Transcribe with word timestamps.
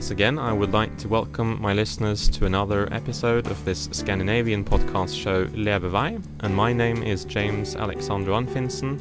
Once 0.00 0.10
again, 0.10 0.38
I 0.38 0.50
would 0.50 0.72
like 0.72 0.96
to 0.96 1.08
welcome 1.08 1.60
my 1.60 1.74
listeners 1.74 2.26
to 2.30 2.46
another 2.46 2.90
episode 2.90 3.46
of 3.48 3.62
this 3.66 3.86
Scandinavian 3.92 4.64
podcast 4.64 5.14
show 5.14 5.44
Levevei, 5.48 6.24
and 6.40 6.56
my 6.56 6.72
name 6.72 7.02
is 7.02 7.26
James 7.26 7.76
Alexander 7.76 8.30
Anfinsen, 8.30 8.98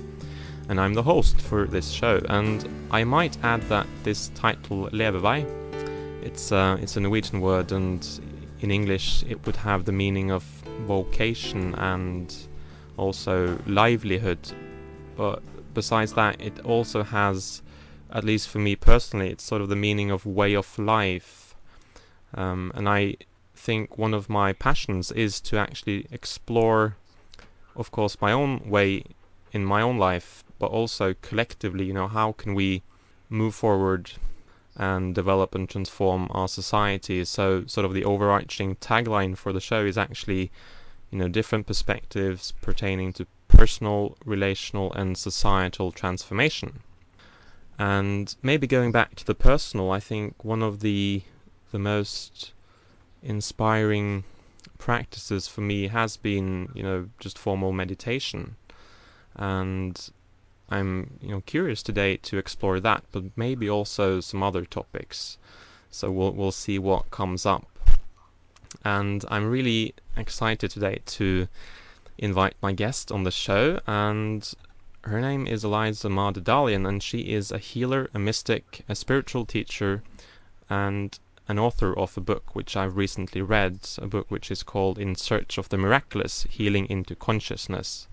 and 0.67 0.77
I'm 0.77 0.93
the 0.93 1.02
host 1.02 1.39
for 1.39 1.67
this 1.67 1.89
show. 1.89 2.20
And 2.27 2.67
I 2.91 3.05
might 3.05 3.41
add 3.45 3.62
that 3.70 3.88
this 4.04 4.27
title 4.35 4.89
Levevei, 4.89 5.45
it's 6.21 6.52
uh, 6.52 6.77
it's 6.81 6.98
a 6.98 6.99
Norwegian 6.99 7.40
word, 7.40 7.71
and 7.71 8.05
in 8.59 8.70
English 8.70 9.23
it 9.23 9.45
would 9.45 9.55
have 9.55 9.85
the 9.85 9.93
meaning 9.93 10.31
of 10.31 10.43
vocation 10.85 11.76
and 11.76 12.35
also 12.98 13.57
livelihood. 13.68 14.52
But 15.16 15.41
besides 15.73 16.12
that, 16.16 16.41
it 16.41 16.59
also 16.66 17.04
has 17.04 17.62
at 18.12 18.23
least 18.23 18.49
for 18.49 18.59
me 18.59 18.76
personally, 18.76 19.30
it's 19.30 19.44
sort 19.44 19.62
of 19.62 19.70
the 19.70 19.76
meaning 19.76 20.12
of 20.12 20.26
way 20.26 20.54
of 20.54 20.77
life. 20.80 21.55
Um, 22.34 22.72
and 22.76 22.88
I 22.90 23.16
think 23.55 23.98
one 23.98 24.13
of 24.13 24.30
my 24.30 24.54
passions 24.54 25.12
is 25.12 25.40
to 25.41 25.58
actually 25.58 26.08
explore, 26.12 26.95
of 27.76 27.91
course, 27.91 28.18
my 28.22 28.32
own 28.32 28.70
way 28.70 29.04
in 29.52 29.66
my 29.66 29.82
own 29.82 29.98
life, 29.98 30.44
but 30.58 30.68
also 30.68 31.13
collectively, 31.22 31.85
you 31.85 31.94
know, 31.94 32.08
how 32.08 32.32
can 32.32 32.54
we 32.54 32.84
move 33.30 33.54
forward 33.54 34.12
and 34.76 35.13
develop 35.13 35.54
and 35.55 35.70
transform 35.70 36.27
our 36.32 36.48
society? 36.48 37.24
So, 37.26 37.65
sort 37.65 37.85
of 37.85 37.93
the 37.93 38.05
overarching 38.05 38.76
tagline 38.77 39.37
for 39.37 39.54
the 39.54 39.62
show 39.62 39.85
is 39.85 39.98
actually, 39.98 40.52
you 41.12 41.18
know, 41.18 41.27
different 41.27 41.68
perspectives 41.68 42.54
pertaining 42.62 43.13
to 43.13 43.27
personal, 43.48 44.18
relational, 44.26 44.93
and 44.93 45.18
societal 45.18 45.91
transformation. 45.91 46.82
And 47.80 48.35
maybe 48.44 48.68
going 48.68 48.91
back 48.91 49.16
to 49.16 49.26
the 49.26 49.34
personal, 49.34 49.90
I 49.90 50.02
think 50.02 50.44
one 50.44 50.62
of 50.62 50.82
the 50.82 51.24
the 51.72 51.80
most 51.80 52.52
inspiring 53.24 54.26
practices 54.77 55.48
for 55.48 55.62
me 55.62 55.88
has 55.88 56.18
been, 56.18 56.70
you 56.74 56.84
know, 56.84 57.10
just 57.20 57.38
formal 57.38 57.71
meditation. 57.71 58.58
And 59.36 60.10
I'm, 60.70 61.20
you 61.21 61.30
know, 61.30 61.41
curious 61.46 61.82
today 61.82 62.18
to 62.18 62.38
explore 62.38 62.82
that, 62.82 63.05
but 63.13 63.24
maybe 63.38 63.70
also 63.70 64.19
some 64.19 64.44
other 64.44 64.66
topics. 64.66 65.38
So 65.90 66.12
we'll 66.12 66.34
we'll 66.34 66.52
see 66.52 66.80
what 66.80 67.12
comes 67.12 67.46
up. 67.46 67.66
And 68.84 69.24
I'm 69.30 69.50
really 69.50 69.96
excited 70.18 70.69
today 70.69 71.00
to 71.06 71.47
invite 72.18 72.56
my 72.62 72.74
guest 72.74 73.09
on 73.09 73.24
the 73.24 73.31
show 73.31 73.80
and 73.88 74.53
her 75.09 75.19
name 75.19 75.47
is 75.47 75.63
Eliza 75.63 76.07
Mada 76.07 76.40
Dalian, 76.40 76.88
and 76.88 77.02
she 77.02 77.34
is 77.34 77.52
a 77.52 77.57
healer, 77.57 78.09
a 78.13 78.19
mystic, 78.19 78.85
a 78.88 78.94
spiritual 78.94 79.44
teacher, 79.44 80.03
and 80.69 81.18
an 81.47 81.57
author 81.57 81.97
of 81.97 82.16
a 82.16 82.22
book 82.22 82.56
which 82.56 82.78
I've 82.78 82.96
recently 82.96 83.41
read, 83.41 83.80
a 83.97 84.06
book 84.06 84.30
which 84.30 84.52
is 84.52 84.62
called 84.62 85.00
In 85.00 85.16
Search 85.16 85.57
of 85.57 85.69
the 85.69 85.78
Miraculous 85.78 86.46
Healing 86.50 86.85
into 86.90 87.16
Consciousness. 87.16 88.07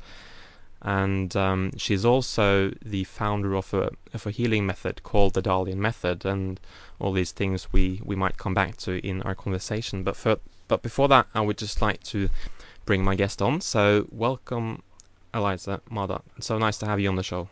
And 0.81 1.37
um, 1.37 1.73
she's 1.77 2.05
also 2.05 2.73
the 2.83 3.05
founder 3.05 3.55
of 3.55 3.75
a, 3.75 3.91
of 4.15 4.27
a 4.27 4.31
healing 4.31 4.65
method 4.67 5.03
called 5.03 5.35
the 5.35 5.43
Dalian 5.43 5.77
Method, 5.77 6.25
and 6.25 6.59
all 6.99 7.13
these 7.13 7.33
things 7.33 7.73
we, 7.73 8.01
we 8.05 8.17
might 8.17 8.39
come 8.39 8.55
back 8.55 8.79
to 8.79 9.07
in 9.07 9.21
our 9.23 9.35
conversation. 9.35 10.03
But, 10.03 10.17
for, 10.17 10.39
but 10.67 10.83
before 10.83 11.09
that, 11.09 11.27
I 11.35 11.43
would 11.43 11.59
just 11.59 11.83
like 11.83 12.03
to 12.05 12.31
bring 12.87 13.05
my 13.05 13.17
guest 13.17 13.43
on. 13.43 13.61
So, 13.61 14.09
welcome, 14.11 14.83
Eliza 15.37 15.81
Mada. 15.91 16.23
So 16.41 16.59
nice 16.59 16.79
to 16.79 16.87
have 16.87 16.99
you 16.99 17.09
on 17.09 17.17
the 17.17 17.23
show. 17.23 17.49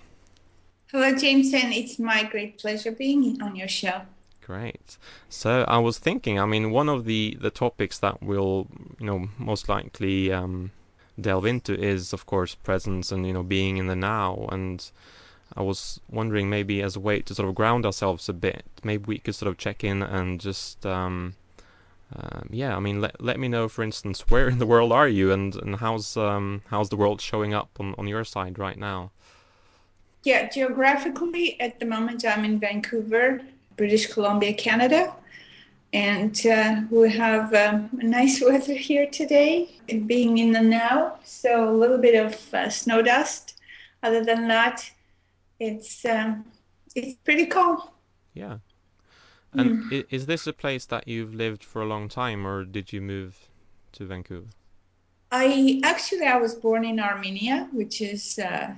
Hello, 0.90 1.14
Jameson. 1.14 1.72
It's 1.72 1.98
my 1.98 2.24
great 2.24 2.58
pleasure 2.58 2.92
being 2.92 3.40
on 3.42 3.54
your 3.54 3.68
show. 3.68 4.02
Great. 4.40 4.98
So 5.28 5.64
I 5.68 5.78
was 5.78 5.98
thinking, 5.98 6.38
I 6.38 6.46
mean, 6.46 6.70
one 6.70 6.88
of 6.88 7.04
the, 7.04 7.36
the 7.40 7.50
topics 7.50 7.98
that 7.98 8.22
we'll, 8.22 8.68
you 8.98 9.06
know, 9.06 9.28
most 9.38 9.68
likely 9.68 10.32
um, 10.32 10.70
delve 11.20 11.46
into 11.46 11.74
is, 11.74 12.12
of 12.12 12.26
course, 12.26 12.54
presence 12.54 13.10
and, 13.10 13.26
you 13.26 13.32
know, 13.32 13.42
being 13.42 13.76
in 13.76 13.86
the 13.86 13.96
now. 13.96 14.48
And 14.52 14.88
I 15.56 15.62
was 15.62 16.00
wondering 16.10 16.50
maybe 16.50 16.82
as 16.82 16.96
a 16.96 17.00
way 17.00 17.20
to 17.20 17.34
sort 17.34 17.48
of 17.48 17.54
ground 17.54 17.86
ourselves 17.86 18.28
a 18.28 18.32
bit, 18.32 18.64
maybe 18.82 19.04
we 19.06 19.18
could 19.18 19.34
sort 19.34 19.48
of 19.48 19.58
check 19.58 19.82
in 19.82 20.02
and 20.02 20.40
just 20.40 20.84
um, 20.86 21.34
um, 22.16 22.48
yeah, 22.50 22.76
I 22.76 22.80
mean, 22.80 23.00
let 23.00 23.20
let 23.20 23.40
me 23.40 23.48
know, 23.48 23.68
for 23.68 23.82
instance, 23.82 24.24
where 24.28 24.48
in 24.48 24.58
the 24.58 24.66
world 24.66 24.92
are 24.92 25.08
you, 25.08 25.32
and 25.32 25.54
and 25.56 25.76
how's 25.76 26.16
um 26.16 26.62
how's 26.66 26.88
the 26.88 26.96
world 26.96 27.20
showing 27.20 27.54
up 27.54 27.70
on 27.80 27.94
on 27.98 28.06
your 28.06 28.24
side 28.24 28.58
right 28.58 28.78
now? 28.78 29.10
Yeah, 30.22 30.48
geographically, 30.48 31.60
at 31.60 31.80
the 31.80 31.86
moment, 31.86 32.24
I'm 32.24 32.44
in 32.44 32.58
Vancouver, 32.58 33.42
British 33.76 34.06
Columbia, 34.06 34.54
Canada, 34.54 35.14
and 35.92 36.46
uh, 36.46 36.82
we 36.90 37.10
have 37.12 37.52
um, 37.52 37.90
nice 37.92 38.40
weather 38.46 38.74
here 38.74 39.06
today. 39.10 39.70
Being 40.06 40.38
in 40.38 40.52
the 40.52 40.62
now, 40.62 41.18
so 41.24 41.68
a 41.68 41.76
little 41.76 41.98
bit 41.98 42.14
of 42.14 42.54
uh, 42.54 42.70
snow 42.70 43.02
dust. 43.02 43.60
Other 44.02 44.24
than 44.24 44.48
that, 44.48 44.90
it's 45.58 46.04
um, 46.04 46.44
it's 46.94 47.14
pretty 47.24 47.46
calm. 47.46 47.82
Yeah, 48.34 48.58
and 49.54 49.84
mm. 49.84 50.06
is 50.10 50.26
this 50.26 50.46
a 50.46 50.52
place 50.52 50.84
that 50.86 51.08
you've 51.08 51.34
lived 51.34 51.64
for 51.64 51.82
a 51.82 51.86
long 51.86 52.08
time, 52.08 52.46
or 52.46 52.64
did 52.64 52.92
you 52.92 53.00
move 53.00 53.48
to 53.92 54.04
Vancouver? 54.04 54.48
I 55.30 55.80
actually 55.82 56.26
I 56.26 56.36
was 56.36 56.54
born 56.54 56.84
in 56.84 57.00
Armenia, 57.00 57.68
which 57.72 58.00
is 58.00 58.38
uh, 58.38 58.74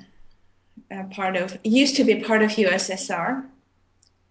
a 0.90 1.04
part 1.04 1.36
of 1.36 1.58
used 1.64 1.96
to 1.96 2.04
be 2.04 2.16
part 2.16 2.42
of 2.42 2.50
USSR, 2.50 3.44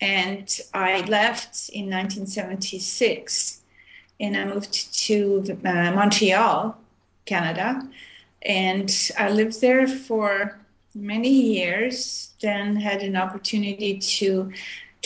and 0.02 0.60
I 0.74 1.02
left 1.02 1.70
in 1.70 1.90
1976, 1.90 3.62
and 4.20 4.38
I 4.38 4.46
moved 4.46 4.94
to 5.06 5.60
uh, 5.64 5.92
Montreal, 5.92 6.78
Canada, 7.26 7.88
and 8.42 9.12
I 9.18 9.30
lived 9.30 9.62
there 9.62 9.88
for 9.88 10.60
many 10.96 11.30
years. 11.30 12.32
Then 12.42 12.76
had 12.76 13.02
an 13.02 13.16
opportunity 13.16 13.98
to 13.98 14.52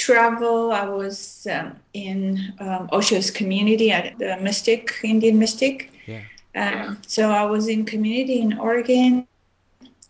travel. 0.08 0.72
I 0.72 0.86
was 1.02 1.48
um, 1.56 1.76
in 1.94 2.54
um, 2.60 2.90
Osho's 2.92 3.30
community 3.40 3.92
at 3.92 4.18
the 4.18 4.38
Mystic, 4.38 4.84
Indian 5.04 5.38
Mystic. 5.38 5.76
Yeah. 6.08 6.24
Um, 6.56 6.98
so 7.06 7.30
I 7.42 7.46
was 7.46 7.68
in 7.68 7.86
community 7.86 8.38
in 8.46 8.58
Oregon. 8.58 9.28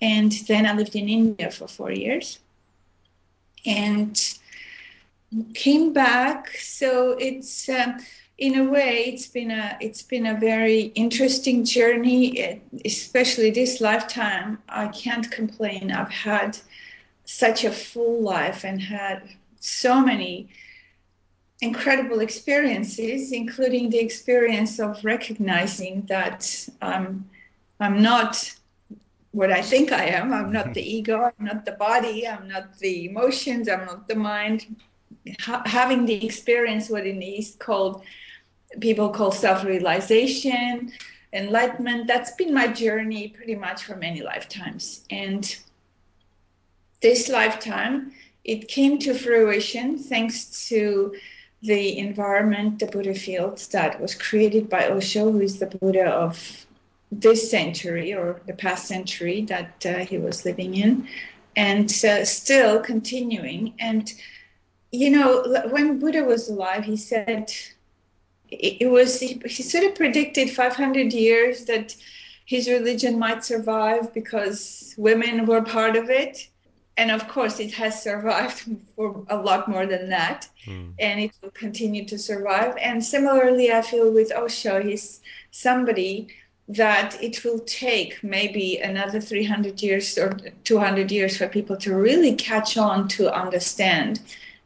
And 0.02 0.32
then 0.48 0.66
I 0.66 0.74
lived 0.74 0.96
in 0.96 1.10
India 1.10 1.52
for 1.52 1.68
four 1.68 1.92
years 1.92 2.40
and 3.66 4.16
came 5.54 5.92
back. 5.92 6.40
So 6.58 7.18
it's, 7.20 7.68
um, 7.68 7.98
in 8.38 8.56
a 8.56 8.64
way, 8.64 9.04
it's 9.12 9.28
been 9.28 9.52
a 9.52 9.78
it's 9.82 10.02
been 10.02 10.26
a 10.26 10.40
very 10.40 10.94
interesting 10.96 11.66
journey, 11.66 12.62
especially 12.86 13.52
this 13.52 13.82
lifetime. 13.82 14.60
I 14.70 14.88
can't 14.88 15.30
complain. 15.30 15.92
I've 15.92 16.16
had 16.30 16.58
such 17.26 17.66
a 17.66 17.72
full 17.72 18.22
life 18.22 18.64
and 18.64 18.82
had 18.82 19.22
so 19.60 20.02
many 20.02 20.50
incredible 21.62 22.20
experiences, 22.22 23.32
including 23.32 23.90
the 23.90 24.00
experience 24.00 24.80
of 24.80 25.04
recognizing 25.04 26.04
that 26.08 26.68
um, 26.82 27.30
I'm 27.80 28.02
not 28.02 28.56
what 29.32 29.52
I 29.52 29.62
think 29.62 29.92
I 29.92 30.06
am. 30.06 30.34
I'm 30.34 30.52
not 30.52 30.74
the 30.74 30.82
ego, 30.98 31.32
I'm 31.38 31.46
not 31.46 31.66
the 31.66 31.74
body, 31.74 32.28
I'm 32.28 32.48
not 32.48 32.78
the 32.80 33.10
emotions, 33.10 33.70
I'm 33.70 33.86
not 33.86 34.08
the 34.08 34.16
mind. 34.16 34.76
Ha- 35.42 35.64
having 35.66 36.06
the 36.06 36.26
experience, 36.26 36.90
what 36.90 37.06
in 37.06 37.20
the 37.20 37.26
East 37.26 37.60
called 37.60 38.04
people 38.80 39.10
call 39.10 39.32
self 39.32 39.64
realization, 39.64 40.94
enlightenment, 41.34 42.08
that's 42.08 42.32
been 42.32 42.54
my 42.54 42.68
journey 42.68 43.30
pretty 43.30 43.56
much 43.56 43.84
for 43.84 43.96
many 43.96 44.22
lifetimes. 44.22 45.06
And 45.10 45.56
this 47.02 47.30
lifetime, 47.30 48.14
it 48.44 48.68
came 48.68 48.98
to 49.00 49.14
fruition 49.14 49.98
thanks 49.98 50.68
to 50.70 51.14
the 51.62 51.98
environment, 51.98 52.80
the 52.80 52.86
Buddha 52.86 53.14
field 53.14 53.58
that 53.72 54.00
was 54.00 54.16
created 54.16 54.70
by 54.70 54.88
Osho, 54.88 55.32
who 55.32 55.42
is 55.42 55.60
the 55.60 55.68
Buddha 55.68 56.06
of 56.10 56.66
this 57.12 57.50
century 57.50 58.14
or 58.14 58.42
the 58.46 58.54
past 58.54 58.88
century 58.88 59.42
that 59.46 59.86
uh, 59.86 59.98
he 60.00 60.18
was 60.18 60.46
living 60.46 60.76
in, 60.76 61.08
and 61.56 61.90
uh, 62.06 62.24
still 62.24 62.80
continuing. 62.80 63.74
And, 63.80 64.14
you 64.92 65.10
know, 65.10 65.44
when 65.70 66.00
Buddha 66.00 66.24
was 66.24 66.50
alive, 66.50 66.86
he 66.86 66.96
said, 66.96 67.52
it 68.50 68.90
was, 68.90 69.20
he, 69.20 69.42
he 69.46 69.62
sort 69.64 69.84
of 69.84 69.96
predicted 69.96 70.50
500 70.50 71.14
years 71.14 71.66
that 71.66 71.96
his 72.46 72.68
religion 72.68 73.20
might 73.20 73.44
survive 73.44 74.14
because 74.14 74.96
women 74.98 75.46
were 75.46 75.62
part 75.62 75.96
of 75.96 76.10
it 76.10 76.48
and 77.00 77.12
of 77.12 77.28
course 77.30 77.60
it 77.60 77.74
has 77.82 78.04
survived 78.04 78.60
for 78.96 79.26
a 79.30 79.38
lot 79.38 79.68
more 79.68 79.86
than 79.86 80.10
that 80.10 80.48
mm. 80.66 80.92
and 81.00 81.20
it 81.20 81.32
will 81.42 81.52
continue 81.52 82.04
to 82.06 82.18
survive 82.18 82.76
and 82.78 83.04
similarly 83.04 83.72
i 83.72 83.82
feel 83.82 84.12
with 84.12 84.32
osho 84.34 84.82
he's 84.82 85.22
somebody 85.52 86.28
that 86.70 87.18
it 87.24 87.44
will 87.44 87.60
take 87.60 88.24
maybe 88.24 88.78
another 88.78 89.20
300 89.20 89.82
years 89.82 90.18
or 90.20 90.38
200 90.66 91.12
years 91.12 91.36
for 91.36 91.48
people 91.48 91.76
to 91.76 91.96
really 91.96 92.36
catch 92.36 92.78
on 92.78 93.08
to 93.08 93.34
understand 93.34 94.20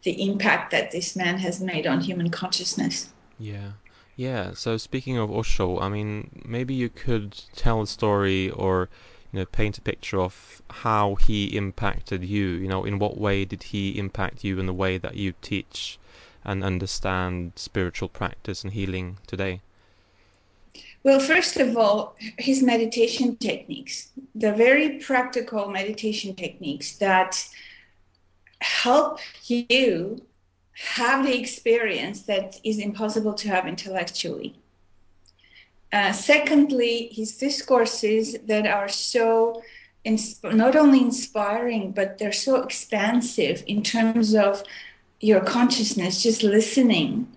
the 0.03 0.21
impact 0.21 0.71
that 0.71 0.91
this 0.91 1.15
man 1.15 1.38
has 1.38 1.62
made 1.62 1.88
on 1.88 2.01
human 2.01 2.29
consciousness. 2.29 3.13
Yeah. 3.39 3.71
Yeah, 4.15 4.53
so 4.53 4.77
speaking 4.77 5.18
of 5.18 5.31
Osho, 5.31 5.79
I 5.79 5.89
mean, 5.89 6.44
maybe 6.45 6.74
you 6.75 6.89
could 6.89 7.41
tell 7.56 7.81
a 7.81 7.88
story 7.88 8.51
or 8.51 8.89
you 9.33 9.39
know 9.39 9.45
paint 9.47 9.77
a 9.80 9.81
picture 9.81 10.21
of 10.21 10.62
how 10.69 11.15
he 11.15 11.57
impacted 11.57 12.24
you. 12.24 12.45
You 12.45 12.68
know, 12.68 12.85
in 12.85 13.00
what 13.00 13.18
way 13.18 13.44
did 13.44 13.63
he 13.63 13.97
impact 13.97 14.44
you 14.44 14.59
in 14.59 14.68
the 14.68 14.74
way 14.74 14.97
that 14.97 15.15
you 15.15 15.33
teach 15.41 16.00
and 16.45 16.63
understand 16.63 17.53
spiritual 17.56 18.09
practice 18.09 18.63
and 18.63 18.74
healing 18.74 19.18
today? 19.27 19.62
Well, 21.03 21.19
first 21.19 21.57
of 21.57 21.75
all, 21.75 22.15
his 22.38 22.63
meditation 22.63 23.35
techniques, 23.35 24.09
the 24.33 24.53
very 24.53 25.00
practical 25.00 25.68
meditation 25.68 26.36
techniques 26.36 26.97
that 26.97 27.47
help 28.62 29.19
you 29.45 30.21
have 30.74 31.25
the 31.25 31.38
experience 31.38 32.24
that 32.24 32.59
is 32.63 32.79
impossible 32.79 33.33
to 33.33 33.50
have 33.50 33.68
intellectually. 33.68 34.56
Uh, 35.93 36.11
secondly, 36.11 37.09
his 37.11 37.37
discourses 37.37 38.35
that 38.47 38.65
are 38.65 38.89
so 38.89 39.61
not 40.43 40.75
only 40.75 40.99
inspiring, 40.99 41.91
but 41.91 42.17
they're 42.17 42.33
so 42.33 42.61
expansive 42.61 43.63
in 43.67 43.83
terms 43.83 44.35
of 44.35 44.63
your 45.21 45.39
consciousness, 45.39 46.21
just 46.21 46.43
listening 46.43 47.27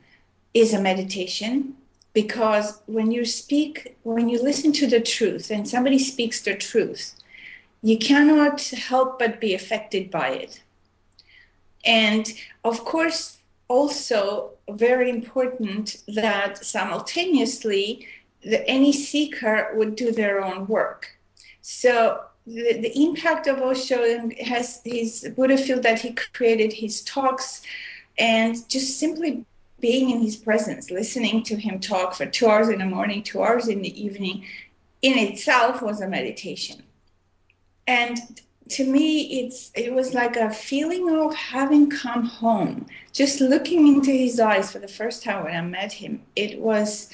is 0.55 0.75
a 0.75 0.81
meditation 0.81 1.77
because 2.13 2.81
when 2.87 3.13
you 3.13 3.25
speak, 3.25 3.97
when 4.03 4.29
you 4.29 4.43
listen 4.43 4.73
to 4.73 4.87
the 4.87 5.01
truth 5.01 5.51
and 5.51 5.69
somebody 5.69 5.99
speaks 5.99 6.41
the 6.41 6.57
truth, 6.57 7.15
you 7.83 7.99
cannot 7.99 8.61
help 8.71 9.19
but 9.19 9.39
be 9.39 9.55
affected 9.55 10.11
by 10.11 10.31
it. 10.31 10.63
And 11.85 12.27
of 12.65 12.85
course, 12.85 13.37
also 13.69 14.53
very 14.71 15.11
important 15.11 16.03
that 16.09 16.65
simultaneously 16.65 18.09
the, 18.43 18.67
any 18.69 18.93
seeker 18.93 19.73
would 19.75 19.97
do 19.97 20.13
their 20.13 20.43
own 20.45 20.67
work. 20.67 21.19
So 21.63 22.21
the, 22.47 22.79
the 22.81 23.03
impact 23.03 23.47
of 23.47 23.61
Osho 23.61 24.31
has 24.45 24.81
his 24.85 25.29
Buddha 25.37 25.59
field 25.59 25.83
that 25.83 26.01
he 26.01 26.13
created, 26.13 26.73
his 26.73 27.03
talks, 27.03 27.63
and 28.19 28.57
just 28.69 28.99
simply 28.99 29.45
being 29.81 30.11
in 30.11 30.21
his 30.21 30.37
presence, 30.37 30.91
listening 30.91 31.43
to 31.45 31.57
him 31.57 31.81
talk 31.81 32.15
for 32.15 32.27
two 32.27 32.47
hours 32.47 32.69
in 32.69 32.79
the 32.79 32.87
morning, 32.87 33.23
two 33.23 33.43
hours 33.43 33.69
in 33.69 33.83
the 33.83 34.03
evening, 34.03 34.45
in 35.03 35.19
itself 35.19 35.83
was 35.83 36.01
a 36.01 36.09
meditation. 36.09 36.83
And 37.87 38.19
to 38.69 38.85
me 38.85 39.41
it's 39.41 39.71
it 39.75 39.93
was 39.93 40.13
like 40.13 40.37
a 40.37 40.51
feeling 40.51 41.09
of 41.09 41.35
having 41.35 41.89
come 41.89 42.25
home 42.25 42.87
just 43.13 43.41
looking 43.41 43.87
into 43.87 44.11
his 44.11 44.41
eyes 44.41 44.73
for 44.73 44.81
the 44.81 44.89
first 44.89 45.23
time 45.23 45.45
when 45.45 45.55
i 45.55 45.61
met 45.61 45.93
him 45.93 46.21
it 46.35 46.59
was 46.59 47.11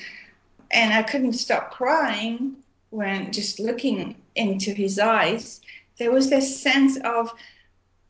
and 0.72 0.92
i 0.92 1.02
couldn't 1.02 1.34
stop 1.34 1.70
crying 1.70 2.56
when 2.90 3.32
just 3.32 3.58
looking 3.58 4.14
into 4.34 4.72
his 4.72 4.98
eyes. 4.98 5.62
There 5.98 6.12
was 6.12 6.28
this 6.30 6.60
sense 6.60 6.98
of 7.04 7.32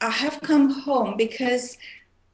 i 0.00 0.10
have 0.10 0.40
come 0.40 0.70
home 0.70 1.16
because 1.16 1.78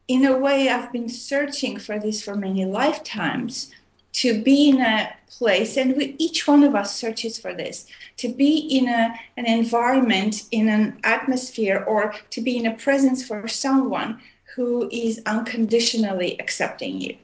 in 0.06 0.24
a 0.24 0.36
way 0.36 0.68
i've 0.68 0.92
been 0.92 1.08
searching 1.08 1.78
for 1.78 1.98
this 1.98 2.22
for 2.22 2.34
many 2.34 2.64
lifetimes 2.64 3.70
to 4.12 4.42
be 4.42 4.70
in 4.70 4.80
a 4.80 5.14
place 5.28 5.76
and 5.76 5.96
we, 5.96 6.16
each 6.18 6.48
one 6.48 6.64
of 6.64 6.74
us 6.74 6.94
searches 6.94 7.38
for 7.38 7.52
this 7.52 7.86
to 8.16 8.28
be 8.28 8.56
in 8.56 8.88
a, 8.88 9.14
an 9.36 9.46
environment 9.46 10.44
in 10.50 10.68
an 10.68 10.98
atmosphere 11.04 11.84
or 11.86 12.14
to 12.30 12.40
be 12.40 12.56
in 12.56 12.66
a 12.66 12.74
presence 12.74 13.26
for 13.26 13.46
someone 13.46 14.20
who 14.56 14.88
is 14.90 15.20
unconditionally 15.26 16.40
accepting 16.40 17.00
you. 17.00 17.16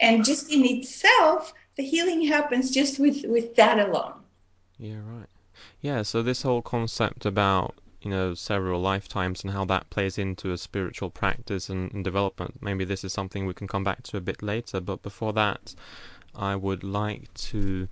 And 0.00 0.24
just 0.24 0.52
in 0.52 0.64
itself 0.66 1.54
the 1.76 1.82
healing 1.82 2.26
happens 2.26 2.70
just 2.70 2.98
with 2.98 3.24
with 3.24 3.56
that 3.56 3.78
alone. 3.78 4.14
Yeah 4.78 4.98
right. 5.04 5.28
Yeah 5.80 6.02
so 6.02 6.22
this 6.22 6.42
whole 6.42 6.62
concept 6.62 7.24
about 7.24 7.74
you 8.00 8.10
know 8.10 8.34
several 8.34 8.80
lifetimes 8.80 9.44
and 9.44 9.52
how 9.52 9.64
that 9.66 9.90
plays 9.90 10.18
into 10.18 10.52
a 10.52 10.58
spiritual 10.58 11.10
practice 11.10 11.68
and, 11.68 11.92
and, 11.92 12.04
development 12.04 12.58
maybe 12.62 12.84
this 12.84 13.04
is 13.04 13.12
something 13.12 13.46
we 13.46 13.54
can 13.54 13.68
come 13.68 13.84
back 13.84 14.02
to 14.02 14.16
a 14.16 14.20
bit 14.20 14.42
later 14.42 14.80
but 14.80 15.02
before 15.02 15.32
that 15.32 15.74
i 16.34 16.56
would 16.56 16.82
like 16.82 17.32
to 17.34 17.88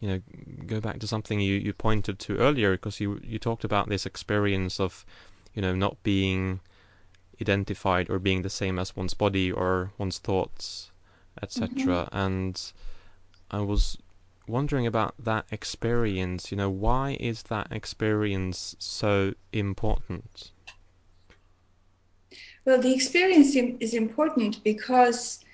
you 0.00 0.08
know 0.08 0.20
go 0.66 0.80
back 0.80 0.98
to 0.98 1.06
something 1.06 1.40
you, 1.40 1.54
you 1.54 1.72
pointed 1.72 2.18
to 2.18 2.36
earlier 2.38 2.72
because 2.72 3.00
you 3.00 3.20
you 3.22 3.38
talked 3.38 3.64
about 3.64 3.88
this 3.88 4.04
experience 4.04 4.80
of 4.80 5.06
you 5.54 5.62
know 5.62 5.74
not 5.74 6.02
being 6.02 6.60
identified 7.40 8.10
or 8.10 8.18
being 8.18 8.42
the 8.42 8.50
same 8.50 8.78
as 8.78 8.96
one's 8.96 9.14
body 9.14 9.50
or 9.50 9.92
one's 9.98 10.18
thoughts 10.18 10.90
etc 11.42 11.74
mm-hmm. 11.76 12.16
and 12.16 12.72
i 13.58 13.60
was 13.60 13.98
wondering 14.46 14.86
about 14.86 15.14
that 15.18 15.46
experience. 15.50 16.50
You 16.50 16.56
know, 16.56 16.70
why 16.70 17.16
is 17.20 17.44
that 17.44 17.68
experience 17.70 18.76
so 18.78 19.34
important? 19.52 20.50
Well, 22.64 22.80
the 22.80 22.94
experience 22.94 23.54
is 23.54 23.94
important 23.94 24.62
because 24.64 25.44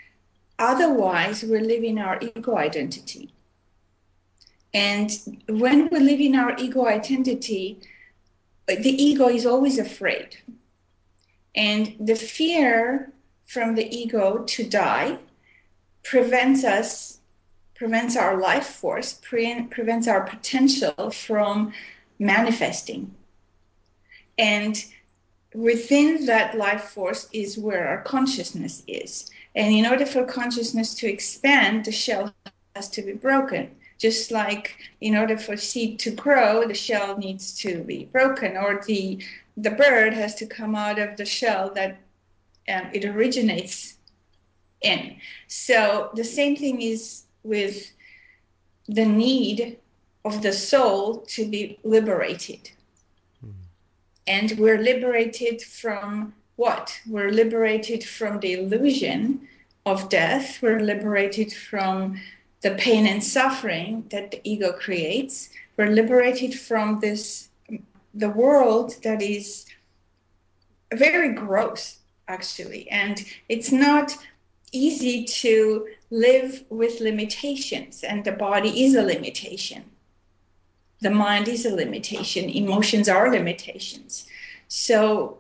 otherwise 0.59 1.43
we're 1.43 1.61
living 1.61 1.99
our 1.99 2.19
ego 2.21 2.57
identity. 2.57 3.33
And 4.73 5.11
when 5.49 5.89
we 5.89 5.99
live 5.99 6.21
in 6.21 6.37
our 6.37 6.55
ego 6.57 6.87
identity, 6.87 7.81
the 8.67 9.03
ego 9.03 9.29
is 9.29 9.45
always 9.45 9.79
afraid. 9.79 10.37
And 11.57 11.97
the 11.99 12.15
fear 12.15 13.13
from 13.45 13.75
the 13.75 13.93
ego 13.93 14.45
to 14.45 14.65
die 14.65 15.19
prevents 16.05 16.63
us 16.63 17.20
prevents 17.81 18.15
our 18.15 18.39
life 18.39 18.67
force, 18.67 19.15
pre- 19.23 19.63
prevents 19.63 20.07
our 20.07 20.21
potential 20.21 21.11
from 21.11 21.73
manifesting. 22.19 23.15
And 24.37 24.85
within 25.55 26.27
that 26.27 26.59
life 26.59 26.83
force 26.83 27.27
is 27.33 27.57
where 27.57 27.89
our 27.89 28.03
consciousness 28.03 28.83
is. 28.87 29.31
And 29.55 29.73
in 29.75 29.87
order 29.87 30.05
for 30.05 30.27
consciousness 30.27 30.95
to 30.97 31.09
expand, 31.09 31.87
the 31.87 31.91
shell 31.91 32.35
has 32.77 32.91
to 32.91 33.01
be 33.01 33.15
broken. 33.15 33.71
Just 33.97 34.31
like 34.31 34.77
in 35.01 35.17
order 35.17 35.39
for 35.39 35.57
seed 35.57 35.99
to 36.01 36.11
grow, 36.11 36.67
the 36.69 36.75
shell 36.75 37.17
needs 37.17 37.59
to 37.61 37.83
be 37.85 38.05
broken, 38.13 38.59
or 38.59 38.83
the 38.87 39.23
the 39.57 39.71
bird 39.71 40.13
has 40.15 40.35
to 40.37 40.47
come 40.47 40.75
out 40.75 40.99
of 40.99 41.17
the 41.17 41.27
shell 41.27 41.71
that 41.75 41.99
um, 42.69 42.89
it 42.95 43.05
originates 43.05 43.97
in. 44.83 45.17
So 45.49 46.11
the 46.15 46.25
same 46.25 46.57
thing 46.57 46.81
is 46.81 47.25
with 47.43 47.93
the 48.87 49.05
need 49.05 49.79
of 50.25 50.43
the 50.43 50.53
soul 50.53 51.19
to 51.19 51.49
be 51.49 51.79
liberated. 51.83 52.71
Mm. 53.45 53.53
And 54.27 54.59
we're 54.59 54.79
liberated 54.79 55.63
from 55.63 56.35
what? 56.57 57.01
We're 57.07 57.31
liberated 57.31 58.05
from 58.05 58.41
the 58.41 58.53
illusion 58.53 59.49
of 59.87 60.09
death. 60.09 60.61
We're 60.61 60.81
liberated 60.81 61.53
from 61.53 62.21
the 62.61 62.73
pain 62.73 63.07
and 63.07 63.25
suffering 63.25 64.05
that 64.11 64.31
the 64.31 64.41
ego 64.45 64.73
creates. 64.73 65.49
We're 65.77 65.91
liberated 65.91 66.55
from 66.55 67.01
this, 67.01 67.49
the 68.13 68.29
world 68.29 68.97
that 69.03 69.23
is 69.23 69.65
very 70.93 71.33
gross, 71.33 72.01
actually. 72.29 72.91
And 72.91 73.25
it's 73.49 73.73
not 73.73 74.17
easy 74.73 75.25
to 75.25 75.89
live 76.11 76.65
with 76.69 77.01
limitations, 77.01 78.03
and 78.03 78.25
the 78.25 78.33
body 78.33 78.85
is 78.85 78.95
a 78.95 79.03
limitation. 79.03 79.85
The 81.01 81.11
mind 81.11 81.49
is 81.49 81.65
a 81.65 81.75
limitation, 81.75 82.51
emotions 82.51 83.09
are 83.09 83.31
limitations. 83.31 84.27
So 84.69 85.39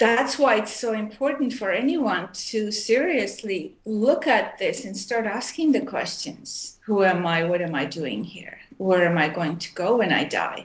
that's 0.00 0.38
why 0.38 0.56
it's 0.56 0.74
so 0.74 0.94
important 0.94 1.52
for 1.52 1.70
anyone 1.70 2.30
to 2.32 2.72
seriously 2.72 3.74
look 3.84 4.26
at 4.26 4.58
this 4.58 4.84
and 4.86 4.96
start 4.96 5.26
asking 5.26 5.72
the 5.72 5.82
questions 5.82 6.78
Who 6.86 7.04
am 7.04 7.26
I? 7.26 7.44
What 7.44 7.60
am 7.60 7.74
I 7.74 7.84
doing 7.84 8.24
here? 8.24 8.58
Where 8.78 9.06
am 9.06 9.18
I 9.18 9.28
going 9.28 9.58
to 9.58 9.74
go 9.74 9.98
when 9.98 10.12
I 10.12 10.24
die? 10.24 10.64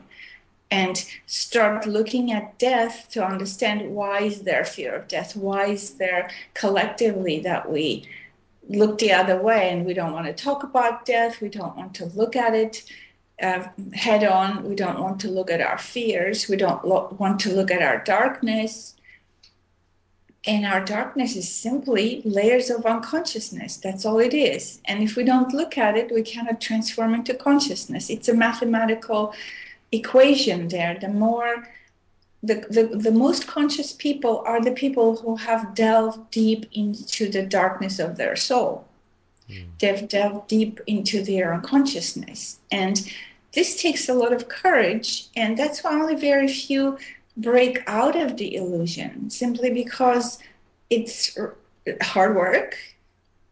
And 0.76 1.06
start 1.26 1.88
looking 1.88 2.32
at 2.32 2.58
death 2.60 3.08
to 3.10 3.26
understand 3.34 3.96
why 3.96 4.20
is 4.22 4.42
there 4.42 4.66
fear 4.66 4.94
of 4.96 5.08
death 5.08 5.36
why 5.36 5.64
is 5.78 5.86
there 6.04 6.30
collectively 6.54 7.40
that 7.40 7.64
we 7.76 7.86
look 8.68 8.98
the 8.98 9.14
other 9.22 9.38
way 9.42 9.70
and 9.72 9.86
we 9.86 9.94
don't 9.94 10.16
want 10.18 10.28
to 10.28 10.44
talk 10.48 10.64
about 10.64 11.06
death 11.06 11.40
we 11.40 11.50
don't 11.50 11.78
want 11.78 11.94
to 11.94 12.06
look 12.20 12.36
at 12.36 12.54
it 12.54 12.84
uh, 13.42 13.64
head 13.94 14.24
on 14.24 14.64
we 14.70 14.76
don't 14.76 15.00
want 15.00 15.20
to 15.20 15.30
look 15.38 15.50
at 15.52 15.62
our 15.62 15.78
fears 15.78 16.48
we 16.50 16.58
don't 16.66 16.86
lo- 16.86 17.16
want 17.20 17.40
to 17.40 17.54
look 17.54 17.72
at 17.72 17.82
our 17.82 18.00
darkness. 18.04 18.92
And 20.48 20.64
our 20.64 20.86
darkness 20.86 21.36
is 21.36 21.52
simply 21.52 22.22
layers 22.24 22.70
of 22.70 22.86
unconsciousness 22.86 23.78
that's 23.78 24.06
all 24.06 24.20
it 24.20 24.34
is. 24.34 24.80
And 24.86 25.04
if 25.04 25.16
we 25.18 25.24
don't 25.32 25.54
look 25.60 25.78
at 25.78 25.98
it 26.02 26.12
we 26.18 26.22
cannot 26.22 26.62
transform 26.62 27.14
into 27.14 27.34
consciousness. 27.34 28.10
It's 28.10 28.30
a 28.30 28.36
mathematical 28.46 29.34
equation 29.92 30.68
there 30.68 30.98
the 31.00 31.08
more 31.08 31.68
the, 32.46 32.66
the, 32.70 32.98
the 32.98 33.12
most 33.12 33.48
conscious 33.48 33.92
people 33.92 34.44
are 34.46 34.62
the 34.62 34.72
people 34.72 35.16
who 35.18 35.36
have 35.36 35.74
delved 35.74 36.30
deep 36.30 36.68
into 36.74 37.28
the 37.28 37.44
darkness 37.44 37.98
of 37.98 38.18
their 38.18 38.36
soul. 38.36 38.88
Mm. 39.50 39.66
They've 39.80 40.08
delved 40.08 40.48
deep 40.48 40.80
into 40.86 41.24
their 41.24 41.56
unconsciousness. 41.56 42.60
And 42.72 43.12
this 43.54 43.82
takes 43.82 44.08
a 44.08 44.14
lot 44.14 44.32
of 44.32 44.48
courage. 44.48 45.28
And 45.36 45.58
that's 45.58 45.84
why 45.84 45.94
only 45.94 46.16
very 46.16 46.48
few 46.48 47.00
break 47.36 47.80
out 47.88 48.16
of 48.16 48.38
the 48.38 48.56
illusion, 48.56 49.30
simply 49.32 49.72
because 49.72 50.38
it's 50.92 51.36
hard 52.02 52.36
work 52.36 52.78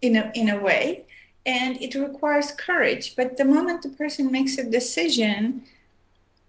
in 0.01 0.15
a, 0.15 0.31
in 0.35 0.49
a 0.49 0.59
way 0.59 1.05
and 1.45 1.81
it 1.81 1.95
requires 1.95 2.51
courage. 2.51 3.15
But 3.15 3.37
the 3.37 3.45
moment 3.45 3.81
the 3.81 3.89
person 3.89 4.31
makes 4.31 4.57
a 4.57 4.69
decision 4.69 5.63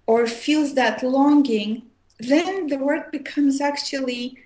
or 0.07 0.27
feels 0.27 0.75
that 0.75 1.03
longing, 1.03 1.83
then 2.19 2.67
the 2.67 2.79
work 2.79 3.11
becomes 3.11 3.61
actually 3.61 4.39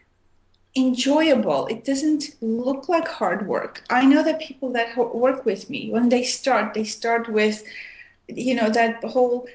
enjoyable. 0.76 1.66
It 1.66 1.84
doesn't 1.84 2.36
look 2.40 2.88
like 2.88 3.08
hard 3.08 3.46
work. 3.46 3.82
I 3.90 4.04
know 4.04 4.22
that 4.22 4.40
people 4.40 4.70
that 4.72 4.96
work 4.96 5.44
with 5.44 5.68
me, 5.68 5.90
when 5.90 6.08
they 6.08 6.22
start, 6.22 6.74
they 6.74 6.84
start 6.84 7.28
with, 7.28 7.64
you 8.28 8.54
know, 8.54 8.70
that 8.70 9.02
whole 9.02 9.48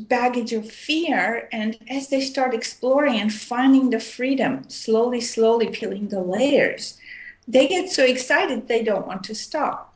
baggage 0.00 0.52
of 0.52 0.70
fear. 0.70 1.48
And 1.52 1.78
as 1.88 2.08
they 2.08 2.20
start 2.20 2.54
exploring 2.54 3.18
and 3.18 3.32
finding 3.32 3.90
the 3.90 4.00
freedom, 4.00 4.68
slowly, 4.68 5.20
slowly 5.20 5.68
peeling 5.70 6.08
the 6.08 6.20
layers, 6.20 6.98
they 7.46 7.66
get 7.66 7.90
so 7.90 8.04
excited 8.04 8.68
they 8.68 8.82
don't 8.82 9.06
want 9.06 9.24
to 9.24 9.34
stop. 9.34 9.87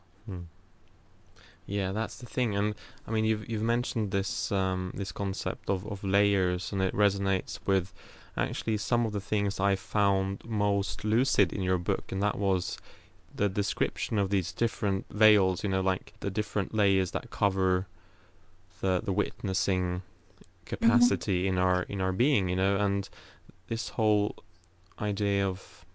Yeah, 1.65 1.93
that's 1.93 2.17
the 2.17 2.25
thing, 2.25 2.55
and 2.55 2.75
I 3.07 3.11
mean, 3.11 3.23
you've 3.23 3.49
you've 3.49 3.63
mentioned 3.63 4.11
this 4.11 4.51
um, 4.51 4.91
this 4.93 5.11
concept 5.11 5.69
of, 5.69 5.85
of 5.85 6.03
layers, 6.03 6.73
and 6.73 6.81
it 6.81 6.93
resonates 6.93 7.59
with 7.65 7.93
actually 8.35 8.77
some 8.77 9.05
of 9.05 9.13
the 9.13 9.21
things 9.21 9.59
I 9.59 9.75
found 9.75 10.43
most 10.45 11.05
lucid 11.05 11.53
in 11.53 11.61
your 11.61 11.77
book, 11.77 12.11
and 12.11 12.21
that 12.21 12.37
was 12.37 12.77
the 13.33 13.47
description 13.47 14.17
of 14.17 14.29
these 14.29 14.51
different 14.51 15.05
veils. 15.09 15.63
You 15.63 15.69
know, 15.69 15.81
like 15.81 16.13
the 16.19 16.29
different 16.29 16.73
layers 16.73 17.11
that 17.11 17.29
cover 17.29 17.87
the 18.81 19.01
the 19.01 19.13
witnessing 19.13 20.01
capacity 20.65 21.43
mm-hmm. 21.43 21.57
in 21.57 21.57
our 21.57 21.83
in 21.83 22.01
our 22.01 22.11
being. 22.11 22.49
You 22.49 22.57
know, 22.57 22.75
and 22.75 23.09
this 23.67 23.89
whole 23.89 24.35
idea 24.99 25.47
of, 25.47 25.85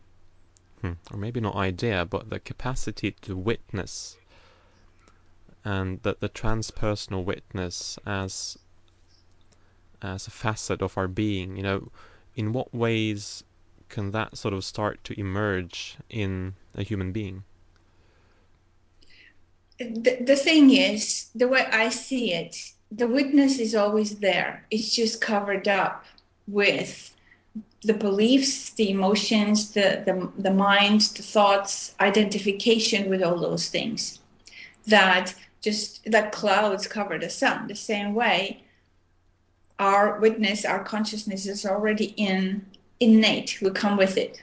hmm, 0.81 0.93
or 1.13 1.19
maybe 1.19 1.41
not 1.41 1.57
idea, 1.57 2.07
but 2.07 2.31
the 2.31 2.41
capacity 2.41 3.13
to 3.23 3.37
witness 3.37 4.18
and 5.75 6.03
that 6.03 6.21
the 6.21 6.29
transpersonal 6.29 7.25
witness 7.25 7.99
as 8.07 8.59
as 10.01 10.27
a 10.27 10.31
facet 10.31 10.81
of 10.81 10.97
our 10.97 11.09
being 11.09 11.57
you 11.57 11.63
know 11.63 11.81
in 12.37 12.53
what 12.53 12.73
ways 12.73 13.45
can 13.89 14.11
that 14.13 14.37
sort 14.37 14.55
of 14.55 14.65
start 14.65 15.03
to 15.03 15.19
emerge 15.19 15.97
in 16.11 16.55
a 16.75 16.83
human 16.83 17.11
being? 17.11 17.43
The, 19.79 20.19
the 20.31 20.37
thing 20.37 20.71
is 20.71 21.31
the 21.35 21.49
way 21.49 21.65
i 21.71 21.89
see 21.89 22.33
it 22.33 22.73
the 22.91 23.07
witness 23.07 23.59
is 23.59 23.75
always 23.75 24.19
there. 24.19 24.65
It's 24.71 24.95
just 24.95 25.21
covered 25.21 25.69
up 25.69 26.05
with 26.47 27.15
the 27.83 27.95
beliefs 27.95 28.71
the 28.71 28.91
emotions 28.91 29.73
the 29.73 30.03
the, 30.05 30.33
the 30.37 30.51
mind 30.51 31.01
the 31.03 31.23
thoughts 31.23 31.95
identification 32.01 33.09
with 33.11 33.23
all 33.23 33.39
those 33.39 33.69
things. 33.69 34.21
That 34.87 35.35
just 35.61 36.11
that 36.11 36.33
clouds 36.33 36.87
cover 36.87 37.19
the 37.19 37.31
sun 37.31 37.67
the 37.67 37.75
same 37.75 38.15
way 38.15 38.63
our 39.79 40.19
witness 40.19 40.65
our 40.65 40.83
consciousness 40.83 41.47
is 41.47 41.65
already 41.65 42.07
in 42.17 42.65
innate 43.01 43.59
we 43.63 43.71
come 43.71 43.97
with 43.97 44.17
it. 44.17 44.43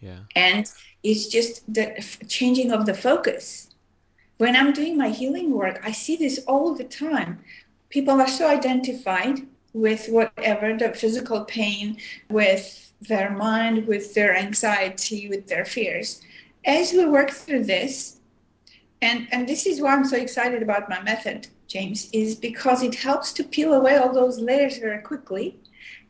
Yeah. 0.00 0.20
And 0.34 0.70
it's 1.02 1.26
just 1.28 1.72
the 1.72 2.04
changing 2.28 2.72
of 2.72 2.86
the 2.86 2.94
focus. 2.94 3.68
When 4.38 4.56
i'm 4.56 4.72
doing 4.72 4.96
my 4.96 5.10
healing 5.10 5.52
work 5.52 5.80
i 5.84 5.92
see 5.92 6.16
this 6.16 6.38
all 6.46 6.74
the 6.74 6.84
time. 6.84 7.40
People 7.88 8.20
are 8.20 8.28
so 8.28 8.48
identified 8.48 9.46
with 9.74 10.08
whatever 10.08 10.76
the 10.76 10.92
physical 10.92 11.44
pain 11.44 11.98
with 12.30 12.92
their 13.00 13.30
mind 13.30 13.86
with 13.86 14.14
their 14.14 14.36
anxiety 14.36 15.28
with 15.28 15.46
their 15.46 15.64
fears. 15.64 16.20
As 16.64 16.92
we 16.92 17.04
work 17.06 17.30
through 17.30 17.64
this 17.64 18.18
and 19.02 19.28
and 19.32 19.48
this 19.48 19.66
is 19.66 19.80
why 19.80 19.92
i'm 19.92 20.04
so 20.04 20.16
excited 20.16 20.62
about 20.62 20.88
my 20.88 21.00
method 21.02 21.48
james 21.66 22.08
is 22.12 22.34
because 22.34 22.82
it 22.82 22.94
helps 22.94 23.32
to 23.32 23.44
peel 23.44 23.74
away 23.74 23.96
all 23.96 24.12
those 24.12 24.38
layers 24.38 24.78
very 24.78 25.02
quickly 25.02 25.56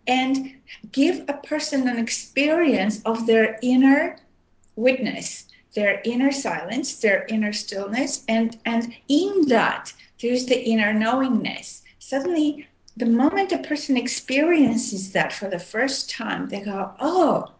and 0.07 0.55
give 0.93 1.25
a 1.29 1.35
person 1.35 1.89
an 1.89 1.99
experience 1.99 3.03
of 3.05 3.27
their 3.27 3.59
inner 3.63 4.19
witness 4.77 5.49
their 5.75 6.01
inner 6.05 6.31
silence 6.31 7.01
their 7.01 7.27
inner 7.27 7.53
stillness 7.53 8.25
and 8.29 8.59
and 8.65 8.95
in 9.09 9.49
that 9.49 9.93
there's 10.23 10.47
the 10.47 10.65
inner 10.65 10.93
knowingness. 10.93 11.83
Suddenly 11.99 12.69
the 12.97 13.07
moment 13.07 13.53
a 13.53 13.59
person 13.59 13.97
experiences 13.97 15.13
that 15.13 15.33
for 15.33 15.49
the 15.49 15.59
first 15.59 16.09
time 16.11 16.49
they 16.49 16.61
go 16.61 16.93
oh 17.01 17.53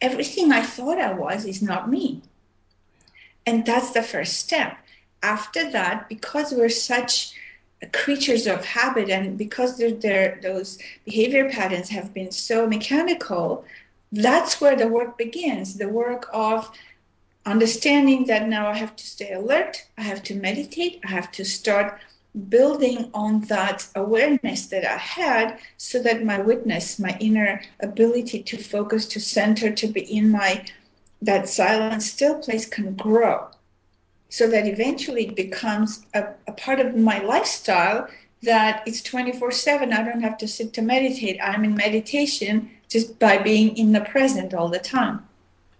everything 0.00 0.52
i 0.52 0.62
thought 0.62 0.96
i 0.96 1.12
was 1.12 1.44
is 1.44 1.60
not 1.60 1.90
me 1.90 2.22
and 3.48 3.64
that's 3.64 3.92
the 3.92 4.02
first 4.02 4.34
step. 4.38 4.76
After 5.22 5.70
that, 5.70 6.08
because 6.08 6.52
we're 6.52 6.68
such 6.92 7.32
creatures 7.92 8.46
of 8.46 8.64
habit 8.64 9.08
and 9.08 9.38
because 9.38 9.78
they're, 9.78 9.92
they're, 10.04 10.38
those 10.42 10.78
behavior 11.06 11.48
patterns 11.48 11.88
have 11.88 12.12
been 12.12 12.30
so 12.30 12.66
mechanical, 12.66 13.64
that's 14.12 14.60
where 14.60 14.76
the 14.76 14.88
work 14.88 15.16
begins 15.16 15.78
the 15.78 15.88
work 15.88 16.28
of 16.32 16.70
understanding 17.46 18.26
that 18.26 18.48
now 18.48 18.68
I 18.68 18.76
have 18.76 18.94
to 18.96 19.06
stay 19.06 19.32
alert, 19.32 19.86
I 19.96 20.02
have 20.02 20.22
to 20.24 20.34
meditate, 20.34 21.00
I 21.06 21.08
have 21.08 21.32
to 21.32 21.44
start 21.44 21.98
building 22.50 23.10
on 23.14 23.40
that 23.52 23.88
awareness 23.94 24.66
that 24.66 24.84
I 24.84 24.98
had 24.98 25.58
so 25.78 26.02
that 26.02 26.22
my 26.22 26.38
witness, 26.40 26.98
my 26.98 27.16
inner 27.18 27.62
ability 27.80 28.42
to 28.42 28.58
focus, 28.58 29.06
to 29.08 29.20
center, 29.20 29.70
to 29.72 29.86
be 29.86 30.02
in 30.02 30.30
my 30.30 30.66
that 31.22 31.48
silent 31.48 32.02
still 32.02 32.38
place 32.38 32.66
can 32.66 32.94
grow. 32.94 33.48
So 34.28 34.48
that 34.50 34.66
eventually 34.66 35.28
it 35.28 35.36
becomes 35.36 36.04
a, 36.14 36.28
a 36.46 36.52
part 36.52 36.80
of 36.80 36.94
my 36.96 37.18
lifestyle 37.20 38.08
that 38.42 38.82
it's 38.86 39.02
24 39.02 39.50
7 39.50 39.92
i 39.92 40.02
don't 40.02 40.20
have 40.20 40.38
to 40.38 40.46
sit 40.46 40.72
to 40.74 40.82
meditate. 40.82 41.38
I'm 41.42 41.64
in 41.64 41.74
meditation 41.74 42.70
just 42.88 43.18
by 43.18 43.38
being 43.38 43.76
in 43.76 43.92
the 43.92 44.00
present 44.00 44.54
all 44.54 44.68
the 44.68 44.78
time. 44.78 45.26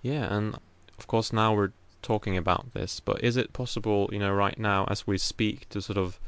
Yeah 0.02 0.35
and 0.35 0.57
of 0.99 1.07
course 1.07 1.33
now 1.33 1.54
we're 1.54 1.73
talking 2.00 2.37
about 2.37 2.73
this 2.75 3.00
but 3.00 3.23
is 3.23 3.37
it 3.37 3.52
possible 3.52 4.09
you 4.12 4.18
know 4.18 4.33
right 4.33 4.59
now 4.59 4.87
as 4.88 5.07
we 5.07 5.18
speak 5.18 5.68
to 5.68 5.83
sort 5.83 5.99
of 5.99 6.18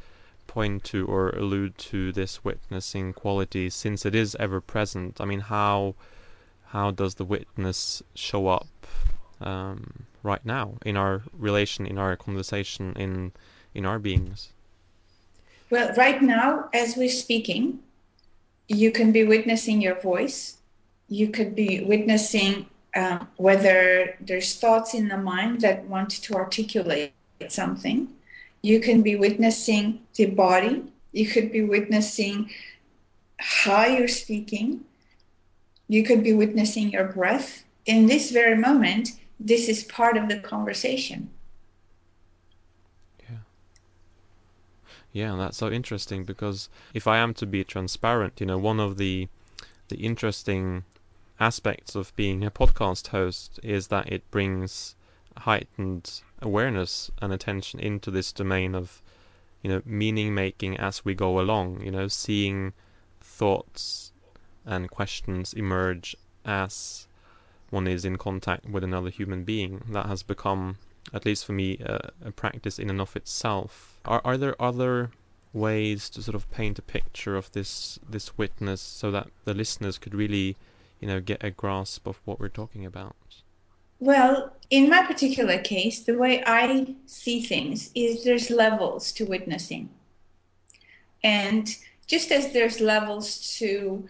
point 0.47 0.83
to 0.83 1.07
or 1.07 1.31
allude 1.31 1.79
to 1.79 2.11
this 2.13 2.45
witnessing 2.45 3.13
quality 3.13 3.71
since 3.71 4.05
it 4.05 4.15
is 4.15 4.37
ever 4.39 4.61
present? 4.61 5.21
I 5.21 5.25
mean 5.25 5.41
how 5.41 5.95
how 6.67 6.91
does 6.93 7.17
the 7.17 7.25
witness 7.25 8.03
show 8.15 8.47
up 8.47 8.80
um, 9.41 10.05
right 10.23 10.45
now 10.45 10.75
in 10.85 10.97
our 10.97 11.23
relation, 11.33 11.87
in 11.87 11.99
our 11.99 12.17
conversation, 12.17 12.95
in 12.97 13.33
in 13.75 13.87
our 13.87 13.99
beings? 13.99 14.53
Well, 15.71 15.95
right 15.97 16.21
now, 16.21 16.69
as 16.75 16.97
we're 16.97 17.09
speaking, 17.09 17.81
you 18.69 18.91
can 18.91 19.13
be 19.13 19.25
witnessing 19.25 19.81
your 19.81 20.01
voice. 20.01 20.59
You 21.09 21.29
could 21.29 21.55
be 21.55 21.85
witnessing 21.85 22.67
um, 22.97 23.29
whether 23.37 24.17
there's 24.21 24.57
thoughts 24.57 24.95
in 24.95 25.09
the 25.09 25.17
mind 25.17 25.61
that 25.61 25.85
want 25.85 26.11
to 26.11 26.35
articulate 26.35 27.13
something. 27.49 28.09
You 28.63 28.81
can 28.81 29.03
be 29.03 29.17
witnessing 29.17 30.01
the 30.15 30.27
body. 30.27 30.85
You 31.13 31.27
could 31.29 31.53
be 31.53 31.63
witnessing 31.63 32.51
how 33.39 33.87
you're 33.87 34.09
speaking. 34.09 34.85
You 35.89 36.05
could 36.05 36.23
be 36.23 36.33
witnessing 36.33 36.91
your 36.91 37.05
breath. 37.05 37.65
In 37.87 38.07
this 38.07 38.31
very 38.31 38.57
moment, 38.57 39.11
this 39.41 39.69
is 39.69 39.83
part 39.85 40.17
of 40.17 40.29
the 40.29 40.39
conversation. 40.39 41.31
Yeah. 43.23 43.37
Yeah, 45.13 45.37
that's 45.37 45.57
so 45.57 45.71
interesting 45.71 46.25
because 46.25 46.69
if 46.93 47.07
I 47.07 47.19
am 47.19 47.33
to 47.35 47.47
be 47.47 47.65
transparent, 47.65 48.41
you 48.41 48.47
know, 48.47 48.59
one 48.59 48.79
of 48.79 48.99
the 48.99 49.29
the 49.89 49.97
interesting 49.97 50.85
aspects 51.41 51.97
of 51.97 52.15
being 52.15 52.45
a 52.45 52.51
podcast 52.51 53.09
host 53.09 53.59
is 53.63 53.89
that 53.89 54.13
it 54.13 54.31
brings 54.31 54.95
heightened 55.39 56.21
awareness 56.43 57.11
and 57.21 57.33
attention 57.33 57.81
into 57.81 58.11
this 58.11 58.31
domain 58.31 58.75
of 58.75 59.03
you 59.63 59.71
know 59.71 59.83
meaning 59.85 60.35
making 60.35 60.77
as 60.77 61.05
we 61.05 61.15
go 61.15 61.41
along 61.41 61.81
you 61.83 61.91
know 61.91 62.09
seeing 62.09 62.73
thoughts 63.21 64.13
and 64.65 64.91
questions 64.91 65.53
emerge 65.55 66.15
as 66.45 67.07
one 67.71 67.87
is 67.87 68.05
in 68.05 68.17
contact 68.19 68.67
with 68.67 68.85
another 68.85 69.11
human 69.11 69.45
being. 69.45 69.83
That 69.91 70.07
has 70.07 70.23
become, 70.23 70.79
at 71.13 71.25
least 71.25 71.45
for 71.45 71.53
me, 71.53 71.79
a 71.81 72.33
practice 72.33 72.79
in 72.79 72.91
and 72.91 73.01
of 73.01 73.17
itself. 73.17 74.01
Are 74.05 74.21
are 74.25 74.37
there 74.37 74.61
other 74.61 75.11
ways 75.53 76.09
to 76.11 76.23
sort 76.23 76.35
of 76.35 76.51
paint 76.51 76.79
a 76.79 76.83
picture 76.83 77.37
of 77.37 77.51
this 77.53 77.99
this 78.09 78.39
witness 78.39 78.81
so 78.81 79.11
that 79.11 79.29
the 79.45 79.55
listeners 79.55 79.99
could 79.99 80.15
really, 80.15 80.57
you 81.01 81.09
know, 81.09 81.21
get 81.21 81.43
a 81.43 81.51
grasp 81.51 82.07
of 82.07 82.21
what 82.25 82.39
we're 82.39 82.49
talking 82.49 82.87
about? 82.87 83.17
Well, 83.99 84.57
in 84.71 84.89
my 84.89 85.05
particular 85.05 85.59
case, 85.59 86.01
the 86.01 86.17
way 86.17 86.43
I 86.47 86.95
see 87.05 87.43
things 87.43 87.91
is 87.95 88.25
there's 88.25 88.49
levels 88.49 89.13
to 89.13 89.25
witnessing. 89.25 89.91
And 91.23 91.77
just 92.07 92.33
as 92.33 92.53
there's 92.53 92.81
levels 92.81 93.57
to 93.59 94.09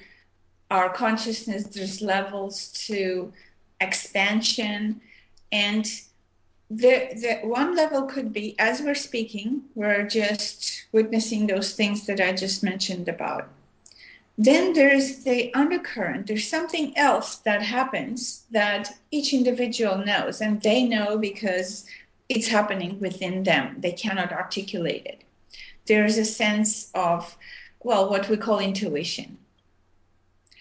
our 0.70 0.90
consciousness, 0.90 1.64
there's 1.64 2.00
levels 2.00 2.68
to 2.86 3.32
expansion. 3.80 5.00
And 5.52 5.86
the, 6.70 7.08
the 7.14 7.40
one 7.42 7.74
level 7.74 8.02
could 8.02 8.32
be 8.32 8.54
as 8.58 8.80
we're 8.80 8.94
speaking, 8.94 9.62
we're 9.74 10.06
just 10.06 10.86
witnessing 10.92 11.46
those 11.46 11.74
things 11.74 12.06
that 12.06 12.20
I 12.20 12.32
just 12.32 12.62
mentioned 12.62 13.08
about. 13.08 13.48
Then 14.38 14.72
there's 14.72 15.24
the 15.24 15.52
undercurrent. 15.52 16.26
There's 16.26 16.48
something 16.48 16.96
else 16.96 17.36
that 17.36 17.60
happens 17.60 18.44
that 18.50 18.96
each 19.10 19.34
individual 19.34 19.98
knows, 19.98 20.40
and 20.40 20.62
they 20.62 20.84
know 20.84 21.18
because 21.18 21.84
it's 22.30 22.48
happening 22.48 22.98
within 23.00 23.42
them. 23.42 23.76
They 23.80 23.92
cannot 23.92 24.32
articulate 24.32 25.04
it. 25.04 25.24
There's 25.86 26.16
a 26.16 26.24
sense 26.24 26.90
of, 26.94 27.36
well, 27.82 28.08
what 28.08 28.30
we 28.30 28.38
call 28.38 28.60
intuition. 28.60 29.36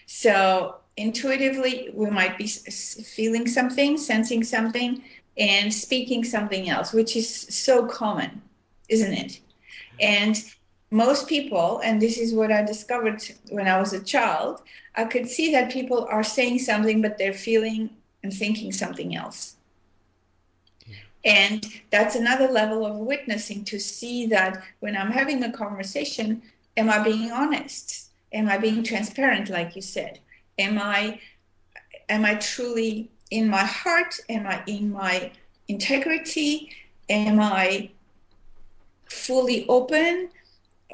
So, 0.08 0.79
intuitively, 1.00 1.90
we 1.94 2.10
might 2.10 2.38
be 2.38 2.48
feeling 2.48 3.48
something, 3.48 3.98
sensing 3.98 4.44
something, 4.44 5.02
and 5.38 5.74
speaking 5.74 6.24
something 6.24 6.70
else, 6.70 6.92
which 6.92 7.16
is 7.16 7.30
so 7.30 7.86
common, 7.86 8.42
isn't 8.90 9.14
it? 9.14 9.40
And 10.02 10.36
most 10.92 11.28
people, 11.28 11.80
and 11.84 12.02
this 12.02 12.18
is 12.18 12.34
what 12.34 12.52
I 12.52 12.64
discovered 12.64 13.24
when 13.50 13.68
I 13.68 13.80
was 13.80 13.94
a 13.94 14.04
child, 14.04 14.62
I 14.96 15.06
could 15.06 15.30
see 15.30 15.52
that 15.54 15.72
people 15.72 16.06
are 16.10 16.24
saying 16.24 16.60
something, 16.60 17.02
but 17.02 17.18
they're 17.18 17.34
feeling 17.34 17.92
and 18.24 18.34
thinking 18.34 18.72
something 18.72 19.16
else. 19.16 19.56
And 21.24 21.66
that's 21.92 22.16
another 22.16 22.48
level 22.48 22.86
of 22.86 22.98
witnessing 22.98 23.64
to 23.66 23.80
see 23.80 24.26
that 24.28 24.62
when 24.80 24.96
I'm 24.98 25.12
having 25.12 25.44
a 25.44 25.52
conversation, 25.52 26.42
am 26.76 26.90
I 26.90 27.00
being 27.04 27.32
honest? 27.32 28.10
Am 28.32 28.48
I 28.48 28.58
being 28.58 28.84
transparent, 28.84 29.50
like 29.50 29.76
you 29.76 29.82
said? 29.82 30.20
Am 30.60 30.78
I 30.78 31.20
am 32.10 32.26
I 32.26 32.36
truly 32.36 33.10
in 33.32 33.50
my 33.50 33.64
heart? 33.64 34.20
Am 34.30 34.46
I 34.46 34.64
in 34.68 34.92
my 34.92 35.32
integrity? 35.68 36.72
Am 37.10 37.40
I 37.40 37.90
fully 39.08 39.68
open? 39.68 40.30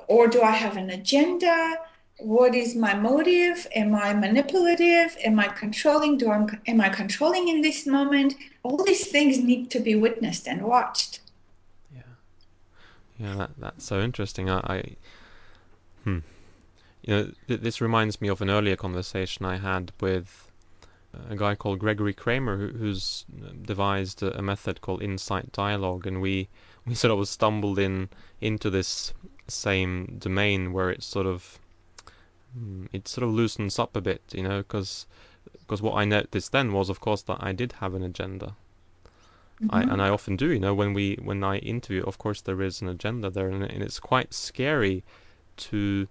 or 0.07 0.27
do 0.27 0.41
I 0.41 0.51
have 0.51 0.77
an 0.77 0.89
agenda? 0.89 1.75
What 2.17 2.55
is 2.55 2.75
my 2.75 2.93
motive? 2.93 3.67
Am 3.75 3.93
I 3.93 4.13
manipulative? 4.13 5.17
Am 5.23 5.39
I 5.39 5.47
controlling? 5.47 6.17
Do 6.17 6.31
I 6.31 6.45
am 6.67 6.79
I 6.79 6.89
controlling 6.89 7.49
in 7.49 7.61
this 7.61 7.85
moment? 7.85 8.35
All 8.63 8.83
these 8.83 9.07
things 9.07 9.39
need 9.39 9.69
to 9.71 9.79
be 9.79 9.95
witnessed 9.95 10.47
and 10.47 10.61
watched. 10.61 11.19
Yeah, 11.93 12.01
yeah, 13.19 13.35
that, 13.35 13.49
that's 13.57 13.85
so 13.85 13.99
interesting. 13.99 14.49
I, 14.49 14.59
I 14.59 14.95
hmm, 16.03 16.19
you 17.05 17.15
know, 17.15 17.31
th- 17.47 17.61
this 17.61 17.81
reminds 17.81 18.19
me 18.19 18.27
of 18.27 18.41
an 18.41 18.49
earlier 18.49 18.75
conversation 18.75 19.45
I 19.45 19.57
had 19.57 19.91
with 20.01 20.51
a 21.29 21.35
guy 21.35 21.55
called 21.55 21.79
Gregory 21.79 22.13
Kramer, 22.13 22.57
who, 22.57 22.67
who's 22.69 23.25
devised 23.63 24.23
a, 24.23 24.37
a 24.37 24.41
method 24.41 24.81
called 24.81 25.01
insight 25.01 25.51
dialogue, 25.51 26.07
and 26.07 26.21
we 26.21 26.49
we 26.85 26.95
sort 26.95 27.17
of 27.17 27.27
stumbled 27.27 27.79
in 27.79 28.09
into 28.41 28.69
this 28.69 29.13
same 29.47 30.17
domain 30.17 30.73
where 30.73 30.89
it's 30.89 31.05
sort 31.05 31.27
of 31.27 31.59
mm, 32.57 32.87
it 32.91 33.07
sort 33.07 33.23
of 33.23 33.31
loosens 33.31 33.77
up 33.77 33.95
a 33.95 34.01
bit, 34.01 34.21
you 34.31 34.43
know, 34.43 34.57
because 34.57 35.05
because 35.59 35.81
what 35.81 35.95
I 35.95 36.05
noticed 36.05 36.51
then 36.51 36.73
was, 36.73 36.89
of 36.89 36.99
course, 36.99 37.21
that 37.23 37.37
I 37.39 37.51
did 37.51 37.73
have 37.73 37.93
an 37.93 38.03
agenda. 38.03 38.55
Mm-hmm. 39.61 39.75
I, 39.75 39.81
and 39.83 40.01
I 40.01 40.09
often 40.09 40.35
do, 40.35 40.51
you 40.51 40.59
know, 40.59 40.73
when 40.73 40.93
we 40.93 41.17
when 41.21 41.43
I 41.43 41.57
interview, 41.59 42.03
of 42.03 42.17
course, 42.17 42.41
there 42.41 42.61
is 42.61 42.81
an 42.81 42.89
agenda 42.89 43.29
there, 43.29 43.47
and, 43.47 43.63
and 43.63 43.83
it's 43.83 43.99
quite 43.99 44.33
scary 44.33 45.03
to, 45.57 46.07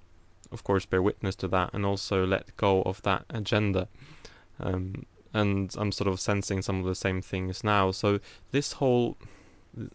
of 0.55 0.65
course, 0.65 0.87
bear 0.87 1.03
witness 1.03 1.37
to 1.37 1.49
that 1.49 1.71
and 1.75 1.85
also 1.85 2.27
let 2.27 2.57
go 2.57 2.83
of 2.83 3.03
that 3.03 3.27
agenda. 3.29 3.89
Um, 4.59 5.05
and 5.35 5.75
I'm 5.77 5.93
sort 5.93 6.09
of 6.09 6.21
sensing 6.21 6.63
some 6.63 6.79
of 6.79 6.87
the 6.87 6.95
same 6.95 7.21
things 7.21 7.63
now. 7.63 7.91
So 7.91 8.21
this 8.53 8.75
whole 8.75 9.19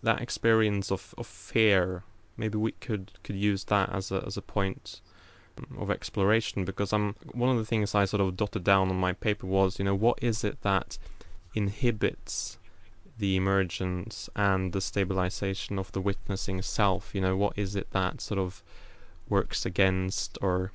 that 0.04 0.22
experience 0.22 0.92
of, 0.92 1.16
of 1.18 1.26
fear 1.26 2.04
maybe 2.36 2.58
we 2.58 2.72
could 2.72 3.12
could 3.24 3.36
use 3.36 3.66
that 3.66 3.90
as 3.94 4.12
a 4.12 4.24
as 4.26 4.38
a 4.38 4.42
point 4.42 5.02
of 5.78 5.92
exploration 5.92 6.64
because 6.64 6.94
I'm 6.94 7.16
one 7.34 7.50
of 7.50 7.58
the 7.58 7.66
things 7.66 7.94
I 7.94 8.06
sort 8.06 8.22
of 8.22 8.38
dotted 8.38 8.64
down 8.64 8.90
on 8.90 8.96
my 8.96 9.14
paper 9.14 9.46
was 9.46 9.78
you 9.78 9.86
know 9.86 9.96
what 9.96 10.20
is 10.22 10.44
it 10.44 10.62
that 10.62 10.98
inhibits 11.54 12.58
the 13.18 13.36
emergence 13.36 14.30
and 14.36 14.72
the 14.72 14.80
stabilization 14.80 15.78
of 15.78 15.92
the 15.92 16.00
witnessing 16.00 16.62
self 16.62 17.14
you 17.14 17.20
know 17.20 17.36
what 17.36 17.58
is 17.58 17.76
it 17.76 17.92
that 17.92 18.22
sort 18.22 18.40
of 18.40 18.64
works 19.30 19.66
against 19.66 20.38
or 20.42 20.72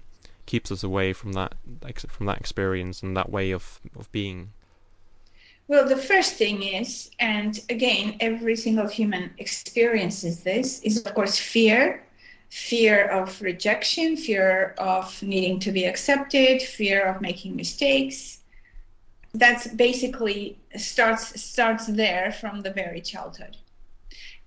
keeps 0.46 0.70
us 0.70 0.82
away 0.82 1.12
from 1.12 1.32
that 1.32 1.54
from 2.08 2.26
that 2.26 2.38
experience 2.38 3.02
and 3.02 3.16
that 3.16 3.30
way 3.30 3.50
of 3.50 3.80
of 3.96 4.10
being 4.12 4.52
well, 5.66 5.88
the 5.88 5.96
first 5.96 6.34
thing 6.34 6.62
is, 6.62 7.10
and 7.20 7.58
again, 7.70 8.16
every 8.20 8.54
single 8.54 8.86
human 8.86 9.30
experiences 9.38 10.42
this, 10.42 10.82
is 10.82 10.98
of 10.98 11.14
course 11.14 11.38
fear 11.38 12.04
fear 12.54 13.06
of 13.06 13.42
rejection, 13.42 14.16
fear 14.16 14.76
of 14.78 15.20
needing 15.24 15.58
to 15.58 15.72
be 15.72 15.86
accepted, 15.86 16.62
fear 16.62 17.04
of 17.04 17.20
making 17.20 17.56
mistakes. 17.56 18.38
That's 19.32 19.66
basically 19.66 20.56
starts 20.76 21.40
starts 21.42 21.86
there 21.88 22.30
from 22.30 22.62
the 22.62 22.70
very 22.70 23.00
childhood. 23.00 23.56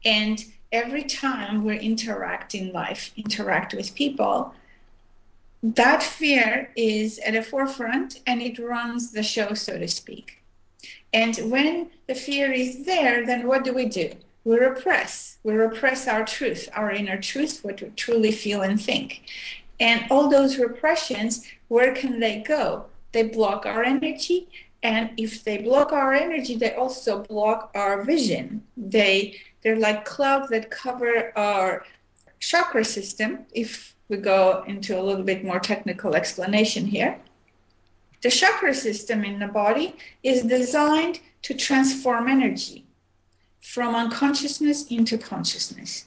And 0.05 0.41
every 0.71 1.03
time 1.03 1.63
we 1.63 1.79
interact 1.79 2.55
in 2.55 2.71
life, 2.71 3.11
interact 3.17 3.73
with 3.73 3.95
people, 3.95 4.53
that 5.63 6.03
fear 6.03 6.71
is 6.75 7.19
at 7.19 7.33
the 7.33 7.41
forefront 7.41 8.21
and 8.27 8.41
it 8.41 8.59
runs 8.59 9.11
the 9.11 9.23
show, 9.23 9.53
so 9.53 9.77
to 9.77 9.87
speak. 9.87 10.43
And 11.13 11.35
when 11.49 11.89
the 12.07 12.15
fear 12.15 12.51
is 12.51 12.85
there, 12.85 13.25
then 13.25 13.47
what 13.47 13.63
do 13.63 13.73
we 13.73 13.85
do? 13.85 14.11
We 14.43 14.57
repress. 14.57 15.37
We 15.43 15.53
repress 15.53 16.07
our 16.07 16.25
truth, 16.25 16.69
our 16.73 16.91
inner 16.91 17.19
truth, 17.19 17.63
what 17.63 17.81
we 17.81 17.89
truly 17.89 18.31
feel 18.31 18.61
and 18.61 18.79
think. 18.79 19.23
And 19.79 20.05
all 20.09 20.29
those 20.29 20.57
repressions, 20.57 21.45
where 21.67 21.93
can 21.93 22.19
they 22.19 22.39
go? 22.39 22.85
They 23.11 23.23
block 23.23 23.65
our 23.65 23.83
energy. 23.83 24.47
And 24.83 25.11
if 25.17 25.43
they 25.43 25.57
block 25.57 25.91
our 25.91 26.13
energy, 26.13 26.55
they 26.55 26.73
also 26.75 27.23
block 27.23 27.71
our 27.73 28.03
vision. 28.03 28.63
They 28.77 29.39
they're 29.61 29.77
like 29.77 30.05
clouds 30.05 30.49
that 30.49 30.69
cover 30.69 31.37
our 31.37 31.83
chakra 32.39 32.85
system. 32.85 33.45
If 33.53 33.95
we 34.09 34.17
go 34.17 34.63
into 34.67 34.99
a 34.99 35.01
little 35.01 35.23
bit 35.23 35.43
more 35.43 35.59
technical 35.59 36.15
explanation 36.15 36.85
here, 36.85 37.19
the 38.21 38.29
chakra 38.29 38.73
system 38.73 39.23
in 39.23 39.39
the 39.39 39.47
body 39.47 39.95
is 40.23 40.43
designed 40.43 41.19
to 41.43 41.53
transform 41.53 42.27
energy 42.27 42.85
from 43.61 43.95
unconsciousness 43.95 44.87
into 44.87 45.17
consciousness. 45.17 46.05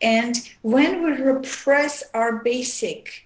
And 0.00 0.36
when 0.62 1.02
we 1.02 1.12
repress 1.12 2.02
our 2.14 2.36
basic 2.36 3.24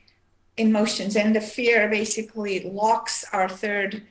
emotions, 0.56 1.16
and 1.16 1.34
the 1.34 1.40
fear 1.40 1.88
basically 1.88 2.60
locks 2.60 3.24
our 3.32 3.48
third 3.48 4.02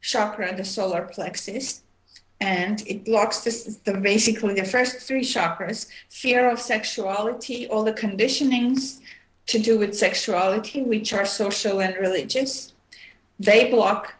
chakra, 0.00 0.54
the 0.54 0.64
solar 0.64 1.02
plexus, 1.02 1.82
and 2.40 2.86
it 2.86 3.04
blocks 3.04 3.40
the 3.84 3.94
basically 3.94 4.54
the 4.54 4.64
first 4.64 4.98
three 4.98 5.22
chakras 5.22 5.86
fear 6.10 6.50
of 6.50 6.60
sexuality, 6.60 7.66
all 7.68 7.84
the 7.84 7.92
conditionings 7.92 9.00
to 9.46 9.58
do 9.58 9.78
with 9.78 9.96
sexuality, 9.96 10.82
which 10.82 11.12
are 11.12 11.24
social 11.24 11.80
and 11.80 11.94
religious. 11.96 12.72
They 13.38 13.70
block 13.70 14.14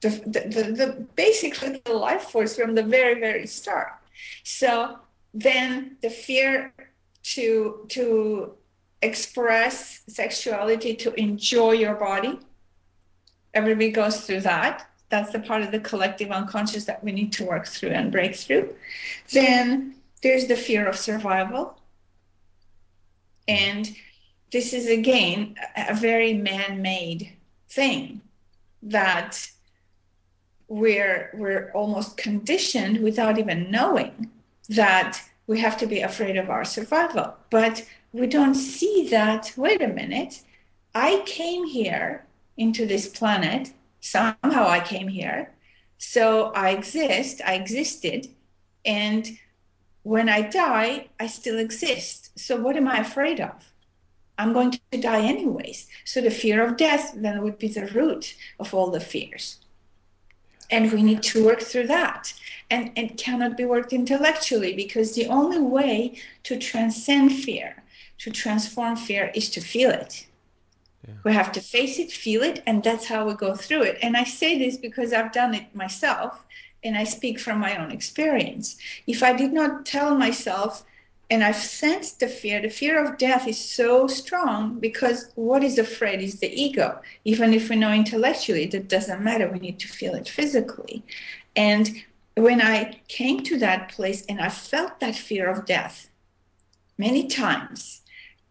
the, 0.00 0.08
the, 0.08 0.40
the, 0.40 0.72
the, 0.72 1.06
basically 1.14 1.82
the 1.84 1.92
life 1.92 2.22
force 2.22 2.56
from 2.56 2.74
the 2.74 2.82
very 2.82 3.20
very 3.20 3.46
start. 3.46 3.92
So 4.44 4.98
then 5.34 5.96
the 6.02 6.10
fear 6.10 6.72
to 7.22 7.86
to 7.88 8.54
express 9.02 10.02
sexuality 10.08 10.94
to 10.94 11.14
enjoy 11.14 11.72
your 11.72 11.94
body 11.94 12.38
everybody 13.54 13.90
goes 13.90 14.26
through 14.26 14.40
that 14.40 14.89
that's 15.10 15.32
the 15.32 15.40
part 15.40 15.62
of 15.62 15.72
the 15.72 15.80
collective 15.80 16.30
unconscious 16.30 16.84
that 16.84 17.04
we 17.04 17.12
need 17.12 17.32
to 17.32 17.44
work 17.44 17.66
through 17.66 17.90
and 17.90 18.10
break 18.10 18.34
through. 18.36 18.74
Then 19.32 19.96
there's 20.22 20.46
the 20.46 20.56
fear 20.56 20.86
of 20.86 20.96
survival. 20.96 21.78
And 23.48 23.94
this 24.52 24.72
is 24.72 24.88
again 24.88 25.56
a 25.76 25.94
very 25.94 26.34
man-made 26.34 27.32
thing 27.68 28.20
that 28.82 29.50
we're 30.68 31.30
we're 31.34 31.70
almost 31.72 32.16
conditioned 32.16 33.02
without 33.02 33.38
even 33.38 33.70
knowing 33.70 34.30
that 34.68 35.20
we 35.48 35.58
have 35.58 35.76
to 35.78 35.86
be 35.86 36.00
afraid 36.00 36.36
of 36.36 36.48
our 36.48 36.64
survival. 36.64 37.34
But 37.50 37.84
we 38.12 38.26
don't 38.28 38.54
see 38.54 39.08
that, 39.10 39.52
wait 39.56 39.82
a 39.82 39.88
minute, 39.88 40.42
I 40.94 41.22
came 41.26 41.64
here 41.66 42.24
into 42.56 42.86
this 42.86 43.08
planet, 43.08 43.72
somehow 44.00 44.66
I 44.66 44.80
came 44.80 45.08
here. 45.08 45.52
So 45.98 46.52
I 46.52 46.70
exist, 46.70 47.40
I 47.44 47.54
existed, 47.54 48.28
and 48.84 49.38
when 50.02 50.28
I 50.28 50.42
die, 50.42 51.08
I 51.18 51.26
still 51.26 51.58
exist. 51.58 52.38
So 52.38 52.56
what 52.56 52.76
am 52.76 52.88
I 52.88 52.98
afraid 52.98 53.40
of? 53.40 53.72
I'm 54.38 54.54
going 54.54 54.70
to 54.70 54.98
die 54.98 55.20
anyways. 55.20 55.86
So 56.06 56.22
the 56.22 56.30
fear 56.30 56.64
of 56.64 56.78
death 56.78 57.12
then 57.14 57.42
would 57.42 57.58
be 57.58 57.68
the 57.68 57.86
root 57.88 58.34
of 58.58 58.72
all 58.72 58.90
the 58.90 59.00
fears. 59.00 59.58
And 60.70 60.90
we 60.92 61.02
need 61.02 61.22
to 61.24 61.44
work 61.44 61.60
through 61.60 61.88
that. 61.88 62.32
And 62.70 62.92
it 62.96 63.18
cannot 63.18 63.56
be 63.56 63.66
worked 63.66 63.92
intellectually 63.92 64.74
because 64.74 65.14
the 65.14 65.26
only 65.26 65.58
way 65.58 66.16
to 66.44 66.56
transcend 66.56 67.32
fear, 67.32 67.82
to 68.18 68.30
transform 68.30 68.96
fear, 68.96 69.30
is 69.34 69.50
to 69.50 69.60
feel 69.60 69.90
it. 69.90 70.26
Yeah. 71.06 71.14
We 71.24 71.32
have 71.32 71.52
to 71.52 71.60
face 71.60 71.98
it, 71.98 72.12
feel 72.12 72.42
it, 72.42 72.62
and 72.66 72.82
that's 72.82 73.06
how 73.06 73.26
we 73.26 73.34
go 73.34 73.54
through 73.54 73.82
it. 73.82 73.98
And 74.02 74.16
I 74.16 74.24
say 74.24 74.58
this 74.58 74.76
because 74.76 75.12
I've 75.12 75.32
done 75.32 75.54
it 75.54 75.74
myself 75.74 76.44
and 76.84 76.96
I 76.96 77.04
speak 77.04 77.38
from 77.38 77.58
my 77.58 77.76
own 77.76 77.90
experience. 77.90 78.76
If 79.06 79.22
I 79.22 79.32
did 79.32 79.52
not 79.52 79.86
tell 79.86 80.14
myself, 80.16 80.84
and 81.30 81.44
I've 81.44 81.56
sensed 81.56 82.18
the 82.18 82.26
fear, 82.26 82.60
the 82.60 82.68
fear 82.68 83.02
of 83.02 83.16
death 83.16 83.46
is 83.46 83.58
so 83.58 84.08
strong 84.08 84.80
because 84.80 85.30
what 85.36 85.62
is 85.62 85.78
afraid 85.78 86.20
is 86.20 86.40
the 86.40 86.52
ego. 86.52 87.00
Even 87.24 87.54
if 87.54 87.70
we 87.70 87.76
know 87.76 87.92
intellectually, 87.92 88.66
that 88.66 88.88
doesn't 88.88 89.22
matter. 89.22 89.48
We 89.48 89.60
need 89.60 89.78
to 89.78 89.88
feel 89.88 90.16
it 90.16 90.28
physically. 90.28 91.04
And 91.54 92.02
when 92.36 92.60
I 92.60 93.00
came 93.06 93.44
to 93.44 93.58
that 93.58 93.90
place 93.90 94.24
and 94.28 94.40
I 94.40 94.48
felt 94.48 94.98
that 94.98 95.14
fear 95.14 95.48
of 95.48 95.66
death 95.66 96.10
many 96.98 97.28
times, 97.28 97.99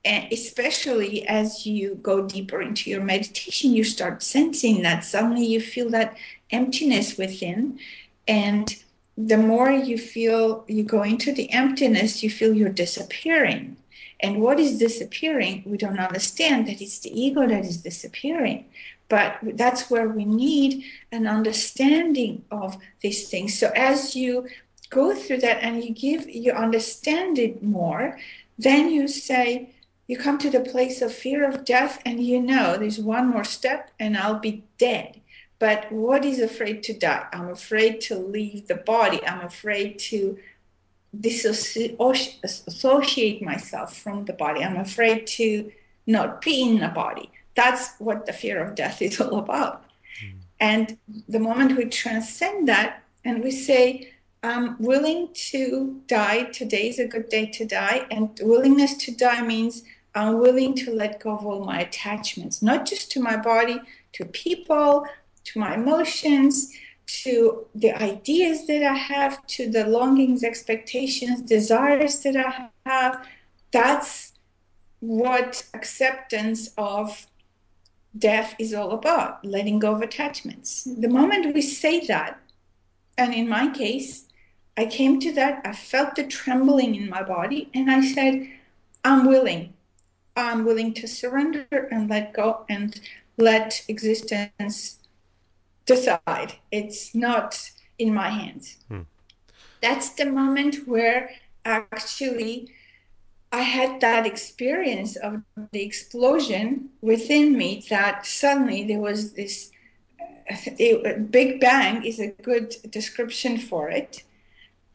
and 0.05 0.31
especially 0.31 1.27
as 1.27 1.65
you 1.65 1.95
go 1.95 2.25
deeper 2.25 2.61
into 2.61 2.89
your 2.89 3.01
meditation, 3.01 3.73
you 3.73 3.83
start 3.83 4.23
sensing 4.23 4.81
that 4.83 5.03
suddenly 5.03 5.45
you 5.45 5.59
feel 5.59 5.89
that 5.89 6.15
emptiness 6.51 7.17
within 7.17 7.79
and 8.27 8.81
the 9.17 9.37
more 9.37 9.69
you 9.69 9.97
feel 9.97 10.63
you 10.67 10.83
go 10.83 11.03
into 11.03 11.33
the 11.33 11.51
emptiness, 11.51 12.23
you 12.23 12.29
feel 12.29 12.53
you're 12.53 12.69
disappearing. 12.69 13.75
And 14.21 14.41
what 14.41 14.59
is 14.59 14.77
disappearing? 14.77 15.63
We 15.65 15.77
don't 15.77 15.99
understand 15.99 16.67
that 16.67 16.81
it's 16.81 16.99
the 16.99 17.19
ego 17.19 17.45
that 17.45 17.65
is 17.65 17.77
disappearing. 17.77 18.65
But 19.09 19.37
that's 19.41 19.89
where 19.89 20.07
we 20.07 20.23
need 20.23 20.85
an 21.11 21.27
understanding 21.27 22.45
of 22.49 22.77
these 23.01 23.27
things. 23.27 23.59
So 23.59 23.71
as 23.75 24.15
you 24.15 24.47
go 24.89 25.13
through 25.13 25.39
that 25.39 25.63
and 25.63 25.83
you 25.83 25.93
give, 25.93 26.29
you 26.29 26.53
understand 26.53 27.39
it 27.39 27.61
more, 27.61 28.19
then 28.57 28.89
you 28.89 29.07
say, 29.07 29.69
you 30.09 30.17
come 30.17 30.39
to 30.39 30.49
the 30.49 30.59
place 30.59 31.03
of 31.03 31.13
fear 31.13 31.47
of 31.47 31.63
death, 31.63 32.01
and 32.03 32.19
you 32.19 32.41
know 32.41 32.75
there's 32.75 32.97
one 32.97 33.27
more 33.27 33.43
step, 33.43 33.91
and 33.99 34.17
I'll 34.17 34.39
be 34.39 34.63
dead. 34.79 35.21
But 35.59 35.91
what 35.91 36.25
is 36.25 36.39
afraid 36.39 36.81
to 36.83 36.97
die? 36.97 37.27
I'm 37.31 37.49
afraid 37.49 38.01
to 38.01 38.15
leave 38.17 38.67
the 38.67 38.73
body. 38.73 39.19
I'm 39.27 39.41
afraid 39.41 39.99
to 40.09 40.39
disassociate 41.19 41.99
myself 43.43 43.95
from 43.97 44.25
the 44.25 44.33
body. 44.33 44.63
I'm 44.63 44.77
afraid 44.77 45.27
to 45.27 45.71
not 46.07 46.41
be 46.41 46.63
in 46.63 46.79
the 46.79 46.87
body. 46.87 47.29
That's 47.53 47.93
what 47.99 48.25
the 48.25 48.33
fear 48.33 48.63
of 48.63 48.73
death 48.73 49.03
is 49.03 49.21
all 49.21 49.37
about. 49.37 49.83
Mm. 50.25 50.33
And 50.59 50.97
the 51.27 51.39
moment 51.39 51.77
we 51.77 51.85
transcend 51.85 52.67
that 52.67 53.03
and 53.23 53.43
we 53.43 53.51
say, 53.51 54.11
I'm 54.41 54.81
willing 54.81 55.29
to 55.51 56.01
die, 56.07 56.45
today 56.45 56.89
is 56.89 56.97
a 56.97 57.05
good 57.05 57.29
day 57.29 57.45
to 57.47 57.65
die. 57.65 58.07
And 58.09 58.39
willingness 58.41 58.95
to 59.05 59.11
die 59.11 59.43
means 59.43 59.83
I'm 60.19 60.39
willing 60.39 60.75
to 60.75 60.91
let 60.93 61.21
go 61.21 61.31
of 61.31 61.45
all 61.45 61.63
my 61.63 61.79
attachments, 61.79 62.61
not 62.61 62.85
just 62.85 63.09
to 63.13 63.21
my 63.21 63.37
body, 63.37 63.79
to 64.13 64.25
people, 64.25 65.05
to 65.45 65.59
my 65.59 65.75
emotions, 65.75 66.73
to 67.23 67.65
the 67.73 67.93
ideas 67.93 68.67
that 68.67 68.83
I 68.83 68.95
have, 68.95 69.47
to 69.55 69.69
the 69.69 69.87
longings, 69.87 70.43
expectations, 70.43 71.41
desires 71.41 72.21
that 72.23 72.35
I 72.35 72.69
have. 72.85 73.25
That's 73.71 74.33
what 74.99 75.65
acceptance 75.73 76.71
of 76.77 77.27
death 78.17 78.55
is 78.59 78.73
all 78.73 78.91
about 78.91 79.45
letting 79.45 79.79
go 79.79 79.93
of 79.93 80.01
attachments. 80.01 80.83
The 80.83 81.07
moment 81.07 81.53
we 81.55 81.61
say 81.61 82.05
that, 82.07 82.41
and 83.17 83.33
in 83.33 83.47
my 83.47 83.71
case, 83.71 84.25
I 84.75 84.85
came 84.85 85.21
to 85.21 85.31
that, 85.33 85.61
I 85.63 85.71
felt 85.71 86.15
the 86.15 86.27
trembling 86.27 86.95
in 86.95 87.09
my 87.09 87.23
body, 87.23 87.69
and 87.73 87.89
I 87.89 88.01
said, 88.01 88.49
I'm 89.05 89.25
willing. 89.25 89.73
I'm 90.39 90.65
willing 90.65 90.93
to 90.95 91.07
surrender 91.07 91.67
and 91.91 92.09
let 92.09 92.33
go 92.33 92.65
and 92.69 92.99
let 93.37 93.83
existence 93.87 94.99
decide. 95.85 96.53
It's 96.71 97.13
not 97.13 97.71
in 97.97 98.13
my 98.13 98.29
hands. 98.29 98.77
Hmm. 98.87 99.01
That's 99.81 100.09
the 100.09 100.25
moment 100.25 100.87
where 100.87 101.31
actually 101.65 102.71
I 103.51 103.61
had 103.61 104.01
that 104.01 104.25
experience 104.25 105.15
of 105.15 105.41
the 105.71 105.83
explosion 105.83 106.89
within 107.01 107.57
me 107.57 107.83
that 107.89 108.25
suddenly 108.25 108.83
there 108.85 108.99
was 108.99 109.33
this 109.33 109.71
a 110.79 111.13
big 111.29 111.59
bang 111.59 112.03
is 112.03 112.19
a 112.19 112.27
good 112.27 112.75
description 112.89 113.57
for 113.57 113.89
it. 113.89 114.23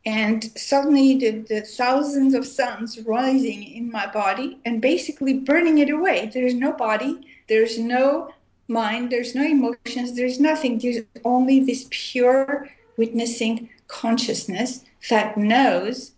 And 0.07 0.51
suddenly 0.57 1.17
the, 1.19 1.31
the 1.49 1.61
thousands 1.63 2.35
of 2.35 2.47
suns 2.47 2.99
rising 3.01 3.63
in 3.63 3.91
my 3.91 4.07
body 4.07 4.59
and 4.65 4.83
basically 4.83 5.39
burning 5.39 5.79
it 5.79 5.89
away. 5.89 6.31
There's 6.33 6.55
no 6.55 6.73
body, 6.73 7.27
there's 7.49 7.79
no 7.79 8.35
mind, 8.69 9.11
there's 9.11 9.35
no 9.35 9.43
emotions, 9.43 10.15
there's 10.15 10.39
nothing. 10.39 10.79
There's 10.79 11.05
only 11.25 11.61
this 11.61 11.87
pure 11.91 12.69
witnessing 12.97 13.71
consciousness 13.89 14.85
that 15.09 15.37
knows 15.37 16.13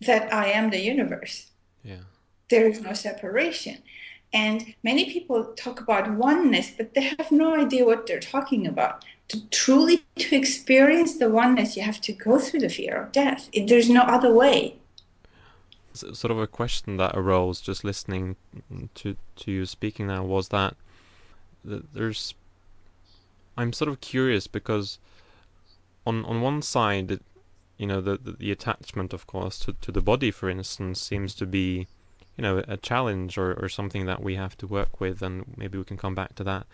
that 0.00 0.32
I 0.32 0.46
am 0.50 0.70
the 0.70 0.80
universe. 0.80 1.50
Yeah. 1.84 2.04
There 2.48 2.68
is 2.68 2.80
no 2.80 2.94
separation. 2.94 3.78
And 4.32 4.74
many 4.82 5.10
people 5.10 5.44
talk 5.56 5.80
about 5.80 6.12
oneness, 6.12 6.70
but 6.76 6.94
they 6.94 7.02
have 7.02 7.32
no 7.32 7.56
idea 7.56 7.84
what 7.84 8.06
they're 8.06 8.20
talking 8.20 8.66
about. 8.66 9.04
To 9.28 9.48
truly 9.50 10.04
to 10.16 10.36
experience 10.36 11.18
the 11.18 11.28
oneness, 11.28 11.76
you 11.76 11.82
have 11.82 12.00
to 12.02 12.12
go 12.12 12.38
through 12.38 12.60
the 12.60 12.68
fear 12.68 13.02
of 13.02 13.12
death. 13.12 13.48
There's 13.54 13.90
no 13.90 14.02
other 14.02 14.32
way. 14.32 14.76
So, 15.92 16.12
Sort 16.12 16.30
of 16.30 16.38
a 16.38 16.46
question 16.46 16.96
that 16.98 17.16
arose 17.16 17.60
just 17.60 17.84
listening 17.84 18.36
to 18.94 19.16
to 19.36 19.50
you 19.50 19.66
speaking 19.66 20.06
now 20.06 20.24
was 20.24 20.48
that 20.48 20.76
there's 21.64 22.34
I'm 23.56 23.72
sort 23.72 23.90
of 23.90 24.00
curious 24.00 24.46
because 24.46 24.98
on 26.06 26.24
on 26.24 26.40
one 26.40 26.62
side 26.62 27.20
you 27.76 27.86
know 27.86 28.00
the, 28.00 28.16
the, 28.16 28.32
the 28.32 28.52
attachment 28.52 29.12
of 29.12 29.26
course 29.26 29.58
to 29.60 29.72
to 29.80 29.92
the 29.92 30.00
body 30.00 30.30
for 30.30 30.48
instance 30.48 31.00
seems 31.00 31.34
to 31.34 31.46
be 31.46 31.88
you 32.40 32.46
know 32.46 32.64
a 32.66 32.78
challenge 32.78 33.36
or 33.36 33.52
or 33.52 33.68
something 33.68 34.06
that 34.06 34.22
we 34.22 34.34
have 34.36 34.56
to 34.56 34.66
work 34.66 34.98
with 34.98 35.20
and 35.20 35.44
maybe 35.58 35.76
we 35.76 35.84
can 35.84 35.98
come 35.98 36.14
back 36.14 36.34
to 36.36 36.44
that. 36.44 36.66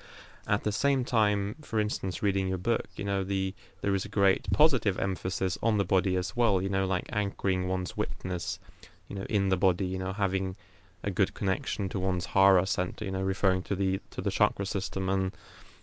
At 0.49 0.63
the 0.63 0.71
same 0.71 1.05
time 1.05 1.57
for 1.61 1.81
instance 1.81 2.23
reading 2.23 2.47
your 2.47 2.59
book 2.59 2.87
you 2.95 3.05
know 3.05 3.25
the 3.25 3.53
there 3.81 3.97
is 3.97 4.05
a 4.05 4.09
great 4.09 4.53
positive 4.53 4.97
emphasis 4.97 5.59
on 5.61 5.77
the 5.77 5.85
body 5.85 6.15
as 6.15 6.37
well 6.37 6.63
you 6.63 6.69
know 6.69 6.87
like 6.87 7.07
anchoring 7.13 7.67
one's 7.67 7.97
witness 7.97 8.61
you 9.09 9.17
know 9.17 9.27
in 9.29 9.49
the 9.49 9.57
body 9.57 9.87
you 9.87 9.99
know 9.99 10.13
having 10.13 10.55
a 11.03 11.11
good 11.11 11.35
connection 11.35 11.89
to 11.89 12.01
one's 12.01 12.27
hara 12.27 12.67
center, 12.67 13.05
you 13.05 13.11
know, 13.11 13.23
referring 13.23 13.63
to 13.63 13.77
the 13.77 14.01
to 14.11 14.21
the 14.21 14.31
chakra 14.31 14.67
system, 14.67 15.09
and 15.09 15.33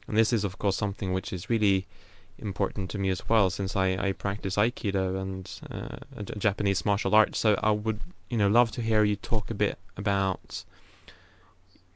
and 0.08 0.17
this 0.17 0.34
is 0.34 0.43
of 0.43 0.58
course 0.60 0.78
something 0.78 1.13
which 1.13 1.32
is 1.34 1.50
really 1.50 1.88
important 2.38 2.89
to 2.91 2.98
me 2.98 3.10
as 3.10 3.28
well, 3.30 3.50
since 3.50 3.76
I 3.76 3.96
I 4.08 4.12
practice 4.12 4.56
aikido 4.56 5.19
and 5.22 5.50
uh, 5.69 6.24
Japanese 6.38 6.86
martial 6.86 7.15
arts. 7.15 7.39
So 7.39 7.60
I 7.62 7.72
would 7.72 8.02
you 8.30 8.38
know 8.38 8.48
love 8.48 8.72
to 8.72 8.82
hear 8.82 9.04
you 9.04 9.15
talk 9.15 9.50
a 9.52 9.54
bit 9.54 9.78
about 9.98 10.63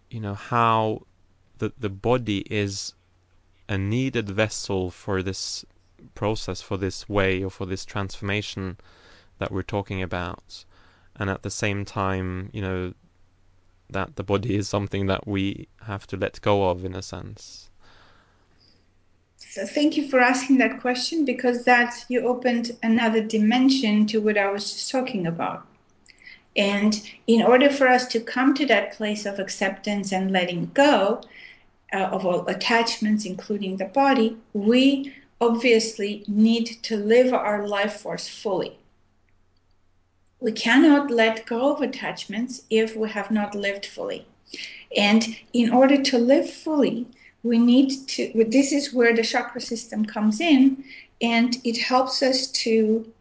you 0.10 0.20
know 0.20 0.34
how 0.34 1.04
the 1.58 1.74
the 1.80 1.90
body 1.90 2.40
is 2.50 2.94
a 3.70 3.78
needed 3.78 4.30
vessel 4.30 4.92
for 4.92 5.22
this 5.22 5.66
process, 6.16 6.62
for 6.62 6.78
this 6.78 7.10
way, 7.10 7.44
or 7.44 7.50
for 7.50 7.66
this 7.66 7.84
transformation 7.86 8.78
that 9.40 9.52
we're 9.52 9.64
talking 9.64 10.02
about 10.02 10.66
and 11.18 11.30
at 11.30 11.44
the 11.44 11.50
same 11.50 11.84
time, 11.84 12.50
you 12.54 12.62
know, 12.62 12.94
that 13.90 14.16
the 14.16 14.24
body 14.24 14.56
is 14.56 14.68
something 14.70 15.08
that 15.08 15.28
we 15.28 15.68
have 15.84 16.06
to 16.08 16.18
let 16.18 16.40
go 16.42 16.70
of 16.70 16.86
in 16.86 16.96
a 16.96 17.02
sense. 17.02 17.67
Thank 19.66 19.98
you 19.98 20.08
for 20.08 20.20
asking 20.20 20.58
that 20.60 20.80
question 20.82 21.26
because 21.26 21.64
that 21.66 22.06
you 22.08 22.28
opened 22.28 22.78
another 22.84 23.22
dimension 23.24 24.06
to 24.08 24.22
what 24.22 24.38
I 24.38 24.52
was 24.52 24.72
just 24.72 24.92
talking 24.92 25.26
about. 25.26 25.66
And 26.56 27.02
in 27.28 27.42
order 27.42 27.70
for 27.70 27.88
us 27.88 28.08
to 28.08 28.20
come 28.20 28.54
to 28.56 28.66
that 28.68 28.94
place 28.94 29.26
of 29.26 29.40
acceptance 29.40 30.12
and 30.12 30.32
letting 30.32 30.72
go 30.74 31.22
uh, 31.94 31.98
of 31.98 32.26
all 32.26 32.46
attachments, 32.48 33.26
including 33.26 33.78
the 33.78 33.86
body, 33.86 34.38
we 34.54 35.14
obviously 35.40 36.24
need 36.28 36.66
to 36.84 36.98
live 36.98 37.34
our 37.34 37.68
life 37.68 38.02
force 38.02 38.28
fully. 38.28 38.78
we 40.40 40.52
cannot 40.52 41.10
let 41.10 41.46
go 41.46 41.74
of 41.74 41.82
attachments 41.82 42.64
if 42.70 42.96
we 42.96 43.10
have 43.10 43.32
not 43.32 43.56
lived 43.56 43.86
fully. 43.86 44.28
And 44.96 45.36
in 45.52 45.72
order 45.72 46.02
to 46.02 46.18
live 46.18 46.50
fully, 46.50 47.08
we 47.44 47.58
need 47.58 48.08
to, 48.08 48.46
this 48.48 48.72
is 48.72 48.94
where 48.94 49.16
the 49.16 49.24
chakra 49.24 49.62
system 49.62 50.06
comes 50.06 50.42
in, 50.42 50.84
and 51.22 51.58
it 51.64 51.78
helps 51.78 52.22
us 52.22 52.48
to 52.48 53.12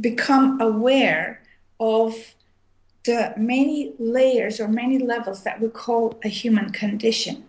become 0.00 0.60
aware 0.60 1.42
of 1.80 2.34
the 3.04 3.34
many 3.36 3.92
layers 3.98 4.60
or 4.60 4.68
many 4.68 4.98
levels 4.98 5.42
that 5.44 5.60
we 5.60 5.68
call 5.68 6.18
a 6.24 6.28
human 6.28 6.70
condition. 6.70 7.44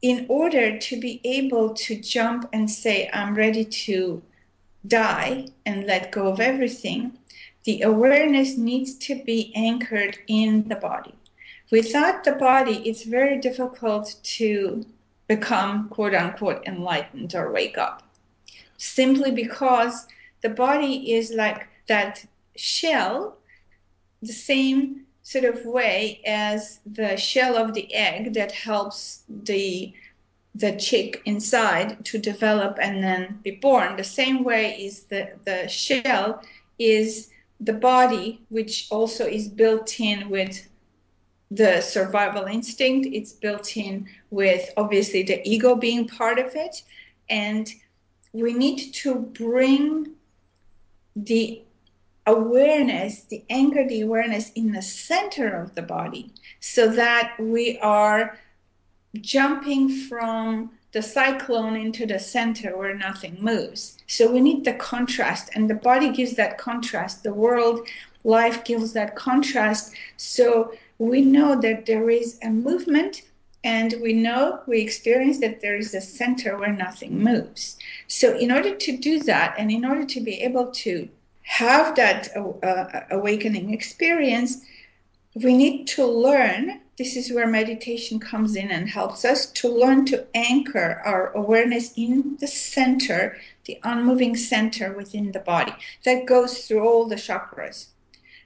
In 0.00 0.26
order 0.28 0.78
to 0.78 1.00
be 1.00 1.20
able 1.24 1.74
to 1.74 1.96
jump 2.00 2.48
and 2.52 2.70
say, 2.70 3.10
I'm 3.12 3.34
ready 3.34 3.64
to 3.64 4.22
die 4.86 5.48
and 5.64 5.86
let 5.86 6.12
go 6.12 6.28
of 6.28 6.40
everything, 6.40 7.18
the 7.64 7.82
awareness 7.82 8.56
needs 8.56 8.94
to 8.94 9.22
be 9.24 9.52
anchored 9.54 10.18
in 10.26 10.68
the 10.68 10.76
body. 10.76 11.14
Without 11.70 12.24
the 12.24 12.32
body, 12.32 12.82
it's 12.88 13.04
very 13.04 13.38
difficult 13.38 14.16
to 14.22 14.84
become 15.26 15.88
quote 15.88 16.14
unquote 16.14 16.66
enlightened 16.66 17.34
or 17.34 17.50
wake 17.50 17.78
up. 17.78 18.02
Simply 18.76 19.30
because 19.30 20.06
the 20.42 20.48
body 20.50 21.12
is 21.12 21.32
like 21.32 21.68
that 21.88 22.26
shell, 22.56 23.38
the 24.20 24.32
same 24.32 25.06
sort 25.22 25.44
of 25.44 25.64
way 25.64 26.20
as 26.26 26.80
the 26.84 27.16
shell 27.16 27.56
of 27.56 27.72
the 27.74 27.92
egg 27.94 28.34
that 28.34 28.52
helps 28.52 29.22
the 29.28 29.92
the 30.54 30.76
chick 30.76 31.20
inside 31.24 32.04
to 32.04 32.16
develop 32.18 32.78
and 32.80 33.02
then 33.02 33.40
be 33.42 33.50
born. 33.50 33.96
The 33.96 34.04
same 34.04 34.44
way 34.44 34.76
is 34.80 35.04
the, 35.04 35.32
the 35.44 35.66
shell 35.66 36.42
is 36.78 37.30
the 37.58 37.72
body, 37.72 38.40
which 38.50 38.86
also 38.90 39.26
is 39.26 39.48
built 39.48 39.98
in 39.98 40.28
with 40.28 40.68
the 41.50 41.80
survival 41.80 42.44
instinct. 42.44 43.08
It's 43.12 43.32
built 43.32 43.76
in 43.76 44.08
with 44.30 44.70
obviously 44.76 45.22
the 45.22 45.46
ego 45.48 45.74
being 45.74 46.08
part 46.08 46.38
of 46.38 46.54
it. 46.54 46.82
And 47.28 47.68
we 48.32 48.52
need 48.52 48.92
to 48.92 49.14
bring 49.14 50.14
the 51.14 51.62
awareness, 52.26 53.22
the 53.24 53.44
anchor, 53.50 53.86
the 53.86 54.00
awareness 54.00 54.50
in 54.52 54.72
the 54.72 54.82
center 54.82 55.48
of 55.48 55.74
the 55.74 55.82
body 55.82 56.32
so 56.60 56.88
that 56.88 57.34
we 57.38 57.78
are 57.78 58.38
jumping 59.20 59.88
from 59.88 60.70
the 60.92 61.02
cyclone 61.02 61.76
into 61.76 62.06
the 62.06 62.18
center 62.18 62.76
where 62.76 62.94
nothing 62.94 63.36
moves. 63.40 63.98
So 64.06 64.30
we 64.30 64.40
need 64.40 64.64
the 64.64 64.74
contrast, 64.74 65.50
and 65.54 65.68
the 65.68 65.74
body 65.74 66.10
gives 66.10 66.34
that 66.34 66.56
contrast. 66.56 67.24
The 67.24 67.34
world, 67.34 67.86
life 68.22 68.64
gives 68.64 68.92
that 68.92 69.16
contrast. 69.16 69.92
So 70.16 70.72
we 70.98 71.22
know 71.22 71.60
that 71.60 71.86
there 71.86 72.08
is 72.10 72.38
a 72.42 72.50
movement, 72.50 73.22
and 73.62 73.94
we 74.02 74.12
know, 74.12 74.60
we 74.66 74.80
experience 74.80 75.38
that 75.40 75.60
there 75.60 75.76
is 75.76 75.94
a 75.94 76.00
center 76.00 76.56
where 76.58 76.72
nothing 76.72 77.22
moves. 77.22 77.76
So, 78.06 78.36
in 78.36 78.52
order 78.52 78.74
to 78.74 78.96
do 78.96 79.20
that, 79.20 79.54
and 79.58 79.70
in 79.70 79.84
order 79.84 80.04
to 80.04 80.20
be 80.20 80.42
able 80.42 80.70
to 80.70 81.08
have 81.42 81.96
that 81.96 82.28
uh, 82.36 82.48
uh 82.66 83.04
awakening 83.10 83.72
experience, 83.72 84.62
we 85.34 85.56
need 85.56 85.86
to 85.88 86.06
learn 86.06 86.80
this 86.96 87.16
is 87.16 87.32
where 87.32 87.46
meditation 87.46 88.20
comes 88.20 88.54
in 88.54 88.70
and 88.70 88.88
helps 88.88 89.24
us 89.24 89.46
to 89.46 89.68
learn 89.68 90.04
to 90.06 90.26
anchor 90.34 91.02
our 91.04 91.32
awareness 91.32 91.92
in 91.96 92.36
the 92.40 92.46
center, 92.46 93.36
the 93.64 93.80
unmoving 93.82 94.36
center 94.36 94.92
within 94.92 95.32
the 95.32 95.40
body 95.40 95.74
that 96.04 96.26
goes 96.26 96.66
through 96.66 96.86
all 96.86 97.06
the 97.06 97.16
chakras. 97.16 97.86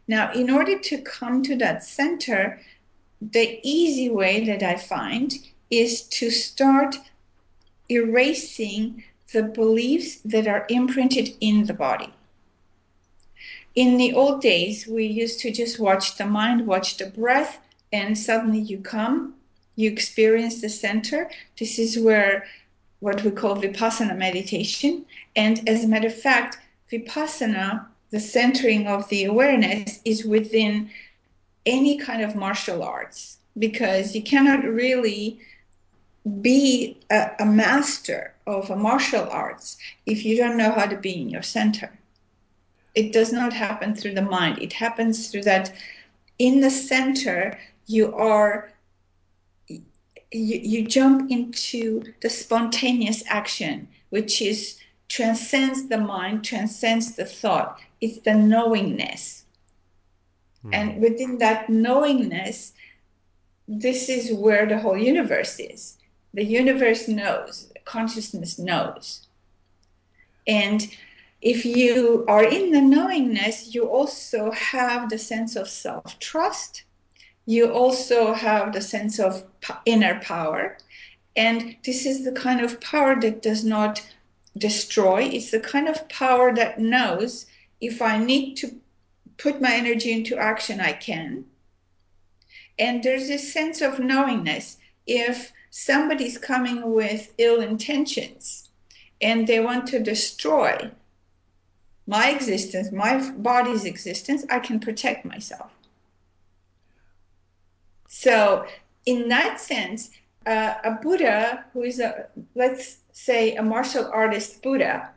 Now, 0.08 0.32
in 0.32 0.48
order 0.48 0.78
to 0.78 1.02
come 1.02 1.42
to 1.44 1.54
that 1.56 1.84
center, 1.84 2.60
the 3.20 3.60
easy 3.62 4.08
way 4.08 4.44
that 4.46 4.62
I 4.62 4.76
find 4.76 5.34
is 5.70 6.02
to 6.02 6.30
start 6.30 6.96
erasing 7.90 9.04
the 9.32 9.42
beliefs 9.42 10.16
that 10.24 10.46
are 10.46 10.66
imprinted 10.70 11.34
in 11.40 11.66
the 11.66 11.74
body. 11.74 12.12
In 13.74 13.98
the 13.98 14.14
old 14.14 14.40
days, 14.40 14.86
we 14.86 15.04
used 15.04 15.40
to 15.40 15.52
just 15.52 15.78
watch 15.78 16.16
the 16.16 16.24
mind, 16.26 16.66
watch 16.66 16.96
the 16.96 17.06
breath, 17.06 17.60
and 17.92 18.16
suddenly 18.16 18.58
you 18.58 18.78
come, 18.78 19.34
you 19.76 19.90
experience 19.90 20.60
the 20.60 20.68
center. 20.68 21.30
This 21.58 21.78
is 21.78 21.98
where 21.98 22.46
what 23.00 23.22
we 23.22 23.30
call 23.30 23.56
vipassana 23.56 24.16
meditation. 24.16 25.04
And 25.36 25.68
as 25.68 25.84
a 25.84 25.88
matter 25.88 26.08
of 26.08 26.20
fact, 26.20 26.58
vipassana, 26.90 27.86
the 28.10 28.20
centering 28.20 28.86
of 28.86 29.08
the 29.08 29.24
awareness, 29.24 30.00
is 30.04 30.24
within 30.24 30.90
any 31.66 31.98
kind 31.98 32.22
of 32.22 32.34
martial 32.34 32.82
arts 32.82 33.38
because 33.58 34.14
you 34.14 34.22
cannot 34.22 34.64
really 34.64 35.38
be 36.40 36.98
a, 37.10 37.30
a, 37.40 37.46
master 37.46 38.34
of 38.46 38.70
a 38.70 38.76
martial 38.76 39.28
arts 39.30 39.76
if 40.06 40.24
you 40.24 40.36
don't 40.36 40.56
know 40.56 40.72
how 40.72 40.86
to 40.86 40.96
be 40.96 41.20
in 41.20 41.28
your 41.28 41.42
center. 41.42 41.90
It 42.94 43.12
does 43.12 43.32
not 43.32 43.52
happen 43.52 43.94
through 43.94 44.14
the 44.14 44.22
mind, 44.22 44.60
it 44.60 44.74
happens 44.74 45.30
through 45.30 45.42
that 45.42 45.72
in 46.38 46.60
the 46.60 46.70
center 46.70 47.58
you 47.86 48.14
are 48.14 48.70
you, 49.68 49.80
you 50.30 50.86
jump 50.86 51.30
into 51.30 52.02
the 52.20 52.30
spontaneous 52.30 53.22
action 53.26 53.88
which 54.10 54.40
is 54.40 54.78
transcends 55.08 55.88
the 55.88 55.98
mind 55.98 56.44
transcends 56.44 57.16
the 57.16 57.24
thought 57.24 57.80
it's 58.00 58.20
the 58.20 58.34
knowingness 58.34 59.44
mm. 60.64 60.70
and 60.72 61.00
within 61.00 61.38
that 61.38 61.68
knowingness 61.68 62.72
this 63.66 64.08
is 64.08 64.32
where 64.32 64.66
the 64.66 64.78
whole 64.78 64.96
universe 64.96 65.58
is 65.58 65.98
the 66.34 66.44
universe 66.44 67.08
knows 67.08 67.72
consciousness 67.84 68.58
knows 68.58 69.26
and 70.46 70.94
if 71.40 71.64
you 71.64 72.24
are 72.26 72.44
in 72.44 72.72
the 72.72 72.80
knowingness 72.80 73.74
you 73.74 73.84
also 73.84 74.50
have 74.50 75.08
the 75.10 75.18
sense 75.18 75.56
of 75.56 75.68
self 75.68 76.18
trust 76.18 76.84
you 77.48 77.72
also 77.72 78.34
have 78.34 78.74
the 78.74 78.82
sense 78.82 79.18
of 79.18 79.42
inner 79.86 80.20
power. 80.20 80.76
And 81.34 81.76
this 81.82 82.04
is 82.04 82.26
the 82.26 82.32
kind 82.32 82.60
of 82.60 82.78
power 82.78 83.18
that 83.22 83.40
does 83.40 83.64
not 83.64 84.06
destroy. 84.58 85.22
It's 85.22 85.50
the 85.50 85.60
kind 85.60 85.88
of 85.88 86.10
power 86.10 86.54
that 86.54 86.78
knows 86.78 87.46
if 87.80 88.02
I 88.02 88.18
need 88.18 88.56
to 88.56 88.80
put 89.36 89.60
my 89.60 89.74
energy 89.74 90.12
into 90.12 90.36
action, 90.36 90.80
I 90.80 90.92
can. 90.92 91.44
And 92.78 93.02
there's 93.02 93.28
this 93.28 93.52
sense 93.52 93.80
of 93.80 93.98
knowingness. 93.98 94.78
If 95.06 95.52
somebody's 95.70 96.38
coming 96.38 96.92
with 96.92 97.34
ill 97.38 97.60
intentions 97.60 98.70
and 99.20 99.46
they 99.46 99.60
want 99.60 99.86
to 99.88 99.98
destroy 99.98 100.90
my 102.06 102.30
existence, 102.30 102.90
my 102.90 103.30
body's 103.32 103.84
existence, 103.84 104.44
I 104.48 104.60
can 104.60 104.80
protect 104.80 105.24
myself. 105.24 105.70
So, 108.08 108.66
in 109.04 109.28
that 109.28 109.60
sense, 109.60 110.10
uh, 110.46 110.74
a 110.82 110.92
Buddha 110.92 111.66
who 111.72 111.82
is 111.82 112.00
a, 112.00 112.26
let's 112.54 112.98
say, 113.12 113.54
a 113.54 113.62
martial 113.62 114.08
artist 114.10 114.62
Buddha, 114.62 115.10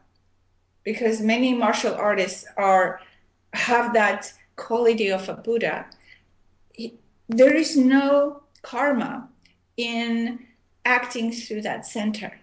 because 0.84 1.22
many 1.22 1.54
martial 1.54 1.94
artists 1.94 2.46
are 2.58 3.02
have 3.54 3.94
that 3.94 4.32
quality 4.56 5.10
of 5.10 5.28
a 5.30 5.34
Buddha. 5.34 5.86
There 7.30 7.56
is 7.56 7.78
no 7.78 8.44
karma 8.62 9.30
in 9.78 10.46
acting 10.86 11.32
through 11.32 11.62
that 11.62 11.86
center. 11.86 12.40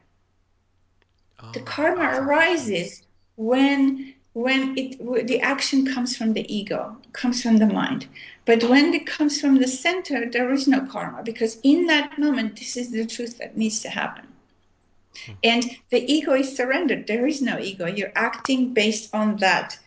Oh, 1.41 1.53
the 1.53 1.61
karma 1.61 2.21
arises 2.21 3.03
when 3.37 4.15
when 4.35 4.79
it 4.79 5.27
the 5.27 5.41
action 5.41 5.85
comes 5.85 6.17
from 6.17 6.33
the 6.33 6.47
ego, 6.55 6.97
comes 7.13 7.43
from 7.43 7.59
the 7.59 7.67
mind. 7.67 8.07
But 8.45 8.63
when 8.65 8.95
it 8.95 9.07
comes 9.07 9.41
from 9.41 9.59
the 9.59 9.69
center, 9.69 10.31
there 10.31 10.53
is 10.53 10.69
no 10.69 10.87
karma 10.87 11.23
because 11.23 11.59
in 11.63 11.87
that 11.87 12.19
moment, 12.19 12.57
this 12.57 12.77
is 12.77 12.91
the 12.93 13.05
truth 13.05 13.39
that 13.39 13.57
needs 13.57 13.81
to 13.81 13.89
happen. 13.89 14.28
And 15.43 15.77
the 15.91 16.11
ego 16.11 16.33
is 16.33 16.57
surrendered. 16.57 17.07
There 17.07 17.27
is 17.27 17.43
no 17.43 17.59
ego. 17.59 17.87
You're 17.87 18.13
acting 18.15 18.75
based 18.75 19.15
on 19.15 19.37
that 19.37 19.79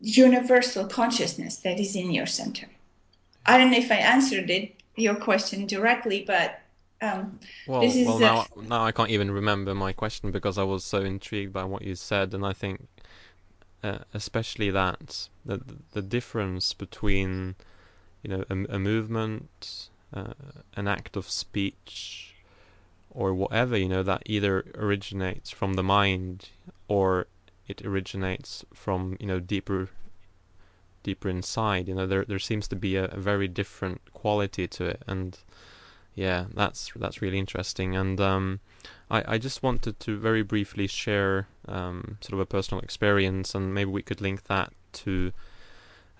universal 0.00 0.86
consciousness 0.86 1.56
that 1.58 1.80
is 1.80 1.96
in 1.96 2.12
your 2.12 2.26
center. 2.26 2.66
I 3.46 3.58
don't 3.58 3.70
know 3.70 3.78
if 3.78 3.90
I 3.90 3.96
answered 3.96 4.50
it, 4.50 4.76
your 4.96 5.14
question 5.14 5.66
directly, 5.66 6.24
but 6.26 6.60
um, 7.02 7.38
well, 7.66 7.80
well 7.80 8.18
now, 8.18 8.46
now 8.68 8.84
I 8.84 8.92
can't 8.92 9.10
even 9.10 9.30
remember 9.30 9.74
my 9.74 9.92
question 9.92 10.30
because 10.30 10.56
I 10.56 10.62
was 10.62 10.84
so 10.84 10.98
intrigued 10.98 11.52
by 11.52 11.64
what 11.64 11.82
you 11.82 11.94
said, 11.94 12.32
and 12.32 12.46
I 12.46 12.52
think 12.52 12.86
uh, 13.82 13.98
especially 14.14 14.70
that 14.70 15.28
the 15.44 15.60
the 15.92 16.02
difference 16.02 16.72
between 16.72 17.56
you 18.22 18.30
know 18.30 18.44
a, 18.48 18.76
a 18.76 18.78
movement, 18.78 19.90
uh, 20.12 20.32
an 20.76 20.88
act 20.88 21.16
of 21.16 21.28
speech, 21.28 22.33
or 23.14 23.32
whatever 23.32 23.76
you 23.76 23.88
know 23.88 24.02
that 24.02 24.22
either 24.26 24.64
originates 24.74 25.50
from 25.50 25.74
the 25.74 25.82
mind 25.82 26.50
or 26.88 27.26
it 27.66 27.82
originates 27.82 28.64
from 28.74 29.16
you 29.20 29.26
know 29.26 29.40
deeper 29.40 29.88
deeper 31.04 31.28
inside. 31.28 31.86
You 31.86 31.94
know, 31.94 32.06
there 32.06 32.24
there 32.24 32.40
seems 32.40 32.66
to 32.68 32.76
be 32.76 32.96
a, 32.96 33.04
a 33.04 33.16
very 33.16 33.46
different 33.46 34.00
quality 34.12 34.66
to 34.66 34.86
it, 34.86 35.02
and 35.06 35.38
yeah, 36.16 36.46
that's 36.52 36.90
that's 36.96 37.22
really 37.22 37.38
interesting. 37.38 37.94
And 37.94 38.20
um, 38.20 38.60
I 39.08 39.34
I 39.34 39.38
just 39.38 39.62
wanted 39.62 40.00
to 40.00 40.18
very 40.18 40.42
briefly 40.42 40.88
share 40.88 41.46
um, 41.68 42.18
sort 42.20 42.34
of 42.34 42.40
a 42.40 42.46
personal 42.46 42.82
experience, 42.82 43.54
and 43.54 43.72
maybe 43.72 43.90
we 43.90 44.02
could 44.02 44.20
link 44.20 44.44
that 44.44 44.72
to. 45.04 45.32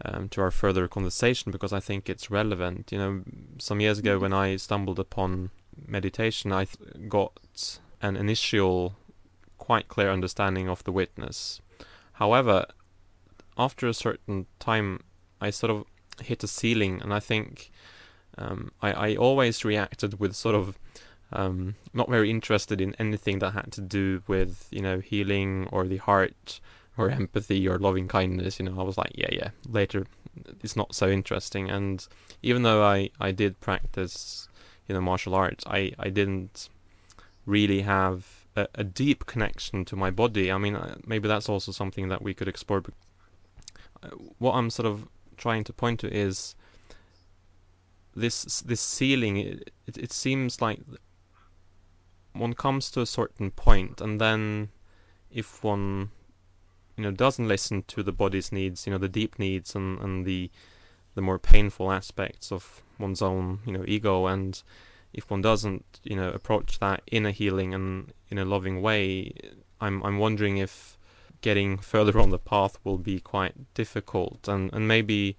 Um, 0.05 0.29
to 0.31 0.41
our 0.41 0.51
further 0.51 0.89
conversation 0.89 1.53
because 1.53 1.73
I 1.73 1.79
think 1.79 2.11
it's 2.11 2.29
relevant. 2.29 2.91
You 2.91 2.99
know, 2.99 3.23
some 3.59 3.81
years 3.81 4.01
ago 4.01 4.19
when 4.19 4.33
I 4.33 4.57
stumbled 4.57 4.99
upon 4.99 5.51
meditation, 5.87 6.53
I 6.53 6.65
th- 6.65 7.09
got 7.09 7.79
an 8.01 8.17
initial 8.17 8.97
quite 9.59 9.89
clear 9.89 10.11
understanding 10.11 10.69
of 10.69 10.85
the 10.85 10.93
witness. 10.93 11.61
However, 12.15 12.67
after 13.57 13.87
a 13.87 13.95
certain 13.95 14.47
time, 14.59 15.01
I 15.41 15.51
sort 15.51 15.71
of 15.71 15.85
hit 16.21 16.45
a 16.45 16.47
ceiling, 16.47 17.01
and 17.03 17.13
I 17.13 17.21
think 17.21 17.71
um, 18.39 18.73
I, 18.83 18.93
I 18.93 19.17
always 19.17 19.65
reacted 19.65 20.21
with 20.21 20.35
sort 20.35 20.55
of 20.55 20.79
um, 21.33 21.75
not 21.93 22.09
very 22.09 22.31
interested 22.31 22.81
in 22.81 22.95
anything 22.99 23.39
that 23.41 23.53
had 23.53 23.73
to 23.73 23.81
do 23.81 24.23
with 24.27 24.69
you 24.71 24.81
know 24.81 25.01
healing 25.01 25.69
or 25.73 25.87
the 25.87 25.97
heart 25.97 26.61
or 26.97 27.11
empathy 27.11 27.67
or 27.69 27.79
loving 27.79 28.09
kindness. 28.09 28.59
You 28.59 28.67
know, 28.67 28.79
I 28.79 28.85
was 28.85 28.97
like, 28.97 29.13
yeah, 29.15 29.31
yeah. 29.33 29.51
Later, 29.69 30.07
it's 30.63 30.77
not 30.77 30.95
so 30.95 31.09
interesting. 31.09 31.71
And 31.71 32.07
even 32.43 32.63
though 32.63 32.85
I 32.85 33.11
I 33.21 33.33
did 33.33 33.61
practice 33.61 34.49
you 34.89 34.95
know 34.95 35.01
martial 35.01 35.35
arts, 35.35 35.65
I 35.67 35.93
I 35.99 36.11
didn't 36.11 36.69
really 37.47 37.83
have 37.83 38.47
a, 38.57 38.69
a 38.75 38.85
deep 38.85 39.27
connection 39.27 39.85
to 39.87 39.97
my 39.97 40.11
body. 40.11 40.51
I 40.51 40.59
mean, 40.59 40.77
uh, 40.77 40.97
maybe 41.07 41.29
that's 41.29 41.49
also 41.49 41.73
something 41.73 42.09
that 42.09 42.23
we 42.23 42.35
could 42.35 42.49
explore. 42.49 42.83
Uh, 44.03 44.09
what 44.39 44.53
I'm 44.55 44.71
sort 44.71 44.87
of 44.87 45.09
trying 45.37 45.65
to 45.65 45.73
point 45.73 46.01
to 46.01 46.13
is 46.13 46.55
this 48.15 48.61
this 48.63 48.81
ceiling. 48.81 49.37
It, 49.39 49.71
it, 49.87 49.97
it 49.97 50.13
seems 50.13 50.61
like 50.61 50.81
one 52.33 52.55
comes 52.55 52.91
to 52.93 53.01
a 53.01 53.07
certain 53.07 53.51
point, 53.51 54.01
and 54.01 54.21
then 54.21 54.71
if 55.31 55.65
one 55.65 56.11
you 56.97 57.03
know 57.05 57.11
doesn't 57.11 57.49
listen 57.49 57.83
to 57.89 58.03
the 58.03 58.13
body's 58.13 58.53
needs, 58.53 58.87
you 58.87 58.93
know 58.93 58.99
the 58.99 59.09
deep 59.09 59.39
needs 59.39 59.75
and 59.75 59.99
and 60.01 60.25
the 60.25 60.51
the 61.15 61.23
more 61.23 61.39
painful 61.39 61.93
aspects 61.93 62.53
of 62.53 62.83
one's 62.99 63.23
own 63.23 63.61
you 63.67 63.73
know 63.73 63.85
ego 63.87 64.27
and 64.27 64.63
if 65.15 65.31
one 65.31 65.41
doesn't, 65.41 66.01
you 66.03 66.17
know, 66.17 66.31
approach 66.31 66.81
that 66.81 67.03
in 67.07 67.25
a 67.25 67.31
healing 67.31 67.73
and 67.73 68.13
in 68.29 68.37
a 68.37 68.45
loving 68.45 68.83
way, 68.83 69.33
I'm 69.81 70.03
I'm 70.03 70.19
wondering 70.19 70.59
if 70.59 70.99
getting 71.41 71.79
further 71.79 72.19
on 72.19 72.31
the 72.31 72.39
path 72.39 72.79
will 72.83 72.99
be 72.99 73.21
quite 73.21 73.73
difficult, 73.75 74.49
and 74.49 74.71
and 74.75 74.87
maybe. 74.87 75.39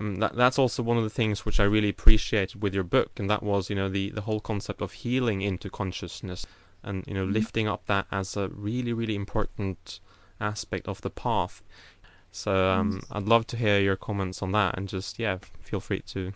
Um, 0.00 0.16
that 0.16 0.34
that's 0.34 0.58
also 0.58 0.82
one 0.82 0.96
of 0.96 1.02
the 1.02 1.10
things 1.10 1.44
which 1.44 1.60
I 1.60 1.64
really 1.64 1.90
appreciated 1.90 2.62
with 2.62 2.74
your 2.74 2.84
book, 2.84 3.20
and 3.20 3.28
that 3.28 3.42
was 3.42 3.68
you 3.68 3.76
know 3.76 3.90
the 3.90 4.10
the 4.10 4.22
whole 4.22 4.40
concept 4.40 4.80
of 4.80 4.92
healing 4.92 5.42
into 5.42 5.68
consciousness, 5.68 6.46
and 6.82 7.06
you 7.06 7.12
know 7.12 7.24
mm-hmm. 7.24 7.34
lifting 7.34 7.68
up 7.68 7.84
that 7.86 8.06
as 8.10 8.34
a 8.34 8.48
really 8.48 8.94
really 8.94 9.14
important 9.14 10.00
aspect 10.40 10.88
of 10.88 11.02
the 11.02 11.10
path. 11.10 11.62
So 12.32 12.70
um, 12.70 13.02
I'd 13.10 13.26
love 13.26 13.46
to 13.48 13.56
hear 13.56 13.80
your 13.80 13.96
comments 13.96 14.42
on 14.42 14.52
that, 14.52 14.76
and 14.78 14.88
just 14.88 15.18
yeah, 15.18 15.38
feel 15.60 15.80
free 15.80 16.00
to 16.00 16.32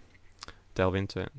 delve 0.75 0.95
into 0.95 1.21
it. 1.21 1.33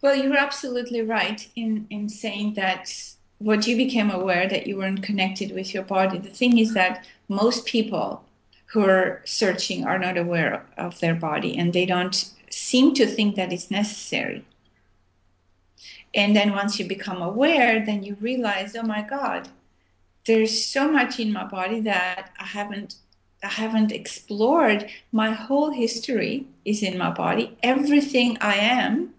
Well, 0.00 0.14
you're 0.14 0.36
absolutely 0.36 1.02
right 1.02 1.48
in, 1.56 1.86
in 1.90 2.08
saying 2.08 2.54
that 2.54 2.92
what 3.38 3.66
you 3.66 3.76
became 3.76 4.10
aware 4.10 4.48
that 4.48 4.66
you 4.66 4.76
weren't 4.76 5.02
connected 5.02 5.52
with 5.52 5.74
your 5.74 5.82
body. 5.82 6.18
The 6.18 6.30
thing 6.30 6.58
is 6.58 6.74
that 6.74 7.06
most 7.28 7.66
people 7.66 8.24
who 8.66 8.84
are 8.84 9.22
searching 9.24 9.84
are 9.84 9.98
not 9.98 10.16
aware 10.16 10.64
of 10.76 11.00
their 11.00 11.14
body 11.14 11.56
and 11.56 11.72
they 11.72 11.86
don't 11.86 12.30
seem 12.50 12.94
to 12.94 13.06
think 13.06 13.36
that 13.36 13.52
it's 13.52 13.70
necessary. 13.70 14.44
And 16.14 16.34
then 16.34 16.52
once 16.52 16.78
you 16.78 16.86
become 16.86 17.22
aware, 17.22 17.84
then 17.84 18.02
you 18.02 18.16
realize, 18.20 18.74
oh 18.76 18.82
my 18.82 19.02
God, 19.02 19.48
there's 20.26 20.64
so 20.64 20.90
much 20.90 21.18
in 21.18 21.32
my 21.32 21.44
body 21.44 21.80
that 21.80 22.32
I 22.38 22.44
haven't 22.44 22.96
I 23.42 23.48
haven't 23.48 23.92
explored. 23.92 24.88
My 25.12 25.30
whole 25.30 25.70
history 25.70 26.46
is 26.64 26.82
in 26.82 26.98
my 26.98 27.10
body. 27.10 27.56
Everything 27.62 28.36
I 28.40 28.56
am 28.56 29.14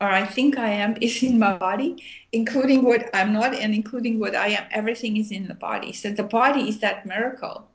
or 0.00 0.08
I 0.08 0.26
think 0.26 0.58
I 0.58 0.70
am 0.70 0.96
is 1.00 1.22
in 1.22 1.38
my 1.38 1.56
body, 1.56 2.02
including 2.32 2.84
what 2.84 3.08
I'm 3.14 3.32
not 3.32 3.54
and 3.54 3.74
including 3.74 4.18
what 4.18 4.34
I 4.34 4.48
am. 4.48 4.64
Everything 4.70 5.16
is 5.16 5.30
in 5.30 5.48
the 5.48 5.54
body. 5.54 5.92
So 5.92 6.10
the 6.10 6.22
body 6.22 6.68
is 6.68 6.80
that 6.80 7.06
miracle 7.06 7.68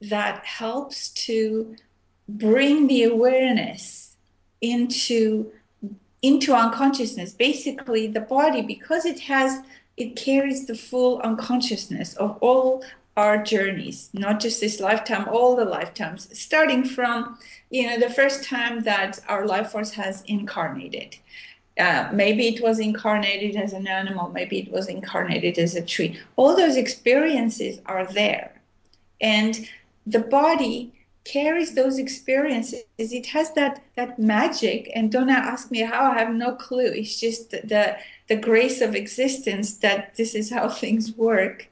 that 0.00 0.44
helps 0.44 1.10
to 1.10 1.76
bring 2.28 2.86
the 2.86 3.04
awareness 3.04 4.16
into 4.60 5.52
into 6.22 6.54
unconsciousness. 6.54 7.32
Basically, 7.34 8.06
the 8.06 8.20
body, 8.20 8.62
because 8.62 9.04
it 9.04 9.20
has 9.20 9.60
it 9.96 10.16
carries 10.16 10.66
the 10.66 10.74
full 10.74 11.20
unconsciousness 11.20 12.14
of 12.14 12.36
all 12.40 12.82
our 13.16 13.42
journeys, 13.42 14.10
not 14.12 14.40
just 14.40 14.60
this 14.60 14.80
lifetime, 14.80 15.28
all 15.28 15.54
the 15.54 15.64
lifetimes, 15.64 16.28
starting 16.38 16.84
from 16.84 17.38
you 17.70 17.86
know 17.86 17.98
the 17.98 18.10
first 18.10 18.44
time 18.44 18.82
that 18.82 19.20
our 19.28 19.46
life 19.46 19.70
force 19.70 19.92
has 19.92 20.22
incarnated 20.22 21.16
uh, 21.78 22.08
maybe 22.12 22.46
it 22.46 22.62
was 22.62 22.78
incarnated 22.78 23.56
as 23.56 23.72
an 23.72 23.86
animal, 23.88 24.30
maybe 24.30 24.60
it 24.60 24.70
was 24.70 24.86
incarnated 24.88 25.58
as 25.58 25.74
a 25.74 25.82
tree. 25.82 26.18
All 26.36 26.56
those 26.56 26.76
experiences 26.76 27.80
are 27.86 28.06
there. 28.06 28.60
And 29.20 29.68
the 30.06 30.20
body 30.20 30.92
carries 31.24 31.74
those 31.74 31.98
experiences. 31.98 32.84
It 32.98 33.26
has 33.26 33.52
that 33.54 33.82
that 33.96 34.18
magic. 34.18 34.90
And 34.94 35.10
don't 35.10 35.30
ask 35.30 35.70
me 35.70 35.80
how, 35.80 36.12
I 36.12 36.18
have 36.18 36.34
no 36.34 36.54
clue. 36.54 36.92
It's 36.94 37.18
just 37.18 37.50
the 37.50 37.96
the 38.28 38.36
grace 38.36 38.80
of 38.80 38.94
existence 38.94 39.78
that 39.78 40.14
this 40.14 40.34
is 40.34 40.50
how 40.50 40.68
things 40.82 41.12
work. 41.12 41.68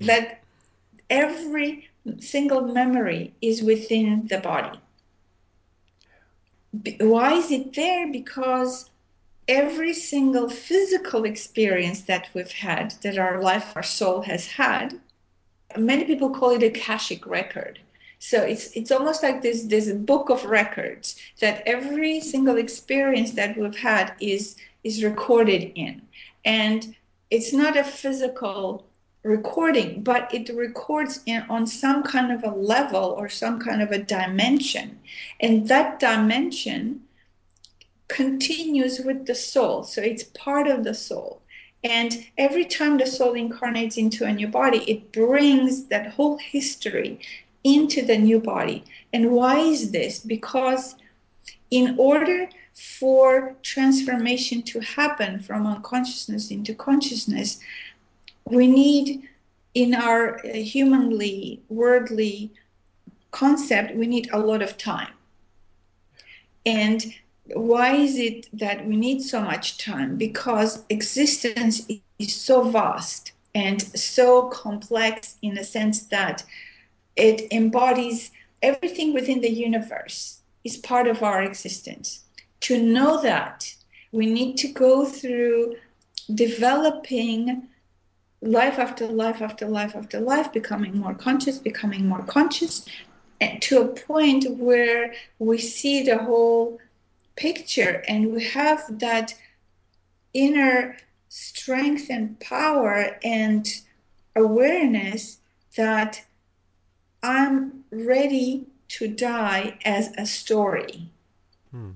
That 0.00 0.42
every 1.10 1.88
single 2.20 2.62
memory 2.62 3.34
is 3.40 3.62
within 3.62 4.26
the 4.28 4.38
body. 4.38 4.80
Why 7.00 7.34
is 7.34 7.50
it 7.50 7.74
there? 7.74 8.10
Because 8.10 8.90
every 9.46 9.94
single 9.94 10.48
physical 10.48 11.24
experience 11.24 12.02
that 12.02 12.28
we've 12.34 12.52
had, 12.52 12.92
that 13.02 13.18
our 13.18 13.42
life, 13.42 13.72
our 13.74 13.82
soul 13.82 14.22
has 14.22 14.46
had, 14.46 15.00
many 15.76 16.04
people 16.04 16.30
call 16.30 16.50
it 16.50 16.62
a 16.62 16.66
Akashic 16.66 17.26
record. 17.26 17.78
So 18.18 18.42
it's 18.42 18.76
it's 18.76 18.90
almost 18.90 19.22
like 19.22 19.42
this 19.42 19.64
this 19.64 19.92
book 19.92 20.28
of 20.28 20.44
records 20.44 21.16
that 21.40 21.62
every 21.66 22.20
single 22.20 22.56
experience 22.56 23.32
that 23.32 23.56
we've 23.56 23.76
had 23.76 24.14
is 24.20 24.56
is 24.82 25.04
recorded 25.04 25.72
in, 25.76 26.02
and 26.44 26.96
it's 27.30 27.52
not 27.52 27.76
a 27.76 27.84
physical 27.84 28.87
recording, 29.22 30.02
but 30.02 30.32
it 30.32 30.48
records 30.54 31.20
in 31.26 31.42
on 31.48 31.66
some 31.66 32.02
kind 32.02 32.32
of 32.32 32.44
a 32.44 32.56
level 32.56 33.14
or 33.18 33.28
some 33.28 33.58
kind 33.60 33.82
of 33.82 33.90
a 33.90 33.98
dimension, 33.98 35.00
and 35.40 35.68
that 35.68 35.98
dimension 35.98 37.02
continues 38.08 39.00
with 39.00 39.26
the 39.26 39.34
soul. 39.34 39.82
So 39.82 40.00
it's 40.00 40.24
part 40.24 40.66
of 40.66 40.84
the 40.84 40.94
soul. 40.94 41.42
And 41.84 42.26
every 42.36 42.64
time 42.64 42.96
the 42.96 43.06
soul 43.06 43.34
incarnates 43.34 43.96
into 43.96 44.24
a 44.24 44.32
new 44.32 44.48
body, 44.48 44.78
it 44.90 45.12
brings 45.12 45.84
that 45.86 46.14
whole 46.14 46.38
history 46.38 47.20
into 47.62 48.04
the 48.04 48.18
new 48.18 48.40
body. 48.40 48.84
And 49.12 49.30
why 49.30 49.58
is 49.58 49.92
this? 49.92 50.18
Because 50.18 50.96
in 51.70 51.94
order 51.98 52.48
for 52.74 53.56
transformation 53.62 54.62
to 54.62 54.80
happen 54.80 55.40
from 55.40 55.66
unconsciousness 55.66 56.50
into 56.50 56.74
consciousness, 56.74 57.60
we 58.50 58.66
need, 58.66 59.28
in 59.74 59.94
our 59.94 60.38
uh, 60.38 60.52
humanly, 60.52 61.62
worldly 61.68 62.52
concept, 63.30 63.94
we 63.94 64.06
need 64.06 64.28
a 64.32 64.38
lot 64.38 64.62
of 64.62 64.78
time. 64.78 65.12
And 66.64 67.14
why 67.54 67.94
is 67.94 68.18
it 68.18 68.48
that 68.52 68.86
we 68.86 68.96
need 68.96 69.22
so 69.22 69.40
much 69.40 69.78
time? 69.78 70.16
Because 70.16 70.84
existence 70.88 71.86
is 72.18 72.34
so 72.34 72.70
vast 72.70 73.32
and 73.54 73.80
so 73.80 74.48
complex 74.48 75.36
in 75.42 75.54
the 75.54 75.64
sense 75.64 76.02
that 76.04 76.44
it 77.16 77.50
embodies 77.52 78.30
everything 78.62 79.12
within 79.14 79.40
the 79.40 79.50
universe 79.50 80.40
is 80.64 80.76
part 80.76 81.06
of 81.06 81.22
our 81.22 81.42
existence. 81.42 82.24
To 82.60 82.82
know 82.82 83.22
that, 83.22 83.74
we 84.12 84.26
need 84.26 84.56
to 84.58 84.68
go 84.68 85.04
through 85.04 85.76
developing 86.34 87.68
life 88.40 88.78
after 88.78 89.06
life 89.06 89.42
after 89.42 89.66
life 89.66 89.96
after 89.96 90.20
life, 90.20 90.52
becoming 90.52 90.98
more 90.98 91.14
conscious, 91.14 91.58
becoming 91.58 92.06
more 92.06 92.22
conscious, 92.22 92.86
to 93.60 93.80
a 93.80 93.88
point 93.88 94.46
where 94.58 95.14
we 95.38 95.58
see 95.58 96.02
the 96.02 96.18
whole 96.18 96.78
picture 97.36 98.02
and 98.08 98.32
we 98.32 98.44
have 98.44 98.98
that 98.98 99.34
inner 100.34 100.96
strength 101.28 102.08
and 102.10 102.38
power 102.40 103.18
and 103.22 103.82
awareness 104.34 105.38
that 105.76 106.24
I'm 107.22 107.84
ready 107.90 108.66
to 108.88 109.08
die 109.08 109.78
as 109.84 110.12
a 110.16 110.26
story. 110.26 111.10
Hmm. 111.70 111.92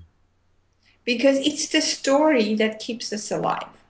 Because 1.03 1.37
it's 1.39 1.67
the 1.67 1.81
story 1.81 2.53
that 2.55 2.79
keeps 2.79 3.11
us 3.11 3.31
alive. 3.31 3.82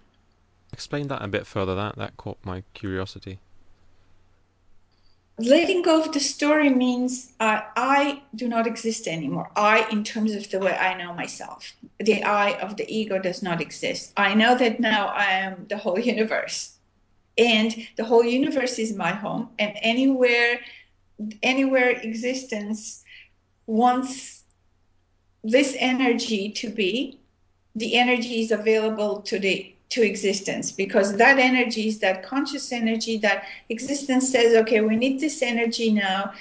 Explain 0.73 1.07
that 1.07 1.21
a 1.21 1.27
bit 1.27 1.45
further. 1.45 1.75
That 1.75 1.95
that 1.97 2.17
caught 2.17 2.39
my 2.43 2.63
curiosity. 2.73 3.39
Letting 5.37 5.81
go 5.81 6.01
of 6.01 6.11
the 6.11 6.19
story 6.19 6.69
means 6.69 7.31
uh, 7.39 7.61
I 7.75 8.21
do 8.35 8.47
not 8.47 8.67
exist 8.67 9.07
anymore. 9.07 9.49
I, 9.55 9.87
in 9.89 10.03
terms 10.03 10.33
of 10.33 10.49
the 10.49 10.59
way 10.59 10.75
I 10.75 10.95
know 10.95 11.13
myself, 11.13 11.73
the 11.99 12.23
I 12.23 12.51
of 12.59 12.77
the 12.77 12.85
ego 12.87 13.17
does 13.19 13.41
not 13.41 13.61
exist. 13.61 14.13
I 14.15 14.35
know 14.35 14.55
that 14.55 14.79
now 14.79 15.07
I 15.07 15.25
am 15.25 15.65
the 15.69 15.77
whole 15.77 15.99
universe, 15.99 16.77
and 17.37 17.87
the 17.95 18.05
whole 18.05 18.23
universe 18.23 18.77
is 18.77 18.95
my 18.95 19.11
home. 19.11 19.49
And 19.57 19.73
anywhere, 19.81 20.59
anywhere 21.41 21.89
existence 21.89 23.03
wants 23.65 24.43
this 25.43 25.75
energy 25.79 26.51
to 26.51 26.69
be, 26.69 27.19
the 27.75 27.95
energy 27.95 28.41
is 28.41 28.51
available 28.51 29.21
to 29.21 29.39
the 29.39 29.72
to 29.93 30.01
existence 30.01 30.71
because 30.71 31.17
that 31.17 31.37
energy 31.39 31.87
is 31.87 31.99
that 31.99 32.23
conscious 32.23 32.71
energy 32.71 33.17
that 33.17 33.43
existence 33.69 34.31
says 34.31 34.55
okay 34.55 34.81
we 34.81 34.95
need 34.95 35.19
this 35.19 35.41
energy 35.41 35.91
now 35.91 36.33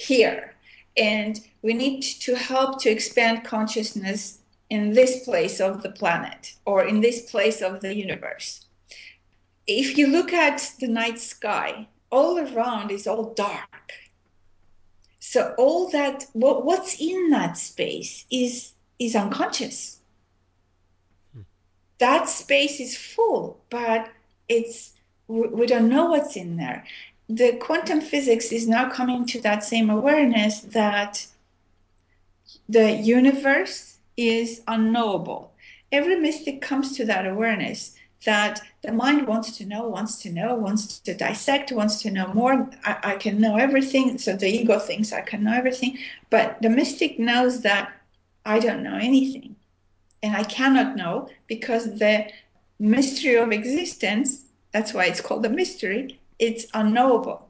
here. 0.00 0.54
And 0.96 1.40
we 1.62 1.74
need 1.74 2.02
to 2.02 2.34
help 2.34 2.80
to 2.82 2.90
expand 2.90 3.44
consciousness 3.44 4.38
in 4.68 4.92
this 4.92 5.24
place 5.24 5.60
of 5.60 5.82
the 5.82 5.90
planet 5.90 6.54
or 6.64 6.84
in 6.84 7.00
this 7.00 7.30
place 7.30 7.60
of 7.60 7.80
the 7.80 7.94
universe. 7.94 8.66
If 9.66 9.98
you 9.98 10.06
look 10.08 10.32
at 10.32 10.72
the 10.80 10.88
night 10.88 11.20
sky 11.20 11.88
all 12.10 12.38
around 12.38 12.90
is 12.90 13.06
all 13.06 13.34
dark. 13.34 13.92
So 15.20 15.54
all 15.58 15.88
that 15.90 16.26
what, 16.32 16.64
what's 16.64 17.00
in 17.00 17.30
that 17.30 17.56
space 17.56 18.26
is 18.30 18.72
is 18.98 19.14
unconscious 19.14 19.99
that 22.00 22.28
space 22.28 22.80
is 22.80 22.96
full, 22.96 23.60
but 23.70 24.10
it's 24.48 24.94
we 25.28 25.66
don't 25.66 25.88
know 25.88 26.06
what's 26.06 26.34
in 26.34 26.56
there. 26.56 26.84
The 27.28 27.52
quantum 27.52 28.00
physics 28.00 28.50
is 28.50 28.66
now 28.66 28.90
coming 28.90 29.24
to 29.26 29.40
that 29.42 29.62
same 29.62 29.88
awareness 29.88 30.60
that 30.60 31.28
the 32.68 32.90
universe 32.90 33.98
is 34.16 34.62
unknowable. 34.66 35.52
Every 35.92 36.16
mystic 36.16 36.60
comes 36.60 36.96
to 36.96 37.04
that 37.04 37.26
awareness 37.26 37.94
that 38.24 38.60
the 38.82 38.92
mind 38.92 39.28
wants 39.28 39.56
to 39.58 39.64
know, 39.64 39.86
wants 39.86 40.20
to 40.22 40.30
know, 40.30 40.54
wants 40.56 40.98
to 41.00 41.14
dissect, 41.14 41.70
wants 41.70 42.02
to 42.02 42.10
know 42.10 42.32
more. 42.34 42.68
I, 42.84 42.96
I, 43.04 43.16
can 43.16 43.40
know 43.40 43.56
everything. 43.56 44.18
So 44.18 44.34
the 44.34 44.48
ego 44.48 44.78
thinks 44.78 45.12
I 45.12 45.22
can 45.22 45.44
know 45.44 45.54
everything. 45.54 45.96
But 46.28 46.60
the 46.60 46.68
mystic 46.68 47.18
knows 47.18 47.62
that 47.62 47.92
I 48.44 48.58
don't 48.58 48.82
know 48.82 48.96
anything 48.96 49.56
and 50.22 50.36
I 50.36 50.44
cannot 50.44 50.96
know 50.96 51.28
because 51.46 51.98
the 51.98 52.30
mystery 52.78 53.36
of 53.36 53.52
existence, 53.52 54.44
that's 54.72 54.92
why 54.92 55.06
it's 55.06 55.20
called 55.20 55.44
a 55.46 55.50
mystery, 55.50 56.20
it's 56.38 56.66
unknowable. 56.74 57.48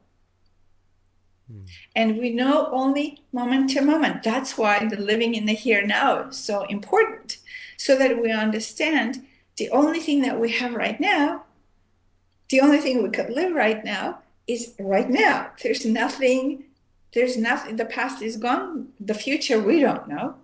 Hmm. 1.51 1.62
And 1.95 2.18
we 2.18 2.31
know 2.31 2.68
only 2.73 3.23
moment 3.33 3.71
to 3.71 3.81
moment. 3.81 4.23
That's 4.23 4.57
why 4.57 4.87
the 4.87 5.01
living 5.01 5.35
in 5.35 5.47
the 5.47 5.53
here 5.53 5.87
now 5.87 6.29
is 6.29 6.37
so 6.37 6.64
important, 6.64 7.39
so 7.77 7.97
that 7.97 8.21
we 8.23 8.31
understand 8.31 9.25
the 9.57 9.71
only 9.71 10.01
thing 10.01 10.23
that 10.23 10.41
we 10.41 10.51
have 10.53 10.75
right 10.75 10.99
now, 11.01 11.45
the 12.49 12.61
only 12.61 12.79
thing 12.79 13.03
we 13.03 13.11
could 13.11 13.31
live 13.31 13.55
right 13.55 13.85
now 13.85 14.21
is 14.47 14.75
right 14.79 15.09
now. 15.09 15.51
There's 15.62 15.85
nothing, 15.85 16.64
there's 17.14 17.37
nothing, 17.37 17.77
the 17.77 17.85
past 17.85 18.23
is 18.23 18.37
gone, 18.37 18.89
the 18.99 19.14
future 19.14 19.61
we 19.61 19.81
don't 19.81 20.09
know. 20.09 20.37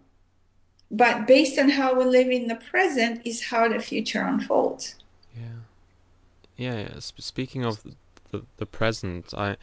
But 0.90 1.26
based 1.26 1.58
on 1.58 1.70
how 1.70 1.94
we 1.94 2.04
live 2.04 2.28
in 2.28 2.46
the 2.46 2.54
present 2.54 3.22
is 3.24 3.44
how 3.44 3.68
the 3.68 3.80
future 3.80 4.22
unfolds. 4.22 4.94
Yeah. 5.36 5.42
Yeah. 6.56 6.78
yeah. 6.80 6.98
Speaking 7.00 7.64
of 7.64 7.82
the, 8.30 8.44
the 8.56 8.66
present, 8.66 9.34
I 9.36 9.56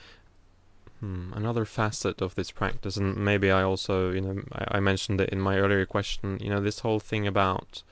hmm, 0.99 1.31
another 1.33 1.65
facet 1.65 2.21
of 2.21 2.35
this 2.35 2.51
practice, 2.51 2.97
and 2.97 3.17
maybe 3.17 3.51
I 3.51 3.63
also, 3.63 4.11
you 4.11 4.21
know, 4.21 4.43
I, 4.51 4.77
I 4.77 4.79
mentioned 4.79 5.21
it 5.21 5.29
in 5.29 5.39
my 5.39 5.57
earlier 5.57 5.85
question. 5.85 6.39
You 6.41 6.49
know, 6.49 6.61
this 6.61 6.79
whole 6.79 6.99
thing 6.99 7.25
about 7.25 7.83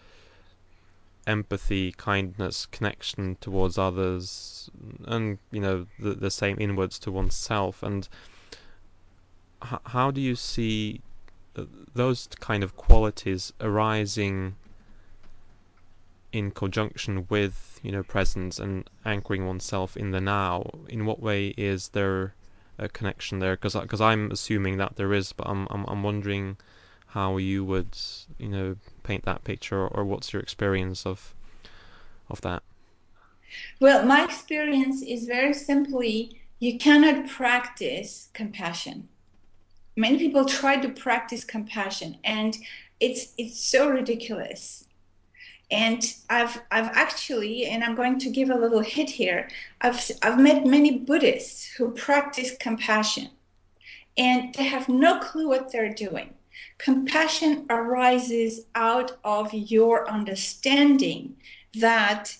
empathy, 1.28 1.92
kindness, 1.92 2.66
connection 2.66 3.38
towards 3.42 3.78
others, 3.78 4.70
and 5.06 5.38
you 5.52 5.62
know 5.62 5.88
the 6.00 6.14
the 6.14 6.32
same 6.32 6.58
inwards 6.60 7.00
to 7.00 7.12
oneself. 7.12 7.84
And 7.84 8.08
h- 9.64 9.80
how 9.88 10.12
do 10.12 10.22
you 10.22 10.36
see 10.36 11.02
those 11.94 12.28
kind 12.40 12.64
of 12.64 12.76
qualities 12.78 13.54
arising 13.60 14.56
in 16.32 16.52
conjunction 16.52 17.26
with 17.30 17.80
you 17.84 17.92
know 17.92 18.04
presence 18.04 18.58
and 18.58 18.90
anchoring 19.06 19.46
oneself 19.46 19.98
in 19.98 20.12
the 20.12 20.22
now 20.22 20.70
in 20.88 21.06
what 21.06 21.20
way 21.20 21.48
is 21.58 21.90
there 21.90 22.34
a 22.78 22.90
connection 22.90 23.40
there? 23.40 23.56
Because 23.56 23.76
because 23.76 24.02
I'm 24.02 24.32
assuming 24.32 24.78
that 24.78 24.96
there 24.96 25.14
is 25.14 25.34
but 25.34 25.48
I'm, 25.48 25.68
I'm 25.70 25.86
I'm 25.88 26.04
wondering 26.04 26.58
how 27.08 27.38
you 27.38 27.66
would 27.66 27.98
you 28.38 28.48
know 28.48 28.76
paint 29.04 29.26
that 29.26 29.44
picture 29.44 29.80
or, 29.80 29.88
or 29.88 30.06
what's 30.06 30.34
your 30.34 30.42
experience 30.42 31.06
of 31.06 31.36
of 32.30 32.42
that? 32.42 32.64
Well 33.80 34.06
my 34.06 34.24
experience 34.24 35.02
is 35.02 35.26
very 35.26 35.54
simply 35.54 36.42
you 36.60 36.78
cannot 36.78 37.28
practice 37.28 38.30
compassion 38.34 39.10
many 39.96 40.18
people 40.18 40.46
try 40.46 40.78
to 40.78 40.90
practice 40.90 41.44
compassion 41.44 42.18
and 42.24 42.58
it's 43.00 43.34
it's 43.38 43.60
so 43.60 43.90
ridiculous. 43.90 44.88
And 45.70 46.04
i've 46.30 46.62
i've 46.70 46.90
actually 46.94 47.66
and 47.66 47.82
i'm 47.84 47.96
going 47.96 48.20
to 48.20 48.30
give 48.30 48.50
a 48.50 48.56
little 48.56 48.82
hit 48.82 49.10
here 49.10 49.50
i've 49.80 50.12
i've 50.22 50.38
met 50.38 50.66
many 50.66 51.00
buddhists 51.00 51.66
who 51.66 51.92
practice 51.92 52.58
compassion 52.60 53.30
and 54.18 54.54
they 54.56 54.66
have 54.66 54.90
no 54.90 55.20
clue 55.20 55.48
what 55.48 55.72
they're 55.72 55.94
doing. 55.94 56.34
Compassion 56.78 57.66
arises 57.70 58.66
out 58.76 59.18
of 59.24 59.54
your 59.54 60.10
understanding 60.10 61.38
that 61.76 62.38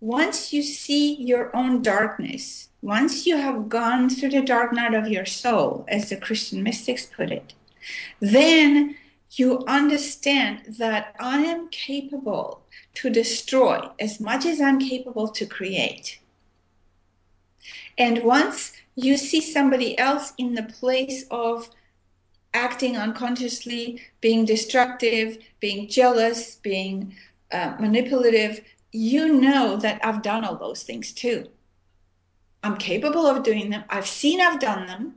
once 0.00 0.52
you 0.52 0.62
see 0.62 1.14
your 1.14 1.54
own 1.56 1.82
darkness 1.82 2.68
once 2.82 3.26
you 3.26 3.36
have 3.36 3.68
gone 3.68 4.08
through 4.08 4.30
the 4.30 4.42
dark 4.42 4.72
night 4.72 4.94
of 4.94 5.08
your 5.08 5.26
soul, 5.26 5.84
as 5.88 6.08
the 6.08 6.16
Christian 6.16 6.62
mystics 6.62 7.06
put 7.06 7.30
it, 7.30 7.54
then 8.20 8.96
you 9.32 9.64
understand 9.66 10.76
that 10.78 11.14
I 11.18 11.42
am 11.42 11.68
capable 11.68 12.62
to 12.94 13.10
destroy 13.10 13.88
as 13.98 14.20
much 14.20 14.46
as 14.46 14.60
I'm 14.60 14.78
capable 14.78 15.28
to 15.28 15.46
create. 15.46 16.20
And 17.98 18.22
once 18.22 18.72
you 18.94 19.16
see 19.16 19.40
somebody 19.40 19.98
else 19.98 20.32
in 20.38 20.54
the 20.54 20.62
place 20.62 21.24
of 21.30 21.70
acting 22.54 22.96
unconsciously, 22.96 24.00
being 24.20 24.44
destructive, 24.44 25.38
being 25.60 25.88
jealous, 25.88 26.56
being 26.56 27.14
uh, 27.52 27.76
manipulative, 27.78 28.62
you 28.92 29.40
know 29.40 29.76
that 29.76 30.00
I've 30.04 30.22
done 30.22 30.44
all 30.44 30.56
those 30.56 30.82
things 30.82 31.12
too. 31.12 31.48
I'm 32.62 32.76
capable 32.76 33.26
of 33.26 33.42
doing 33.42 33.70
them. 33.70 33.84
I've 33.88 34.06
seen 34.06 34.40
I've 34.40 34.60
done 34.60 34.86
them. 34.86 35.16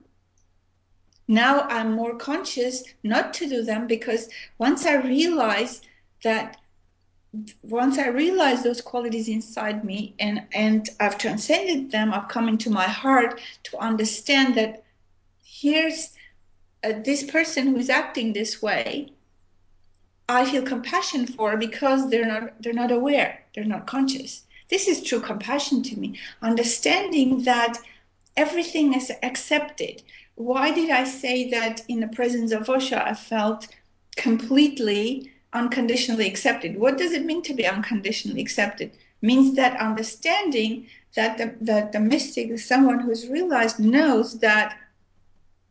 Now 1.27 1.61
I'm 1.69 1.93
more 1.93 2.15
conscious 2.15 2.83
not 3.03 3.33
to 3.35 3.47
do 3.47 3.63
them 3.63 3.85
because 3.87 4.29
once 4.57 4.85
I 4.85 4.95
realize 4.95 5.81
that 6.23 6.57
once 7.61 7.99
I 7.99 8.07
realize 8.07 8.63
those 8.63 8.81
qualities 8.81 9.29
inside 9.29 9.85
me 9.85 10.15
and 10.19 10.45
and 10.51 10.89
I've 10.99 11.17
transcended 11.17 11.91
them, 11.91 12.13
I've 12.13 12.27
come 12.27 12.49
into 12.49 12.69
my 12.69 12.85
heart 12.87 13.39
to 13.63 13.77
understand 13.77 14.55
that 14.55 14.83
here's 15.43 16.15
uh, 16.83 16.93
this 17.03 17.23
person 17.23 17.67
who 17.67 17.77
is 17.77 17.89
acting 17.89 18.33
this 18.33 18.61
way. 18.61 19.13
I 20.27 20.45
feel 20.45 20.63
compassion 20.63 21.27
for 21.27 21.57
because 21.57 22.09
they're 22.09 22.25
not 22.25 22.61
they're 22.61 22.73
not 22.73 22.91
aware, 22.91 23.43
they're 23.53 23.63
not 23.65 23.87
conscious. 23.87 24.45
This 24.70 24.88
is 24.88 25.03
true 25.03 25.20
compassion 25.20 25.82
to 25.84 25.99
me, 25.99 26.20
understanding 26.41 27.43
that 27.43 27.78
everything 28.38 28.93
is 28.93 29.11
accepted. 29.24 30.03
Why 30.36 30.72
did 30.74 30.89
I 30.89 31.03
say 31.03 31.49
that 31.49 31.82
in 31.88 31.99
the 31.99 32.07
presence 32.07 32.51
of 32.51 32.70
Osho 32.70 32.97
I 32.97 33.13
felt 33.13 33.67
completely 34.15 35.32
unconditionally 35.53 36.28
accepted? 36.28 36.80
What 36.80 36.97
does 36.97 37.11
it 37.11 37.26
mean 37.26 37.41
to 37.43 37.53
be 37.53 37.65
unconditionally 37.65 38.41
accepted? 38.41 38.91
Means 39.22 39.55
that 39.55 39.80
understanding 39.80 40.88
that 41.15 41.38
the, 41.38 41.55
that 41.61 41.91
the 41.91 41.99
mystic, 41.99 42.57
someone 42.59 42.99
who's 42.99 43.28
realized, 43.28 43.80
knows 43.80 44.39
that 44.39 44.78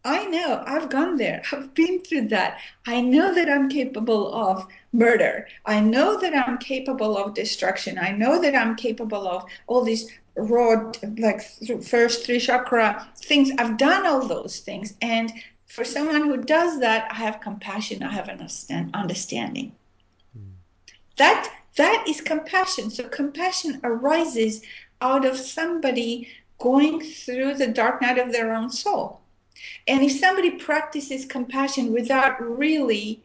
I 0.09 0.24
know 0.24 0.64
I've 0.66 0.88
gone 0.88 1.16
there. 1.18 1.42
I've 1.52 1.74
been 1.74 2.00
through 2.00 2.28
that. 2.28 2.59
I 2.86 3.02
know 3.02 3.34
that 3.34 3.50
I'm 3.50 3.68
capable 3.68 4.34
of 4.34 4.66
murder. 4.90 5.46
I 5.66 5.80
know 5.80 6.18
that 6.18 6.34
I'm 6.34 6.56
capable 6.56 7.18
of 7.18 7.34
destruction. 7.34 7.98
I 7.98 8.12
know 8.12 8.40
that 8.40 8.54
I'm 8.54 8.74
capable 8.74 9.28
of 9.28 9.44
all 9.66 9.84
these 9.84 10.11
raw, 10.34 10.90
like 11.18 11.42
first 11.82 12.24
three 12.24 12.40
chakra 12.40 13.06
things. 13.18 13.50
I've 13.59 13.76
done 13.76 14.06
all 14.06 14.26
those 14.26 14.61
things. 14.61 14.94
And 15.02 15.30
for 15.66 15.84
someone 15.84 16.22
who 16.22 16.38
does 16.38 16.80
that, 16.80 17.06
I 17.11 17.16
have 17.16 17.42
compassion, 17.42 18.02
I 18.02 18.12
have 18.12 18.28
an 18.28 18.40
understanding. 18.94 19.72
Mm. 20.34 20.52
That 21.18 21.52
that 21.76 22.06
is 22.09 22.22
compassion. 22.22 22.88
So 22.88 23.09
compassion 23.09 23.78
arises 23.84 24.62
out 25.02 25.26
of 25.26 25.36
somebody 25.36 26.28
going 26.59 27.02
through 27.02 27.56
the 27.56 27.66
dark 27.66 28.00
night 28.00 28.16
of 28.16 28.32
their 28.32 28.54
own 28.54 28.70
soul. 28.70 29.20
And 29.86 30.02
if 30.02 30.12
somebody 30.12 30.50
practices 30.52 31.24
compassion 31.24 31.92
without 31.92 32.40
really 32.40 33.22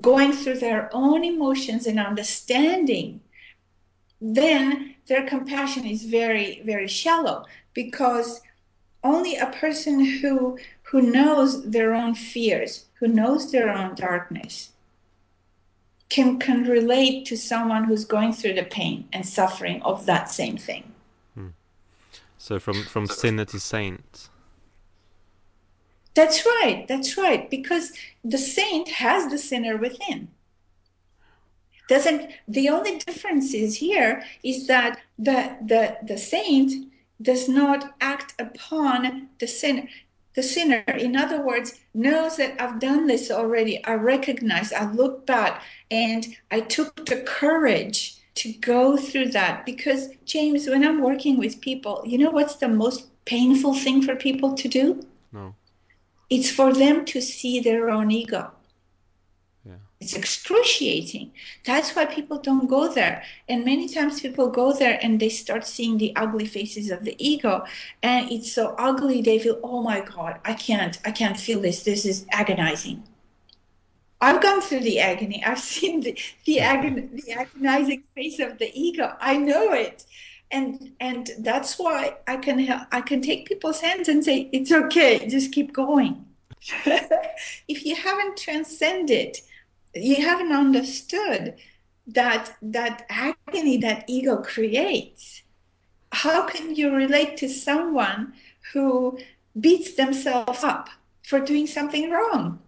going 0.00 0.32
through 0.32 0.58
their 0.58 0.90
own 0.92 1.24
emotions 1.24 1.86
and 1.86 1.98
understanding, 1.98 3.20
then 4.20 4.94
their 5.06 5.26
compassion 5.26 5.84
is 5.84 6.04
very, 6.04 6.62
very 6.64 6.88
shallow 6.88 7.44
because 7.74 8.40
only 9.02 9.36
a 9.36 9.46
person 9.46 10.04
who 10.04 10.58
who 10.84 11.02
knows 11.02 11.62
their 11.70 11.94
own 11.94 12.14
fears, 12.14 12.86
who 12.94 13.08
knows 13.08 13.52
their 13.52 13.70
own 13.70 13.94
darkness, 13.94 14.70
can 16.08 16.38
can 16.38 16.64
relate 16.64 17.26
to 17.26 17.36
someone 17.36 17.84
who's 17.84 18.04
going 18.04 18.32
through 18.32 18.54
the 18.54 18.62
pain 18.62 19.08
and 19.12 19.26
suffering 19.26 19.82
of 19.82 20.06
that 20.06 20.30
same 20.30 20.56
thing. 20.56 20.92
Hmm. 21.34 21.48
So 22.38 22.58
from 22.58 22.84
from 22.84 23.06
sinner 23.06 23.44
to 23.46 23.60
saint. 23.60 24.30
That's 26.14 26.46
right. 26.46 26.86
That's 26.88 27.18
right. 27.18 27.50
Because 27.50 27.92
the 28.24 28.38
saint 28.38 28.88
has 28.88 29.30
the 29.30 29.38
sinner 29.38 29.76
within. 29.76 30.28
Doesn't 31.88 32.30
the 32.48 32.68
only 32.70 32.98
difference 32.98 33.52
is 33.52 33.76
here 33.76 34.24
is 34.42 34.66
that 34.68 35.00
the 35.18 35.56
the 35.60 35.98
the 36.02 36.16
saint 36.16 36.90
does 37.20 37.48
not 37.48 37.94
act 38.00 38.34
upon 38.40 39.28
the 39.38 39.46
sinner. 39.46 39.88
The 40.34 40.42
sinner, 40.42 40.82
in 40.88 41.14
other 41.14 41.40
words, 41.40 41.78
knows 41.94 42.38
that 42.38 42.60
I've 42.60 42.80
done 42.80 43.06
this 43.06 43.30
already. 43.30 43.84
I 43.84 43.94
recognize, 43.94 44.72
I 44.72 44.90
look 44.90 45.26
back, 45.26 45.62
and 45.92 46.26
I 46.50 46.60
took 46.60 47.06
the 47.06 47.20
courage 47.20 48.16
to 48.36 48.52
go 48.54 48.96
through 48.96 49.28
that. 49.30 49.64
Because, 49.64 50.08
James, 50.24 50.66
when 50.66 50.84
I'm 50.84 51.00
working 51.00 51.38
with 51.38 51.60
people, 51.60 52.02
you 52.04 52.18
know 52.18 52.30
what's 52.30 52.56
the 52.56 52.66
most 52.66 53.06
painful 53.26 53.74
thing 53.74 54.02
for 54.02 54.16
people 54.16 54.54
to 54.54 54.66
do? 54.66 55.06
No. 55.32 55.54
It's 56.30 56.50
for 56.50 56.72
them 56.72 57.04
to 57.06 57.20
see 57.20 57.60
their 57.60 57.90
own 57.90 58.10
ego. 58.10 58.50
Yeah. 59.64 59.76
It's 60.00 60.14
excruciating. 60.14 61.32
That's 61.64 61.94
why 61.94 62.06
people 62.06 62.38
don't 62.38 62.66
go 62.66 62.92
there. 62.92 63.22
And 63.48 63.64
many 63.64 63.88
times 63.88 64.20
people 64.20 64.48
go 64.48 64.72
there 64.72 64.98
and 65.02 65.20
they 65.20 65.28
start 65.28 65.66
seeing 65.66 65.98
the 65.98 66.14
ugly 66.16 66.46
faces 66.46 66.90
of 66.90 67.04
the 67.04 67.16
ego. 67.18 67.64
And 68.02 68.30
it's 68.30 68.52
so 68.52 68.74
ugly, 68.78 69.22
they 69.22 69.38
feel, 69.38 69.60
oh 69.62 69.82
my 69.82 70.00
God, 70.00 70.40
I 70.44 70.54
can't, 70.54 70.98
I 71.04 71.10
can't 71.10 71.38
feel 71.38 71.60
this. 71.60 71.82
This 71.82 72.04
is 72.04 72.26
agonizing. 72.30 73.04
I've 74.20 74.42
gone 74.42 74.62
through 74.62 74.80
the 74.80 75.00
agony. 75.00 75.42
I've 75.44 75.60
seen 75.74 76.00
the, 76.00 76.18
the, 76.44 76.60
agon- 76.72 77.10
the 77.12 77.32
agonizing 77.32 78.04
face 78.14 78.38
of 78.38 78.58
the 78.58 78.70
ego. 78.74 79.14
I 79.20 79.36
know 79.36 79.72
it. 79.72 80.04
And 80.54 80.92
and 81.00 81.30
that's 81.40 81.78
why 81.78 82.16
I 82.26 82.36
can 82.36 82.58
help, 82.60 82.82
I 82.92 83.00
can 83.00 83.20
take 83.20 83.48
people's 83.48 83.80
hands 83.80 84.08
and 84.08 84.24
say, 84.24 84.48
it's 84.52 84.72
okay, 84.72 85.26
just 85.28 85.52
keep 85.52 85.72
going. 85.72 86.24
if 87.68 87.84
you 87.84 87.94
haven't 87.94 88.38
transcended 88.38 89.36
you 89.94 90.16
haven't 90.16 90.52
understood 90.52 91.54
that 92.06 92.56
that 92.60 93.06
agony 93.08 93.76
that 93.78 94.04
ego 94.06 94.36
creates 94.42 95.42
how 96.12 96.46
can 96.46 96.74
you 96.74 96.94
relate 96.94 97.36
to 97.36 97.48
someone 97.48 98.32
who 98.72 99.18
beats 99.58 99.94
themselves 99.94 100.62
up 100.62 100.88
for 101.22 101.40
doing 101.40 101.66
something 101.66 102.10
wrong 102.10 102.60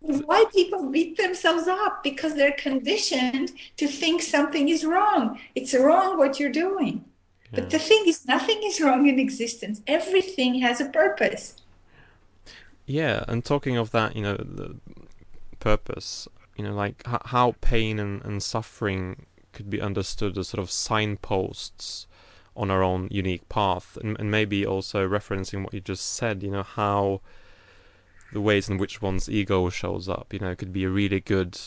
why 0.00 0.44
people 0.52 0.90
beat 0.90 1.16
themselves 1.16 1.68
up 1.68 2.02
because 2.02 2.34
they're 2.34 2.52
conditioned 2.52 3.52
to 3.76 3.86
think 3.86 4.22
something 4.22 4.68
is 4.68 4.84
wrong 4.84 5.38
it's 5.54 5.74
wrong 5.74 6.16
what 6.16 6.40
you're 6.40 6.50
doing 6.50 7.04
yeah. 7.52 7.60
but 7.60 7.70
the 7.70 7.78
thing 7.78 8.02
is 8.06 8.26
nothing 8.26 8.60
is 8.64 8.80
wrong 8.80 9.06
in 9.06 9.18
existence 9.18 9.82
everything 9.86 10.60
has 10.60 10.80
a 10.80 10.86
purpose 10.86 11.56
yeah 12.86 13.24
and 13.28 13.44
talking 13.44 13.76
of 13.76 13.90
that 13.90 14.16
you 14.16 14.22
know 14.22 14.36
the, 14.36 14.76
purpose. 15.60 16.26
You 16.56 16.64
know, 16.64 16.74
like 16.74 17.02
h- 17.06 17.20
how 17.26 17.54
pain 17.60 18.00
and, 18.00 18.22
and 18.24 18.42
suffering 18.42 19.26
could 19.52 19.70
be 19.70 19.80
understood 19.80 20.36
as 20.36 20.48
sort 20.48 20.60
of 20.60 20.70
signposts 20.70 22.06
on 22.56 22.70
our 22.70 22.82
own 22.82 23.08
unique 23.10 23.48
path, 23.48 23.96
and, 24.02 24.18
and 24.18 24.30
maybe 24.30 24.66
also 24.66 25.08
referencing 25.08 25.62
what 25.62 25.72
you 25.72 25.80
just 25.80 26.04
said. 26.04 26.42
You 26.42 26.50
know, 26.50 26.62
how 26.64 27.20
the 28.32 28.40
ways 28.40 28.68
in 28.68 28.78
which 28.78 29.02
one's 29.02 29.28
ego 29.28 29.68
shows 29.70 30.08
up. 30.08 30.32
You 30.32 30.38
know, 30.38 30.50
it 30.50 30.58
could 30.58 30.72
be 30.72 30.84
a 30.84 30.90
really 30.90 31.20
good 31.20 31.58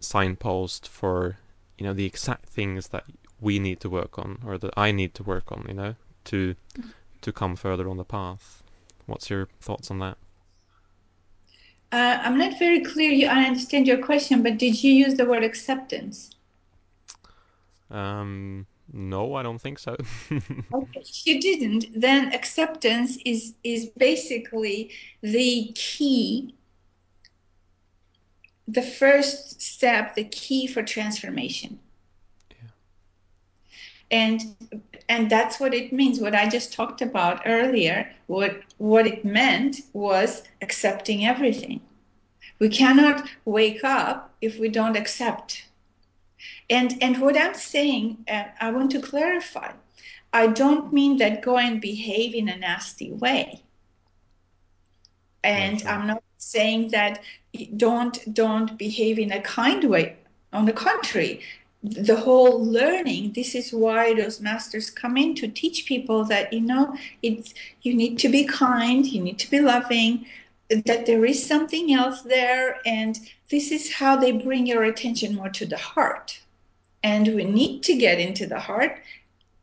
signpost 0.00 0.88
for 0.88 1.38
you 1.76 1.84
know 1.84 1.92
the 1.92 2.06
exact 2.06 2.46
things 2.46 2.88
that 2.88 3.04
we 3.40 3.58
need 3.58 3.80
to 3.80 3.90
work 3.90 4.18
on 4.18 4.38
or 4.44 4.58
that 4.58 4.74
I 4.76 4.92
need 4.92 5.14
to 5.14 5.22
work 5.22 5.50
on. 5.52 5.64
You 5.68 5.74
know, 5.74 5.94
to 6.24 6.54
to 7.22 7.32
come 7.32 7.56
further 7.56 7.88
on 7.88 7.96
the 7.96 8.04
path. 8.04 8.62
What's 9.06 9.30
your 9.30 9.48
thoughts 9.60 9.90
on 9.90 9.98
that? 10.00 10.18
Uh, 11.90 12.18
I'm 12.22 12.36
not 12.36 12.58
very 12.58 12.80
clear. 12.84 13.10
You, 13.10 13.28
I 13.28 13.44
understand 13.44 13.86
your 13.86 13.98
question, 13.98 14.42
but 14.42 14.58
did 14.58 14.82
you 14.84 14.92
use 14.92 15.14
the 15.14 15.24
word 15.24 15.42
acceptance? 15.42 16.30
Um, 17.90 18.66
no, 18.92 19.34
I 19.34 19.42
don't 19.42 19.60
think 19.60 19.78
so. 19.78 19.96
okay, 20.32 21.00
if 21.00 21.26
you 21.26 21.40
didn't, 21.40 21.86
then 21.94 22.32
acceptance 22.32 23.18
is 23.24 23.54
is 23.62 23.86
basically 23.86 24.90
the 25.20 25.72
key, 25.74 26.54
the 28.66 28.82
first 28.82 29.60
step, 29.60 30.14
the 30.14 30.24
key 30.24 30.66
for 30.66 30.82
transformation. 30.82 31.80
Yeah. 32.50 32.70
And 34.10 34.56
and 35.08 35.30
that's 35.30 35.60
what 35.60 35.74
it 35.74 35.92
means. 35.92 36.18
What 36.18 36.34
I 36.34 36.48
just 36.48 36.72
talked 36.72 37.02
about 37.02 37.42
earlier. 37.44 38.10
What 38.26 38.62
what 38.78 39.06
it 39.06 39.24
meant 39.24 39.82
was 39.92 40.44
accepting 40.62 41.26
everything. 41.26 41.80
We 42.58 42.70
cannot 42.70 43.28
wake 43.44 43.84
up 43.84 44.34
if 44.40 44.58
we 44.58 44.68
don't 44.68 44.96
accept. 44.96 45.67
And, 46.68 46.96
and 47.00 47.20
what 47.20 47.36
I'm 47.38 47.54
saying, 47.54 48.24
uh, 48.28 48.44
I 48.60 48.70
want 48.70 48.90
to 48.92 49.00
clarify, 49.00 49.72
I 50.32 50.48
don't 50.48 50.92
mean 50.92 51.16
that 51.18 51.42
go 51.42 51.58
and 51.58 51.80
behave 51.80 52.34
in 52.34 52.48
a 52.48 52.56
nasty 52.56 53.12
way. 53.12 53.62
And 55.42 55.82
I'm 55.86 56.06
not 56.06 56.22
saying 56.36 56.90
that 56.90 57.20
don't 57.76 58.34
don't 58.34 58.76
behave 58.76 59.18
in 59.18 59.32
a 59.32 59.40
kind 59.40 59.84
way. 59.84 60.16
On 60.52 60.64
the 60.64 60.72
contrary, 60.72 61.40
the 61.82 62.16
whole 62.16 62.64
learning 62.64 63.32
this 63.34 63.54
is 63.54 63.72
why 63.72 64.12
those 64.14 64.40
masters 64.40 64.90
come 64.90 65.16
in 65.16 65.34
to 65.36 65.46
teach 65.46 65.86
people 65.86 66.24
that 66.24 66.52
you 66.52 66.60
know 66.60 66.96
it's 67.22 67.54
you 67.82 67.94
need 67.94 68.18
to 68.18 68.28
be 68.28 68.44
kind 68.44 69.06
you 69.06 69.22
need 69.22 69.38
to 69.38 69.48
be 69.48 69.60
loving 69.60 70.26
that 70.68 71.06
there 71.06 71.24
is 71.24 71.44
something 71.44 71.92
else 71.92 72.22
there 72.22 72.80
and 72.84 73.18
this 73.50 73.70
is 73.72 73.94
how 73.94 74.16
they 74.16 74.32
bring 74.32 74.66
your 74.66 74.84
attention 74.84 75.34
more 75.34 75.48
to 75.48 75.66
the 75.66 75.78
heart. 75.78 76.40
And 77.02 77.34
we 77.34 77.44
need 77.44 77.82
to 77.84 77.96
get 77.96 78.18
into 78.18 78.46
the 78.46 78.60
heart. 78.60 78.98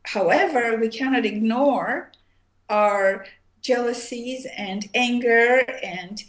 However 0.04 0.76
we 0.76 0.88
cannot 0.88 1.24
ignore 1.24 2.10
our 2.68 3.26
jealousies 3.62 4.46
and 4.56 4.88
anger 4.94 5.62
and 5.82 6.24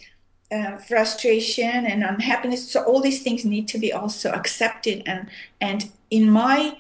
uh, 0.52 0.78
frustration 0.78 1.86
and 1.86 2.04
unhappiness. 2.04 2.72
So 2.72 2.84
all 2.84 3.02
these 3.02 3.24
things 3.24 3.44
need 3.44 3.68
to 3.70 3.80
be 3.80 3.92
also 3.92 4.32
accepted. 4.32 5.04
And 5.06 5.30
and 5.60 5.90
in 6.10 6.30
my 6.30 6.78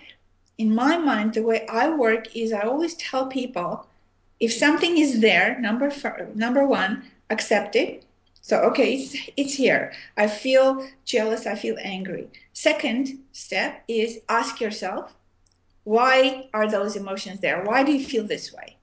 in 0.58 0.74
my 0.74 0.98
mind 0.98 1.34
the 1.34 1.44
way 1.44 1.66
i 1.68 1.90
work 1.90 2.36
is 2.36 2.52
i 2.52 2.62
always 2.62 2.96
tell 2.96 3.28
people 3.28 3.86
if 4.40 4.52
something 4.52 4.98
is 4.98 5.22
there 5.22 5.60
number 5.60 5.92
number 6.36 6.66
one 6.66 7.04
accept 7.30 7.76
it. 7.76 8.06
So, 8.42 8.62
okay, 8.62 8.94
it's, 8.96 9.16
it's 9.36 9.54
here. 9.56 9.92
I 10.16 10.28
feel 10.28 10.88
jealous. 11.04 11.46
I 11.46 11.56
feel 11.56 11.76
angry. 11.82 12.30
Second 12.54 13.20
step 13.34 13.84
is 13.88 14.20
ask 14.30 14.62
yourself, 14.62 15.14
why 15.84 16.50
are 16.54 16.70
those 16.70 16.96
emotions 16.96 17.40
there? 17.40 17.64
Why 17.64 17.84
do 17.84 17.92
you 17.92 18.06
feel 18.06 18.26
this 18.26 18.54
way? 18.54 18.78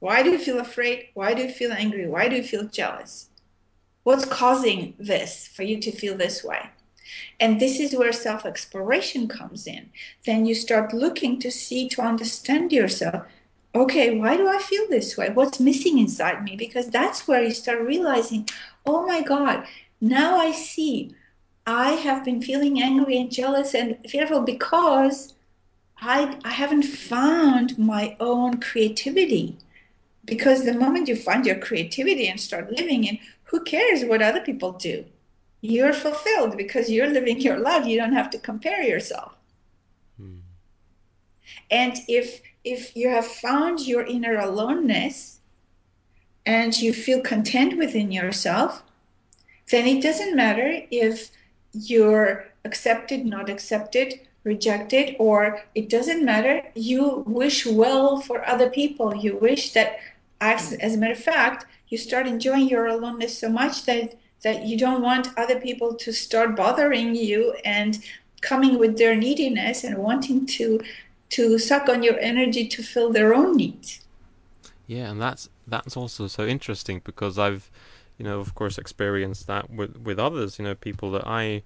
Why 0.00 0.22
do 0.22 0.30
you 0.30 0.38
feel 0.38 0.58
afraid? 0.58 1.08
Why 1.14 1.34
do 1.34 1.42
you 1.42 1.48
feel 1.48 1.72
angry? 1.72 2.06
Why 2.06 2.28
do 2.28 2.36
you 2.36 2.42
feel 2.42 2.64
jealous? 2.64 3.30
What's 4.02 4.24
causing 4.24 4.94
this 4.98 5.48
for 5.48 5.62
you 5.62 5.80
to 5.80 5.90
feel 5.90 6.16
this 6.16 6.44
way? 6.44 6.70
And 7.40 7.60
this 7.60 7.80
is 7.80 7.94
where 7.94 8.12
self 8.12 8.44
exploration 8.44 9.28
comes 9.28 9.66
in. 9.66 9.90
Then 10.26 10.46
you 10.46 10.54
start 10.54 10.92
looking 10.92 11.38
to 11.40 11.50
see, 11.50 11.88
to 11.90 12.02
understand 12.02 12.72
yourself 12.72 13.24
okay, 13.74 14.16
why 14.16 14.36
do 14.36 14.48
I 14.48 14.58
feel 14.58 14.88
this 14.88 15.16
way? 15.16 15.30
What's 15.30 15.60
missing 15.60 15.98
inside 15.98 16.44
me? 16.44 16.56
Because 16.56 16.88
that's 16.88 17.26
where 17.26 17.42
you 17.42 17.50
start 17.52 17.80
realizing, 17.80 18.48
oh 18.86 19.06
my 19.06 19.22
God, 19.22 19.66
now 20.00 20.36
I 20.36 20.52
see 20.52 21.14
I 21.66 21.92
have 21.92 22.24
been 22.24 22.42
feeling 22.42 22.82
angry 22.82 23.16
and 23.18 23.30
jealous 23.30 23.74
and 23.74 23.98
fearful 24.08 24.42
because 24.42 25.34
I, 26.00 26.38
I 26.44 26.50
haven't 26.50 26.82
found 26.84 27.78
my 27.78 28.16
own 28.20 28.60
creativity. 28.60 29.58
because 30.24 30.64
the 30.64 30.74
moment 30.74 31.08
you 31.08 31.16
find 31.16 31.46
your 31.46 31.58
creativity 31.58 32.28
and 32.28 32.40
start 32.40 32.72
living 32.72 33.04
in, 33.04 33.18
who 33.44 33.62
cares 33.62 34.04
what 34.04 34.22
other 34.22 34.40
people 34.40 34.72
do? 34.72 35.04
You're 35.60 35.92
fulfilled 35.92 36.56
because 36.56 36.90
you're 36.90 37.08
living 37.08 37.40
your 37.40 37.58
life. 37.58 37.86
You 37.86 37.98
don't 37.98 38.12
have 38.14 38.30
to 38.30 38.38
compare 38.38 38.82
yourself. 38.82 39.34
Hmm. 40.18 40.38
And 41.70 41.98
if 42.08 42.42
if 42.64 42.96
you 42.96 43.08
have 43.10 43.26
found 43.26 43.86
your 43.86 44.04
inner 44.04 44.38
aloneness 44.38 45.40
and 46.46 46.76
you 46.80 46.92
feel 46.92 47.20
content 47.20 47.76
within 47.78 48.10
yourself, 48.10 48.82
then 49.70 49.86
it 49.86 50.02
doesn't 50.02 50.36
matter 50.36 50.82
if 50.90 51.30
you're 51.72 52.46
accepted, 52.64 53.24
not 53.24 53.48
accepted, 53.48 54.20
rejected, 54.44 55.16
or 55.18 55.62
it 55.74 55.88
doesn't 55.88 56.24
matter. 56.24 56.62
You 56.74 57.24
wish 57.26 57.66
well 57.66 58.20
for 58.20 58.46
other 58.46 58.70
people. 58.70 59.14
You 59.14 59.36
wish 59.36 59.72
that, 59.72 59.98
as, 60.40 60.72
as 60.74 60.94
a 60.94 60.98
matter 60.98 61.12
of 61.12 61.18
fact, 61.18 61.66
you 61.88 61.98
start 61.98 62.26
enjoying 62.26 62.68
your 62.68 62.86
aloneness 62.86 63.38
so 63.38 63.48
much 63.48 63.84
that 63.86 64.16
that 64.42 64.66
you 64.66 64.76
don't 64.76 65.00
want 65.00 65.36
other 65.38 65.58
people 65.58 65.94
to 65.94 66.12
start 66.12 66.54
bothering 66.54 67.14
you 67.14 67.54
and 67.64 68.04
coming 68.42 68.78
with 68.78 68.98
their 68.98 69.16
neediness 69.16 69.82
and 69.82 69.96
wanting 69.96 70.44
to 70.44 70.78
to 71.30 71.58
suck 71.58 71.88
on 71.88 72.02
your 72.02 72.18
energy 72.18 72.66
to 72.68 72.82
fill 72.82 73.12
their 73.12 73.34
own 73.34 73.56
needs. 73.56 74.00
Yeah, 74.86 75.10
and 75.10 75.20
that's 75.20 75.48
that's 75.66 75.96
also 75.96 76.26
so 76.26 76.46
interesting 76.46 77.00
because 77.04 77.38
I've, 77.38 77.70
you 78.18 78.24
know, 78.24 78.40
of 78.40 78.54
course, 78.54 78.78
experienced 78.78 79.46
that 79.46 79.70
with 79.70 79.96
with 79.98 80.18
others. 80.18 80.58
You 80.58 80.64
know, 80.64 80.74
people 80.74 81.10
that 81.12 81.26
I 81.26 81.62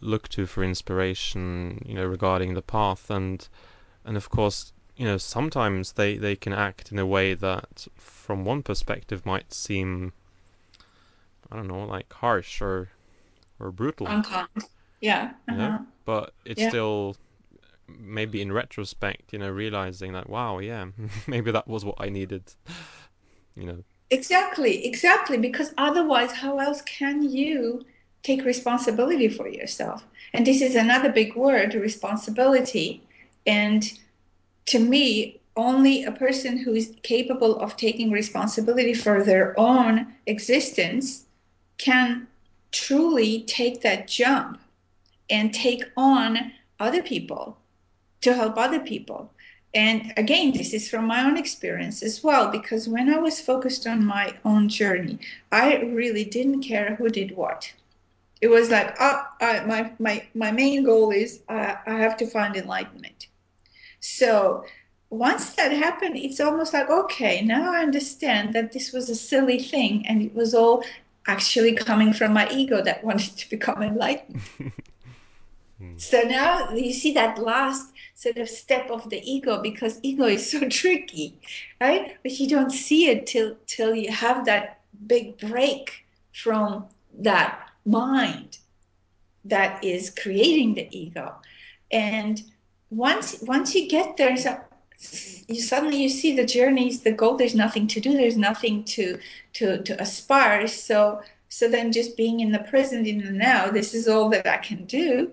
look 0.00 0.28
to 0.30 0.46
for 0.46 0.62
inspiration. 0.62 1.82
You 1.84 1.94
know, 1.94 2.06
regarding 2.06 2.54
the 2.54 2.62
path, 2.62 3.10
and 3.10 3.46
and 4.04 4.16
of 4.16 4.30
course, 4.30 4.72
you 4.96 5.04
know, 5.04 5.18
sometimes 5.18 5.92
they 5.92 6.16
they 6.16 6.36
can 6.36 6.52
act 6.52 6.92
in 6.92 6.98
a 6.98 7.06
way 7.06 7.34
that, 7.34 7.88
from 7.96 8.44
one 8.44 8.62
perspective, 8.62 9.26
might 9.26 9.52
seem, 9.52 10.12
I 11.50 11.56
don't 11.56 11.68
know, 11.68 11.84
like 11.84 12.12
harsh 12.12 12.62
or 12.62 12.90
or 13.58 13.72
brutal. 13.72 14.06
Unkind. 14.06 14.48
Yeah. 15.00 15.32
Uh-huh. 15.48 15.52
You 15.52 15.56
know? 15.56 15.86
But 16.04 16.32
it's 16.44 16.60
yeah. 16.60 16.68
still 16.68 17.16
maybe 17.98 18.40
in 18.40 18.52
retrospect, 18.52 19.32
you 19.32 19.38
know, 19.38 19.50
realizing 19.50 20.12
that 20.12 20.28
wow, 20.28 20.58
yeah, 20.58 20.86
maybe 21.26 21.50
that 21.50 21.68
was 21.68 21.84
what 21.84 21.96
I 21.98 22.08
needed, 22.08 22.54
you 23.54 23.66
know. 23.66 23.84
Exactly, 24.10 24.84
exactly. 24.86 25.38
Because 25.38 25.72
otherwise, 25.78 26.32
how 26.32 26.58
else 26.58 26.82
can 26.82 27.22
you 27.22 27.84
take 28.22 28.44
responsibility 28.44 29.28
for 29.28 29.48
yourself? 29.48 30.04
And 30.34 30.46
this 30.46 30.60
is 30.60 30.74
another 30.74 31.10
big 31.10 31.34
word, 31.34 31.74
responsibility. 31.74 33.02
And 33.46 33.90
to 34.66 34.78
me, 34.78 35.40
only 35.56 36.04
a 36.04 36.12
person 36.12 36.58
who 36.58 36.74
is 36.74 36.94
capable 37.02 37.58
of 37.58 37.76
taking 37.76 38.10
responsibility 38.10 38.94
for 38.94 39.22
their 39.22 39.58
own 39.58 40.14
existence 40.26 41.24
can 41.78 42.26
truly 42.70 43.42
take 43.42 43.82
that 43.82 44.08
jump 44.08 44.60
and 45.28 45.52
take 45.52 45.84
on 45.96 46.52
other 46.78 47.02
people 47.02 47.58
to 48.22 48.34
help 48.34 48.56
other 48.56 48.80
people. 48.80 49.30
And 49.74 50.12
again, 50.16 50.52
this 50.52 50.74
is 50.74 50.88
from 50.88 51.06
my 51.06 51.24
own 51.24 51.36
experience 51.36 52.02
as 52.02 52.22
well, 52.22 52.50
because 52.50 52.88
when 52.88 53.08
I 53.08 53.18
was 53.18 53.40
focused 53.40 53.86
on 53.86 54.04
my 54.04 54.34
own 54.44 54.68
journey, 54.68 55.18
I 55.50 55.76
really 55.76 56.24
didn't 56.24 56.62
care 56.62 56.96
who 56.96 57.08
did 57.08 57.36
what. 57.36 57.72
It 58.40 58.48
was 58.48 58.70
like, 58.70 58.94
oh, 59.00 59.22
uh, 59.40 59.62
my, 59.66 59.92
my, 59.98 60.26
my 60.34 60.50
main 60.50 60.84
goal 60.84 61.10
is 61.10 61.40
uh, 61.48 61.76
I 61.86 61.94
have 61.98 62.16
to 62.18 62.26
find 62.26 62.56
enlightenment. 62.56 63.28
So 64.00 64.64
once 65.08 65.54
that 65.54 65.72
happened, 65.72 66.16
it's 66.16 66.40
almost 66.40 66.74
like, 66.74 66.90
okay, 66.90 67.40
now 67.42 67.72
I 67.72 67.78
understand 67.78 68.52
that 68.54 68.72
this 68.72 68.92
was 68.92 69.08
a 69.08 69.14
silly 69.14 69.58
thing 69.58 70.04
and 70.06 70.20
it 70.20 70.34
was 70.34 70.54
all 70.54 70.84
actually 71.26 71.74
coming 71.74 72.12
from 72.12 72.32
my 72.32 72.48
ego 72.50 72.82
that 72.82 73.04
wanted 73.08 73.36
to 73.38 73.48
become 73.48 73.82
enlightened. 73.82 74.42
So 75.96 76.22
now 76.22 76.70
you 76.70 76.92
see 76.92 77.12
that 77.14 77.38
last 77.38 77.91
sort 78.22 78.38
of 78.38 78.48
step 78.48 78.88
of 78.88 79.10
the 79.10 79.20
ego 79.28 79.60
because 79.60 79.98
ego 80.02 80.24
is 80.24 80.50
so 80.50 80.68
tricky, 80.68 81.40
right? 81.80 82.16
But 82.22 82.38
you 82.38 82.48
don't 82.48 82.70
see 82.70 83.08
it 83.08 83.26
till 83.26 83.56
till 83.66 83.94
you 83.94 84.12
have 84.12 84.44
that 84.46 84.80
big 85.06 85.38
break 85.38 86.06
from 86.32 86.86
that 87.18 87.68
mind 87.84 88.58
that 89.44 89.82
is 89.82 90.10
creating 90.10 90.74
the 90.74 90.88
ego. 90.96 91.34
And 91.90 92.42
once 92.90 93.42
once 93.42 93.74
you 93.74 93.88
get 93.88 94.16
there, 94.16 94.36
so 94.36 94.60
you 95.48 95.60
suddenly 95.60 96.00
you 96.00 96.08
see 96.08 96.36
the 96.36 96.46
journey 96.46 96.94
the 96.96 97.12
goal. 97.12 97.36
There's 97.36 97.56
nothing 97.56 97.88
to 97.88 98.00
do. 98.00 98.12
There's 98.12 98.36
nothing 98.36 98.84
to 98.94 99.18
to 99.54 99.82
to 99.82 100.00
aspire. 100.00 100.68
So 100.68 101.22
so 101.48 101.68
then 101.68 101.92
just 101.92 102.16
being 102.16 102.40
in 102.40 102.52
the 102.52 102.60
present 102.60 103.06
in 103.06 103.18
the 103.24 103.32
now. 103.32 103.70
This 103.70 103.94
is 103.94 104.06
all 104.06 104.28
that 104.30 104.46
I 104.46 104.58
can 104.58 104.84
do 104.84 105.32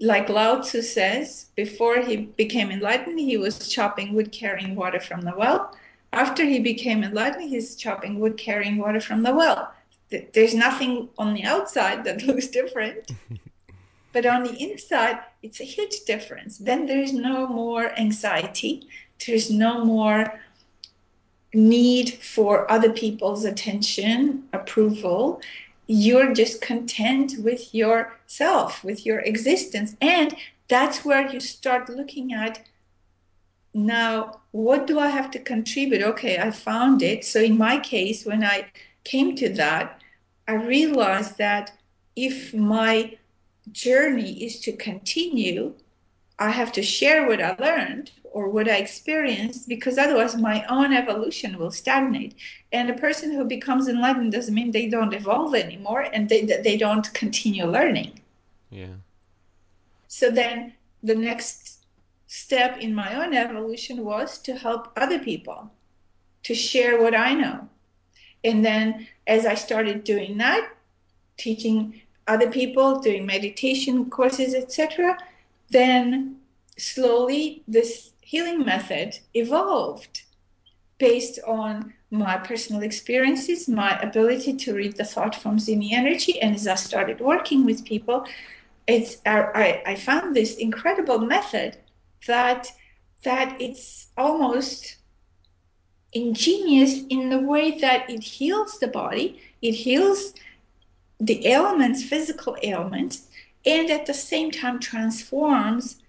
like 0.00 0.28
Lao 0.28 0.60
Tzu 0.60 0.82
says, 0.82 1.46
before 1.56 2.00
he 2.00 2.16
became 2.16 2.70
enlightened, 2.70 3.18
he 3.18 3.36
was 3.36 3.68
chopping 3.68 4.14
wood, 4.14 4.32
carrying 4.32 4.74
water 4.74 5.00
from 5.00 5.22
the 5.22 5.34
well. 5.36 5.76
After 6.12 6.44
he 6.44 6.60
became 6.60 7.02
enlightened, 7.02 7.50
he's 7.50 7.76
chopping 7.76 8.20
wood, 8.20 8.36
carrying 8.36 8.78
water 8.78 9.00
from 9.00 9.22
the 9.22 9.34
well. 9.34 9.72
There's 10.32 10.54
nothing 10.54 11.10
on 11.18 11.34
the 11.34 11.44
outside 11.44 12.04
that 12.04 12.22
looks 12.26 12.46
different, 12.46 13.12
but 14.12 14.24
on 14.24 14.44
the 14.44 14.54
inside, 14.54 15.18
it's 15.42 15.60
a 15.60 15.64
huge 15.64 16.04
difference. 16.06 16.58
Then 16.58 16.86
there's 16.86 17.12
no 17.12 17.46
more 17.46 17.92
anxiety, 17.98 18.88
there's 19.26 19.50
no 19.50 19.84
more 19.84 20.40
need 21.52 22.10
for 22.10 22.70
other 22.70 22.92
people's 22.92 23.44
attention, 23.44 24.44
approval 24.52 25.40
you're 25.88 26.32
just 26.32 26.60
content 26.60 27.34
with 27.38 27.74
yourself, 27.74 28.84
with 28.84 29.04
your 29.04 29.18
existence. 29.20 29.96
And 30.00 30.36
that's 30.68 31.04
where 31.04 31.28
you 31.28 31.40
start 31.40 31.88
looking 31.88 32.32
at 32.32 32.64
now, 33.74 34.40
what 34.50 34.86
do 34.86 34.98
I 34.98 35.08
have 35.08 35.30
to 35.32 35.38
contribute? 35.38 36.02
Okay, 36.02 36.38
I 36.38 36.50
found 36.50 37.02
it. 37.02 37.24
So, 37.24 37.40
in 37.40 37.58
my 37.58 37.78
case, 37.78 38.24
when 38.24 38.42
I 38.42 38.66
came 39.04 39.36
to 39.36 39.48
that, 39.50 40.00
I 40.46 40.54
realized 40.54 41.38
that 41.38 41.72
if 42.16 42.54
my 42.54 43.16
journey 43.70 44.44
is 44.44 44.60
to 44.60 44.72
continue, 44.72 45.74
I 46.38 46.50
have 46.50 46.72
to 46.72 46.82
share 46.82 47.26
what 47.26 47.42
I 47.42 47.56
learned 47.58 48.12
or 48.32 48.48
what 48.48 48.68
I 48.68 48.76
experienced 48.76 49.68
because 49.68 49.98
otherwise 49.98 50.36
my 50.36 50.64
own 50.68 50.92
evolution 50.92 51.58
will 51.58 51.70
stagnate. 51.70 52.34
And 52.72 52.90
a 52.90 52.94
person 52.94 53.32
who 53.32 53.44
becomes 53.44 53.88
enlightened 53.88 54.32
doesn't 54.32 54.54
mean 54.54 54.70
they 54.70 54.88
don't 54.88 55.14
evolve 55.14 55.54
anymore 55.54 56.02
and 56.12 56.28
they, 56.28 56.42
they 56.44 56.76
don't 56.76 57.12
continue 57.14 57.66
learning. 57.66 58.20
Yeah. 58.70 58.96
So 60.08 60.30
then 60.30 60.74
the 61.02 61.14
next 61.14 61.84
step 62.26 62.78
in 62.78 62.94
my 62.94 63.14
own 63.14 63.34
evolution 63.34 64.04
was 64.04 64.38
to 64.38 64.56
help 64.56 64.92
other 64.96 65.18
people, 65.18 65.70
to 66.44 66.54
share 66.54 67.00
what 67.00 67.14
I 67.14 67.34
know. 67.34 67.68
And 68.44 68.64
then 68.64 69.08
as 69.26 69.46
I 69.46 69.54
started 69.54 70.04
doing 70.04 70.38
that, 70.38 70.70
teaching 71.36 72.02
other 72.26 72.50
people, 72.50 73.00
doing 73.00 73.24
meditation 73.26 74.10
courses, 74.10 74.54
etc., 74.54 75.18
then 75.70 76.36
slowly 76.76 77.62
this 77.66 78.12
healing 78.28 78.62
method 78.62 79.18
evolved 79.32 80.24
based 80.98 81.38
on 81.46 81.94
my 82.10 82.36
personal 82.36 82.82
experiences, 82.82 83.66
my 83.66 83.98
ability 84.00 84.54
to 84.54 84.74
read 84.74 84.94
the 84.98 85.04
thought 85.12 85.34
in 85.46 85.78
the 85.78 85.94
energy. 85.94 86.38
And 86.42 86.54
as 86.54 86.66
I 86.66 86.74
started 86.74 87.20
working 87.20 87.64
with 87.64 87.86
people, 87.86 88.26
it's 88.86 89.16
I, 89.24 89.82
I 89.86 89.94
found 89.94 90.36
this 90.36 90.56
incredible 90.56 91.20
method 91.20 91.78
that 92.26 92.70
that 93.24 93.58
it's 93.58 94.08
almost 94.18 94.96
ingenious 96.12 97.04
in 97.08 97.30
the 97.30 97.40
way 97.40 97.78
that 97.78 98.10
it 98.10 98.22
heals 98.22 98.78
the 98.78 98.88
body, 98.88 99.40
it 99.62 99.72
heals 99.72 100.34
the 101.18 101.46
ailments, 101.46 102.02
physical 102.02 102.58
ailments, 102.62 103.28
and 103.64 103.90
at 103.90 104.04
the 104.04 104.12
same 104.12 104.50
time 104.50 104.78
transforms 104.78 106.02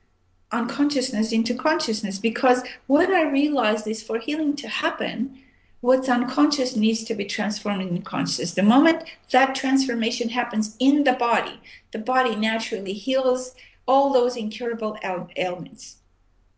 unconsciousness 0.51 1.31
into 1.31 1.53
consciousness. 1.53 2.19
Because 2.19 2.63
what 2.87 3.09
I 3.09 3.29
realized 3.29 3.87
is 3.87 4.03
for 4.03 4.19
healing 4.19 4.55
to 4.57 4.67
happen, 4.67 5.39
what's 5.81 6.09
unconscious 6.09 6.75
needs 6.75 7.03
to 7.05 7.13
be 7.13 7.25
transformed 7.25 7.81
into 7.81 8.01
conscious. 8.01 8.53
The 8.53 8.63
moment 8.63 9.03
that 9.31 9.55
transformation 9.55 10.29
happens 10.29 10.75
in 10.79 11.03
the 11.03 11.13
body, 11.13 11.61
the 11.91 11.99
body 11.99 12.35
naturally 12.35 12.93
heals 12.93 13.55
all 13.87 14.11
those 14.11 14.35
incurable 14.35 14.97
ail- 15.03 15.29
ailments. 15.35 15.97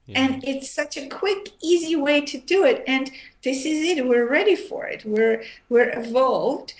Yeah. 0.08 0.24
And 0.24 0.44
it's 0.44 0.70
such 0.70 0.98
a 0.98 1.08
quick, 1.08 1.50
easy 1.62 1.96
way 1.96 2.22
to 2.22 2.38
do 2.38 2.66
it. 2.66 2.84
And 2.88 3.12
this 3.44 3.66
is 3.66 3.98
it. 3.98 4.08
We're 4.08 4.28
ready 4.28 4.56
for 4.56 4.86
it. 4.86 5.06
We're 5.06 5.44
we're 5.70 5.98
evolved 5.98 6.74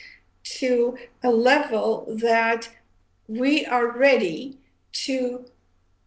to 0.60 0.98
a 1.24 1.30
level 1.30 2.06
that 2.22 2.70
we 3.28 3.66
are 3.66 3.88
ready 3.88 4.58
to 4.92 5.46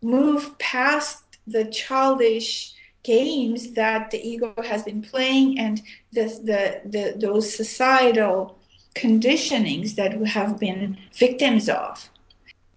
move 0.05 0.59
past 0.59 1.25
the 1.47 1.65
childish 1.65 2.75
games 3.03 3.73
that 3.73 4.11
the 4.11 4.27
ego 4.27 4.55
has 4.65 4.83
been 4.83 5.03
playing 5.03 5.59
and 5.59 5.83
the, 6.13 6.25
the, 6.25 6.81
the 6.89 7.15
those 7.19 7.55
societal 7.55 8.59
conditionings 8.95 9.97
that 9.97 10.19
we 10.19 10.29
have 10.29 10.59
been 10.59 10.97
victims 11.13 11.69
of. 11.69 12.11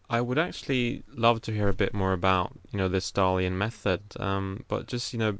I 0.09 0.21
would 0.21 0.37
actually 0.37 1.03
love 1.13 1.41
to 1.41 1.51
hear 1.51 1.67
a 1.67 1.73
bit 1.73 1.93
more 1.93 2.13
about 2.13 2.53
you 2.71 2.77
know 2.77 2.87
this 2.87 3.11
Dalian 3.11 3.53
method, 3.53 4.01
um, 4.19 4.63
but 4.67 4.87
just 4.87 5.13
you 5.13 5.19
know 5.19 5.37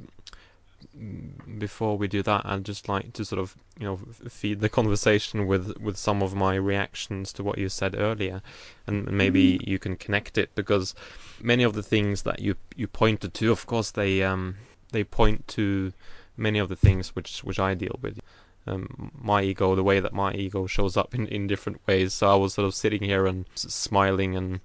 before 1.58 1.96
we 1.96 2.08
do 2.08 2.22
that, 2.22 2.42
I'd 2.44 2.64
just 2.64 2.88
like 2.88 3.12
to 3.14 3.24
sort 3.24 3.40
of 3.40 3.56
you 3.78 3.86
know 3.86 3.96
feed 4.28 4.60
the 4.60 4.68
conversation 4.68 5.46
with 5.46 5.78
with 5.78 5.96
some 5.96 6.22
of 6.22 6.34
my 6.34 6.54
reactions 6.54 7.32
to 7.34 7.44
what 7.44 7.58
you 7.58 7.68
said 7.68 7.94
earlier, 7.96 8.42
and 8.86 9.10
maybe 9.10 9.54
mm-hmm. 9.54 9.70
you 9.70 9.78
can 9.78 9.96
connect 9.96 10.38
it 10.38 10.54
because 10.54 10.94
many 11.40 11.62
of 11.62 11.74
the 11.74 11.82
things 11.82 12.22
that 12.22 12.40
you 12.40 12.56
you 12.76 12.86
pointed 12.86 13.34
to, 13.34 13.50
of 13.52 13.66
course, 13.66 13.90
they 13.90 14.22
um 14.22 14.56
they 14.92 15.04
point 15.04 15.46
to 15.48 15.92
many 16.36 16.58
of 16.58 16.68
the 16.68 16.76
things 16.76 17.14
which 17.14 17.44
which 17.44 17.58
I 17.58 17.74
deal 17.74 17.98
with. 18.00 18.20
Um, 18.66 19.10
my 19.14 19.42
ego, 19.42 19.74
the 19.74 19.82
way 19.82 19.98
that 19.98 20.12
my 20.12 20.34
ego 20.34 20.66
shows 20.66 20.94
up 20.94 21.14
in, 21.14 21.26
in 21.28 21.46
different 21.46 21.80
ways. 21.86 22.12
So 22.12 22.30
I 22.30 22.34
was 22.34 22.52
sort 22.52 22.66
of 22.66 22.74
sitting 22.74 23.02
here 23.02 23.26
and 23.26 23.46
smiling 23.54 24.36
and 24.36 24.60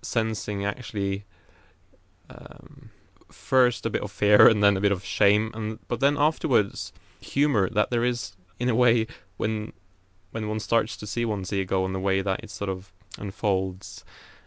sensing 0.00 0.64
actually 0.64 1.24
um, 2.30 2.90
first 3.34 3.86
a 3.86 3.90
bit 3.90 4.02
of 4.02 4.10
fear 4.10 4.48
and 4.48 4.62
then 4.62 4.76
a 4.76 4.80
bit 4.80 4.92
of 4.92 5.04
shame, 5.04 5.50
and 5.54 5.78
but 5.88 6.00
then 6.00 6.16
afterwards 6.18 6.92
humor 7.20 7.68
that 7.70 7.90
there 7.90 8.04
is 8.04 8.34
in 8.58 8.68
a 8.68 8.74
way 8.74 9.06
when 9.36 9.72
when 10.30 10.48
one 10.48 10.60
starts 10.60 10.96
to 10.96 11.06
see 11.06 11.24
one's 11.24 11.52
ego 11.52 11.84
and 11.84 11.94
the 11.94 12.00
way 12.00 12.22
that 12.22 12.42
it 12.42 12.50
sort 12.50 12.70
of 12.70 12.92
unfolds 13.18 14.04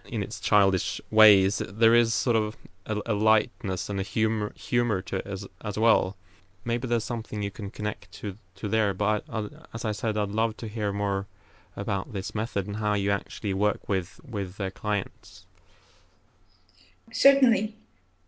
in 0.08 0.22
its 0.24 0.40
childish 0.40 1.00
ways, 1.10 1.62
there 1.68 1.96
is 1.96 2.14
sort 2.14 2.36
of 2.36 2.58
a, 2.86 3.02
a 3.06 3.14
lightness 3.14 3.90
and 3.90 4.00
a 4.00 4.04
humor 4.04 4.52
humor 4.56 5.02
to 5.02 5.18
it 5.18 5.28
as 5.28 5.48
as 5.62 5.78
well. 5.78 6.18
Maybe 6.64 6.88
there's 6.88 7.04
something 7.04 7.42
you 7.42 7.52
can 7.52 7.70
connect 7.70 8.12
to 8.14 8.38
to 8.56 8.68
there. 8.68 8.94
But 8.94 9.24
I, 9.30 9.48
as 9.74 9.86
I 9.86 9.92
said, 9.92 10.18
I'd 10.18 10.30
love 10.30 10.58
to 10.58 10.68
hear 10.68 10.92
more 10.92 11.28
about 11.76 12.14
this 12.14 12.34
method 12.34 12.68
and 12.68 12.78
how 12.78 12.94
you 12.94 13.12
actually 13.12 13.54
work 13.54 13.88
with 13.88 14.20
with 14.28 14.58
their 14.58 14.72
clients. 14.72 15.46
Certainly. 17.12 17.76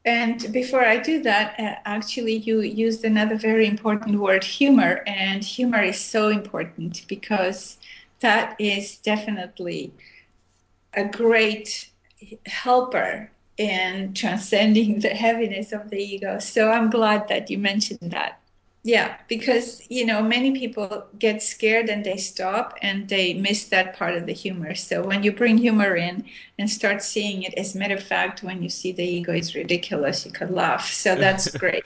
And 0.07 0.53
before 0.53 0.85
I 0.85 0.99
do 0.99 1.21
that, 1.23 1.59
uh, 1.59 1.75
actually, 1.83 2.37
you 2.37 2.61
used 2.61 3.03
another 3.03 3.35
very 3.35 3.67
important 3.67 4.17
word, 4.17 4.45
humor. 4.45 5.03
And 5.05 5.43
humor 5.43 5.81
is 5.81 5.99
so 5.99 6.29
important 6.29 7.03
because 7.09 7.75
that 8.21 8.55
is 8.57 8.99
definitely 8.99 9.91
a 10.93 11.03
great 11.03 11.89
helper 12.45 13.31
in 13.57 14.13
transcending 14.13 15.01
the 15.01 15.09
heaviness 15.09 15.73
of 15.73 15.89
the 15.89 15.97
ego. 15.97 16.39
So 16.39 16.71
I'm 16.71 16.89
glad 16.89 17.27
that 17.27 17.49
you 17.49 17.57
mentioned 17.57 18.11
that. 18.11 18.39
Yeah, 18.83 19.17
because 19.27 19.81
you 19.89 20.05
know 20.05 20.21
many 20.21 20.57
people 20.57 21.05
get 21.19 21.41
scared 21.43 21.89
and 21.89 22.05
they 22.05 22.17
stop 22.17 22.77
and 22.81 23.09
they 23.09 23.33
miss 23.33 23.65
that 23.65 23.97
part 23.97 24.15
of 24.15 24.25
the 24.25 24.33
humor. 24.33 24.75
So 24.75 25.03
when 25.03 25.23
you 25.23 25.31
bring 25.31 25.57
humor 25.57 25.95
in 25.95 26.23
and 26.57 26.69
start 26.69 27.03
seeing 27.03 27.43
it, 27.43 27.53
as 27.55 27.75
a 27.75 27.79
matter 27.79 27.95
of 27.95 28.03
fact, 28.03 28.43
when 28.43 28.63
you 28.63 28.69
see 28.69 28.91
the 28.93 29.03
ego 29.03 29.33
is 29.33 29.55
ridiculous, 29.55 30.25
you 30.25 30.31
could 30.31 30.51
laugh. 30.51 30.89
So 30.89 31.15
that's 31.15 31.49
great. 31.57 31.83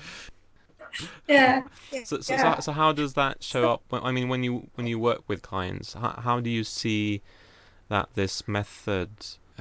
yeah. 1.27 1.63
So, 2.03 2.19
so, 2.19 2.33
yeah. 2.33 2.55
so, 2.55 2.61
so 2.61 2.71
how 2.73 2.91
does 2.91 3.15
that 3.15 3.41
show 3.41 3.71
up? 3.71 3.81
I 3.91 4.11
mean, 4.11 4.29
when 4.29 4.43
you 4.43 4.69
when 4.75 4.85
you 4.85 4.99
work 4.99 5.23
with 5.27 5.41
clients, 5.41 5.93
how, 5.93 6.21
how 6.21 6.39
do 6.39 6.49
you 6.49 6.63
see 6.63 7.21
that 7.87 8.09
this 8.13 8.47
method 8.47 9.09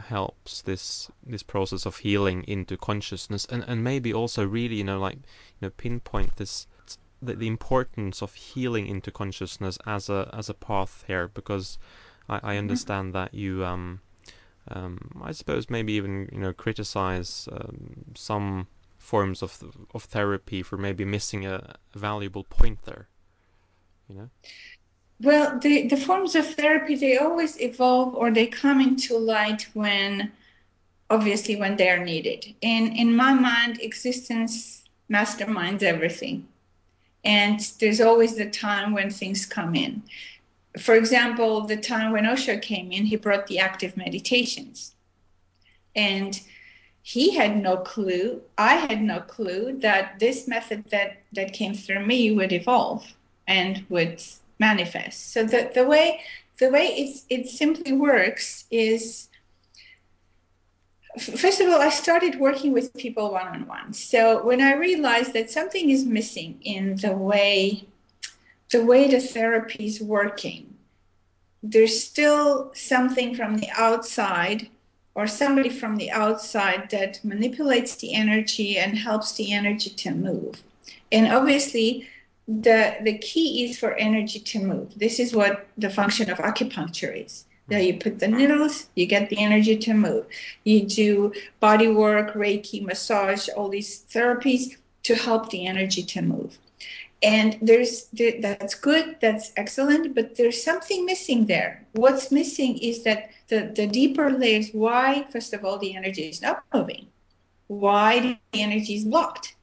helps 0.08 0.62
this 0.62 1.10
this 1.26 1.42
process 1.42 1.86
of 1.86 1.98
healing 1.98 2.44
into 2.46 2.76
consciousness 2.76 3.44
and 3.46 3.64
and 3.66 3.84
maybe 3.84 4.12
also 4.14 4.46
really 4.46 4.76
you 4.76 4.84
know 4.84 4.98
like 4.98 5.16
you 5.16 5.62
know 5.62 5.70
pinpoint 5.70 6.36
this 6.36 6.66
the, 7.22 7.34
the 7.34 7.46
importance 7.46 8.22
of 8.22 8.34
healing 8.34 8.86
into 8.86 9.10
consciousness 9.10 9.78
as 9.86 10.08
a 10.08 10.30
as 10.32 10.48
a 10.48 10.54
path 10.54 11.04
here 11.06 11.28
because 11.28 11.78
I, 12.28 12.36
I 12.36 12.38
mm-hmm. 12.38 12.58
understand 12.58 13.14
that 13.14 13.34
you 13.34 13.64
um, 13.64 14.00
um, 14.68 15.22
I 15.22 15.32
suppose 15.32 15.68
maybe 15.68 15.92
even 15.94 16.28
you 16.32 16.38
know 16.38 16.52
criticize 16.52 17.48
um, 17.52 18.04
some 18.14 18.68
forms 18.98 19.42
of 19.42 19.62
of 19.94 20.04
therapy 20.04 20.62
for 20.62 20.76
maybe 20.76 21.04
missing 21.04 21.46
a, 21.46 21.76
a 21.94 21.98
valuable 21.98 22.44
point 22.44 22.82
there 22.84 23.08
you 24.08 24.16
know? 24.16 24.30
Well 25.22 25.58
the 25.58 25.86
the 25.88 25.96
forms 25.96 26.34
of 26.34 26.46
therapy 26.54 26.94
they 26.94 27.18
always 27.18 27.60
evolve 27.60 28.14
or 28.14 28.30
they 28.30 28.46
come 28.46 28.80
into 28.80 29.16
light 29.18 29.68
when 29.74 30.32
obviously 31.10 31.56
when 31.56 31.76
they 31.76 31.90
are 31.90 32.04
needed. 32.04 32.54
In 32.60 32.92
in 32.92 33.14
my 33.14 33.34
mind 33.34 33.80
existence 33.80 34.84
masterminds 35.10 35.82
everything 35.82 36.46
and 37.24 37.60
there's 37.80 38.00
always 38.00 38.36
the 38.36 38.48
time 38.48 38.92
when 38.92 39.10
things 39.10 39.46
come 39.46 39.74
in. 39.74 40.02
For 40.78 40.94
example, 40.94 41.62
the 41.62 41.76
time 41.76 42.12
when 42.12 42.26
Osho 42.26 42.58
came 42.58 42.92
in, 42.92 43.06
he 43.06 43.16
brought 43.16 43.46
the 43.46 43.58
active 43.58 43.96
meditations. 43.96 44.94
And 45.94 46.40
he 47.02 47.34
had 47.34 47.60
no 47.60 47.78
clue, 47.78 48.42
I 48.56 48.74
had 48.74 49.02
no 49.02 49.20
clue 49.20 49.78
that 49.80 50.18
this 50.20 50.46
method 50.46 50.84
that, 50.90 51.22
that 51.32 51.52
came 51.52 51.74
through 51.74 52.06
me 52.06 52.30
would 52.30 52.52
evolve 52.52 53.14
and 53.48 53.84
would 53.88 54.22
manifest. 54.58 55.32
So 55.32 55.44
the, 55.44 55.70
the 55.74 55.86
way 55.86 56.20
the 56.60 56.70
way 56.70 56.86
it, 56.88 57.22
it 57.28 57.48
simply 57.48 57.92
works 57.92 58.66
is 58.70 59.28
first 61.18 61.60
of 61.60 61.68
all, 61.68 61.80
I 61.80 61.90
started 61.90 62.38
working 62.38 62.72
with 62.72 62.94
people 62.94 63.32
one 63.32 63.48
on 63.48 63.66
one. 63.66 63.92
So 63.92 64.44
when 64.44 64.60
I 64.60 64.74
realized 64.74 65.32
that 65.32 65.50
something 65.50 65.90
is 65.90 66.04
missing 66.04 66.60
in 66.62 66.96
the 66.96 67.12
way 67.12 67.86
the 68.70 68.84
way 68.84 69.08
the 69.08 69.20
therapy 69.20 69.86
is 69.86 70.00
working, 70.00 70.76
there's 71.60 72.02
still 72.02 72.70
something 72.72 73.34
from 73.34 73.56
the 73.56 73.68
outside 73.76 74.68
or 75.16 75.26
somebody 75.26 75.68
from 75.68 75.96
the 75.96 76.10
outside 76.12 76.88
that 76.90 77.22
manipulates 77.24 77.96
the 77.96 78.14
energy 78.14 78.78
and 78.78 78.96
helps 78.96 79.32
the 79.32 79.52
energy 79.52 79.90
to 79.90 80.12
move. 80.12 80.62
And 81.10 81.32
obviously, 81.32 82.08
the 82.46 82.96
the 83.02 83.18
key 83.18 83.64
is 83.64 83.78
for 83.78 83.94
energy 83.94 84.38
to 84.38 84.60
move. 84.60 84.98
This 84.98 85.18
is 85.18 85.34
what 85.34 85.66
the 85.76 85.90
function 85.90 86.30
of 86.30 86.38
acupuncture 86.38 87.24
is 87.24 87.44
that 87.70 87.84
you 87.84 87.94
put 87.98 88.18
the 88.18 88.28
needles, 88.28 88.88
you 88.94 89.06
get 89.06 89.30
the 89.30 89.38
energy 89.38 89.76
to 89.76 89.94
move. 89.94 90.26
You 90.64 90.86
do 90.86 91.32
body 91.60 91.88
work, 91.88 92.34
Reiki, 92.34 92.82
massage, 92.82 93.48
all 93.48 93.68
these 93.68 94.04
therapies 94.10 94.76
to 95.04 95.14
help 95.14 95.50
the 95.50 95.66
energy 95.66 96.02
to 96.02 96.22
move. 96.22 96.58
And 97.22 97.58
there's 97.60 98.08
that's 98.40 98.74
good, 98.74 99.16
that's 99.20 99.52
excellent, 99.56 100.14
but 100.14 100.36
there's 100.36 100.62
something 100.62 101.04
missing 101.04 101.46
there. 101.46 101.84
What's 101.92 102.32
missing 102.32 102.78
is 102.78 103.04
that 103.04 103.30
the, 103.48 103.72
the 103.74 103.86
deeper 103.86 104.30
layers, 104.30 104.70
why, 104.72 105.26
first 105.30 105.52
of 105.52 105.64
all, 105.64 105.78
the 105.78 105.94
energy 105.94 106.28
is 106.28 106.40
not 106.40 106.64
moving, 106.72 107.08
why 107.66 108.20
the 108.20 108.38
energy 108.54 108.94
is 108.94 109.04
blocked. 109.04 109.56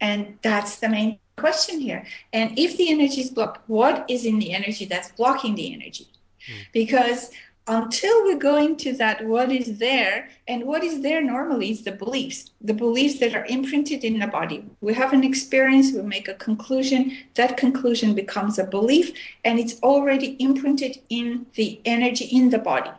And 0.00 0.38
that's 0.42 0.76
the 0.76 0.88
main 0.88 1.18
question 1.40 1.80
here. 1.80 2.04
And 2.32 2.58
if 2.58 2.76
the 2.76 2.90
energy 2.90 3.20
is 3.22 3.30
blocked, 3.30 3.68
what 3.68 4.04
is 4.08 4.24
in 4.24 4.38
the 4.38 4.52
energy 4.52 4.84
that's 4.84 5.10
blocking 5.12 5.54
the 5.54 5.72
energy? 5.74 6.06
Mm. 6.48 6.66
Because 6.72 7.30
until 7.66 8.24
we 8.24 8.34
go 8.34 8.56
into 8.56 8.92
that, 8.94 9.24
what 9.24 9.52
is 9.52 9.78
there, 9.78 10.28
and 10.48 10.64
what 10.64 10.82
is 10.82 11.02
there 11.02 11.22
normally 11.22 11.70
is 11.70 11.82
the 11.84 11.92
beliefs, 11.92 12.50
the 12.60 12.74
beliefs 12.74 13.20
that 13.20 13.34
are 13.34 13.44
imprinted 13.46 14.02
in 14.02 14.18
the 14.18 14.26
body. 14.26 14.64
We 14.80 14.92
have 14.94 15.12
an 15.12 15.22
experience, 15.22 15.92
we 15.92 16.02
make 16.02 16.26
a 16.26 16.34
conclusion, 16.34 17.16
that 17.34 17.56
conclusion 17.56 18.14
becomes 18.14 18.58
a 18.58 18.64
belief, 18.64 19.12
and 19.44 19.60
it's 19.60 19.80
already 19.82 20.36
imprinted 20.40 20.98
in 21.10 21.46
the 21.54 21.80
energy 21.84 22.24
in 22.24 22.50
the 22.50 22.58
body. 22.58 22.90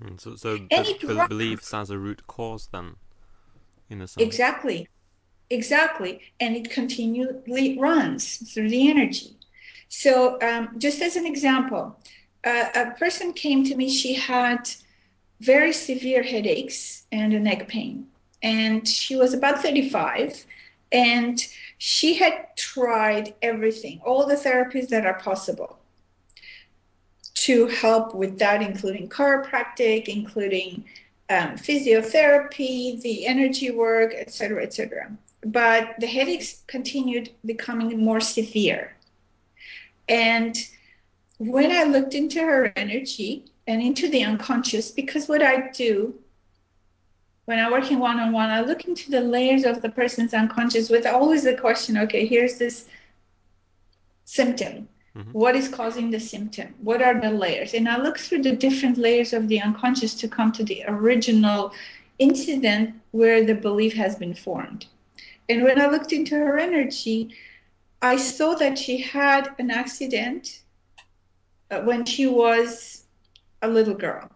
Mm, 0.00 0.20
so, 0.20 0.36
so 0.36 0.56
the 0.56 1.26
beliefs 1.28 1.74
as 1.74 1.90
a 1.90 1.98
root 1.98 2.26
cause, 2.26 2.68
then, 2.72 2.96
in 3.88 4.00
a 4.00 4.06
sense. 4.06 4.24
Exactly. 4.24 4.88
Exactly. 5.50 6.20
And 6.38 6.56
it 6.56 6.70
continually 6.70 7.76
runs 7.78 8.36
through 8.52 8.70
the 8.70 8.88
energy. 8.88 9.36
So, 9.88 10.40
um, 10.40 10.78
just 10.78 11.02
as 11.02 11.16
an 11.16 11.26
example, 11.26 11.98
uh, 12.44 12.66
a 12.74 12.90
person 12.92 13.32
came 13.32 13.64
to 13.64 13.74
me, 13.74 13.90
she 13.90 14.14
had 14.14 14.70
very 15.40 15.72
severe 15.72 16.22
headaches 16.22 17.06
and 17.10 17.34
a 17.34 17.40
neck 17.40 17.66
pain. 17.66 18.06
And 18.42 18.86
she 18.86 19.16
was 19.16 19.34
about 19.34 19.60
35. 19.60 20.44
And 20.92 21.44
she 21.78 22.14
had 22.14 22.56
tried 22.56 23.34
everything, 23.42 24.00
all 24.04 24.26
the 24.26 24.36
therapies 24.36 24.88
that 24.88 25.04
are 25.04 25.18
possible 25.18 25.78
to 27.34 27.66
help 27.66 28.14
with 28.14 28.38
that, 28.38 28.62
including 28.62 29.08
chiropractic, 29.08 30.06
including 30.08 30.84
um, 31.28 31.56
physiotherapy, 31.56 33.00
the 33.00 33.26
energy 33.26 33.70
work, 33.70 34.14
etc., 34.14 34.62
etc 34.62 35.16
but 35.44 35.94
the 35.98 36.06
headaches 36.06 36.62
continued 36.66 37.30
becoming 37.44 38.02
more 38.02 38.20
severe. 38.20 38.96
And 40.08 40.56
when 41.38 41.70
I 41.72 41.84
looked 41.84 42.14
into 42.14 42.40
her 42.40 42.72
energy 42.76 43.46
and 43.66 43.80
into 43.80 44.08
the 44.08 44.22
unconscious, 44.24 44.90
because 44.90 45.28
what 45.28 45.42
I 45.42 45.70
do 45.70 46.14
when 47.50 47.58
I 47.58 47.68
work 47.68 47.90
in 47.90 47.98
one 47.98 48.20
on 48.20 48.30
one, 48.30 48.48
I 48.48 48.60
look 48.60 48.84
into 48.84 49.10
the 49.10 49.20
layers 49.20 49.64
of 49.64 49.82
the 49.82 49.88
person's 49.88 50.32
unconscious 50.32 50.88
with 50.88 51.04
always 51.04 51.42
the 51.42 51.56
question 51.56 51.98
okay, 51.98 52.24
here's 52.24 52.58
this 52.58 52.86
symptom. 54.24 54.88
Mm-hmm. 55.16 55.32
What 55.32 55.56
is 55.56 55.66
causing 55.66 56.12
the 56.12 56.20
symptom? 56.20 56.74
What 56.80 57.02
are 57.02 57.20
the 57.20 57.30
layers? 57.30 57.74
And 57.74 57.88
I 57.88 58.00
look 58.00 58.20
through 58.20 58.42
the 58.42 58.54
different 58.54 58.98
layers 58.98 59.32
of 59.32 59.48
the 59.48 59.60
unconscious 59.60 60.14
to 60.20 60.28
come 60.28 60.52
to 60.52 60.62
the 60.62 60.84
original 60.86 61.72
incident 62.20 62.94
where 63.10 63.44
the 63.44 63.56
belief 63.56 63.94
has 63.94 64.14
been 64.14 64.34
formed. 64.34 64.86
And 65.50 65.64
when 65.64 65.80
I 65.80 65.88
looked 65.88 66.12
into 66.12 66.36
her 66.36 66.58
energy, 66.58 67.34
I 68.00 68.16
saw 68.16 68.54
that 68.54 68.78
she 68.78 68.98
had 68.98 69.52
an 69.58 69.72
accident 69.72 70.62
uh, 71.72 71.80
when 71.80 72.04
she 72.04 72.28
was 72.28 73.06
a 73.60 73.66
little 73.66 73.94
girl. 73.94 74.30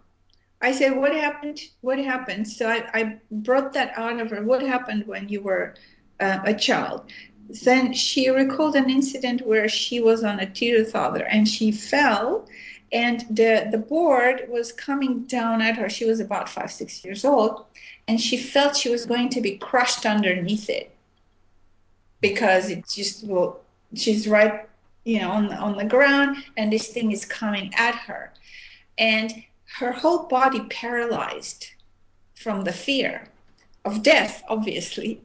I 0.61 0.73
said, 0.73 0.97
What 0.97 1.15
happened? 1.15 1.61
What 1.83 2.01
happened? 2.01 2.49
So 2.49 2.69
I, 2.69 2.85
I 2.93 3.21
brought 3.31 3.73
that 3.75 3.93
out 3.97 4.19
of 4.19 4.31
her. 4.31 4.43
What 4.43 4.62
happened 4.62 5.07
when 5.07 5.29
you 5.29 5.41
were 5.41 5.77
uh, 6.19 6.41
a 6.45 6.53
child? 6.53 7.05
Then 7.62 7.93
she 7.93 8.29
recalled 8.29 8.75
an 8.75 8.91
incident 8.91 9.47
where 9.47 9.69
she 9.69 10.01
was 10.01 10.25
on 10.25 10.41
a 10.41 10.51
teeter-totter 10.51 11.27
and 11.27 11.47
she 11.47 11.71
fell 11.71 12.49
and 12.91 13.25
the, 13.31 13.69
the 13.71 13.79
board 13.79 14.47
was 14.49 14.73
coming 14.73 15.25
down 15.27 15.62
at 15.62 15.77
her. 15.77 15.89
She 15.89 16.07
was 16.07 16.19
about 16.19 16.49
five, 16.49 16.73
six 16.73 17.05
years 17.05 17.25
old, 17.25 17.67
and 18.07 18.21
she 18.21 18.37
felt 18.37 18.77
she 18.77 18.89
was 18.89 19.05
going 19.05 19.29
to 19.31 19.41
be 19.41 19.59
crushed 19.59 20.07
underneath 20.07 20.71
it 20.71 20.93
because 22.29 22.70
it 22.70 22.89
just 22.89 23.25
well, 23.25 23.61
she's 23.95 24.27
right, 24.27 24.66
you 25.05 25.18
know, 25.20 25.31
on 25.31 25.49
the, 25.49 25.57
on 25.57 25.77
the 25.77 25.85
ground, 25.85 26.37
and 26.57 26.72
this 26.72 26.89
thing 26.89 27.12
is 27.12 27.25
coming 27.25 27.72
at 27.77 27.95
her, 27.95 28.33
and 28.99 29.45
her 29.79 29.93
whole 29.93 30.27
body 30.27 30.62
paralyzed 30.70 31.66
from 32.35 32.64
the 32.64 32.72
fear 32.72 33.29
of 33.85 34.03
death, 34.03 34.43
obviously. 34.49 35.20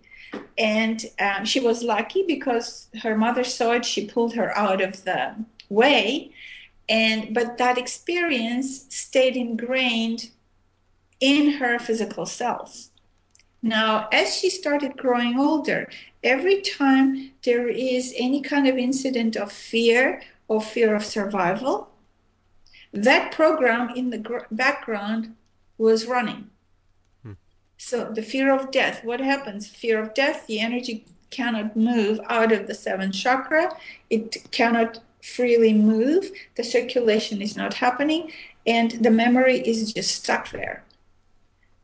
And 0.58 1.06
um, 1.20 1.45
she 1.45 1.60
was 1.60 1.84
lucky 1.84 2.24
because 2.28 2.88
her 3.02 3.16
mother 3.18 3.43
saw 3.43 3.72
it. 3.72 3.86
She 3.86 4.06
pulled 4.06 4.34
her 4.36 4.56
out 4.56 4.82
of 4.82 5.04
the 5.06 5.36
way 5.70 6.32
and 6.89 7.36
but 7.36 7.58
that 7.60 7.78
experience 7.78 8.88
stayed 8.89 9.38
ingrained 9.38 10.32
in 11.20 11.52
her 11.54 11.78
physical 11.78 12.26
cells 12.26 12.89
now 13.62 14.07
as 14.12 14.36
she 14.36 14.49
started 14.49 14.97
growing 14.97 15.39
older 15.39 15.89
every 16.24 16.62
time 16.62 17.32
there 17.43 17.68
is 17.68 18.14
any 18.18 18.41
kind 18.41 18.68
of 18.68 18.78
incident 18.78 19.36
of 19.36 19.51
fear 19.51 20.22
or 20.47 20.62
fear 20.62 20.95
of 20.95 21.03
survival 21.03 21.89
that 22.93 23.32
program 23.32 23.89
in 23.95 24.10
the 24.10 24.18
gr- 24.18 24.39
background 24.51 25.36
was 25.78 26.05
running 26.05 26.49
hmm. 27.24 27.34
so 27.78 28.12
the 28.12 28.22
fear 28.22 28.53
of 28.53 28.72
death 28.72 29.03
what 29.03 29.20
happens 29.20 29.68
fear 29.68 29.99
of 29.99 30.14
death 30.14 30.45
the 30.47 30.60
energy 30.60 31.05
cannot 31.30 31.76
move 31.76 32.20
out 32.28 32.51
of 32.51 32.66
the 32.68 32.74
seventh 32.74 33.14
chakra 33.14 33.76
it 34.10 34.38
cannot 34.51 34.99
freely 35.22 35.74
move, 35.74 36.32
the 36.55 36.64
circulation 36.64 37.41
is 37.41 37.55
not 37.55 37.74
happening, 37.74 38.32
and 38.66 38.91
the 38.91 39.12
memory 39.12 39.60
is 39.60 39.93
just 39.93 40.16
stuck 40.16 40.49
there. 40.51 40.84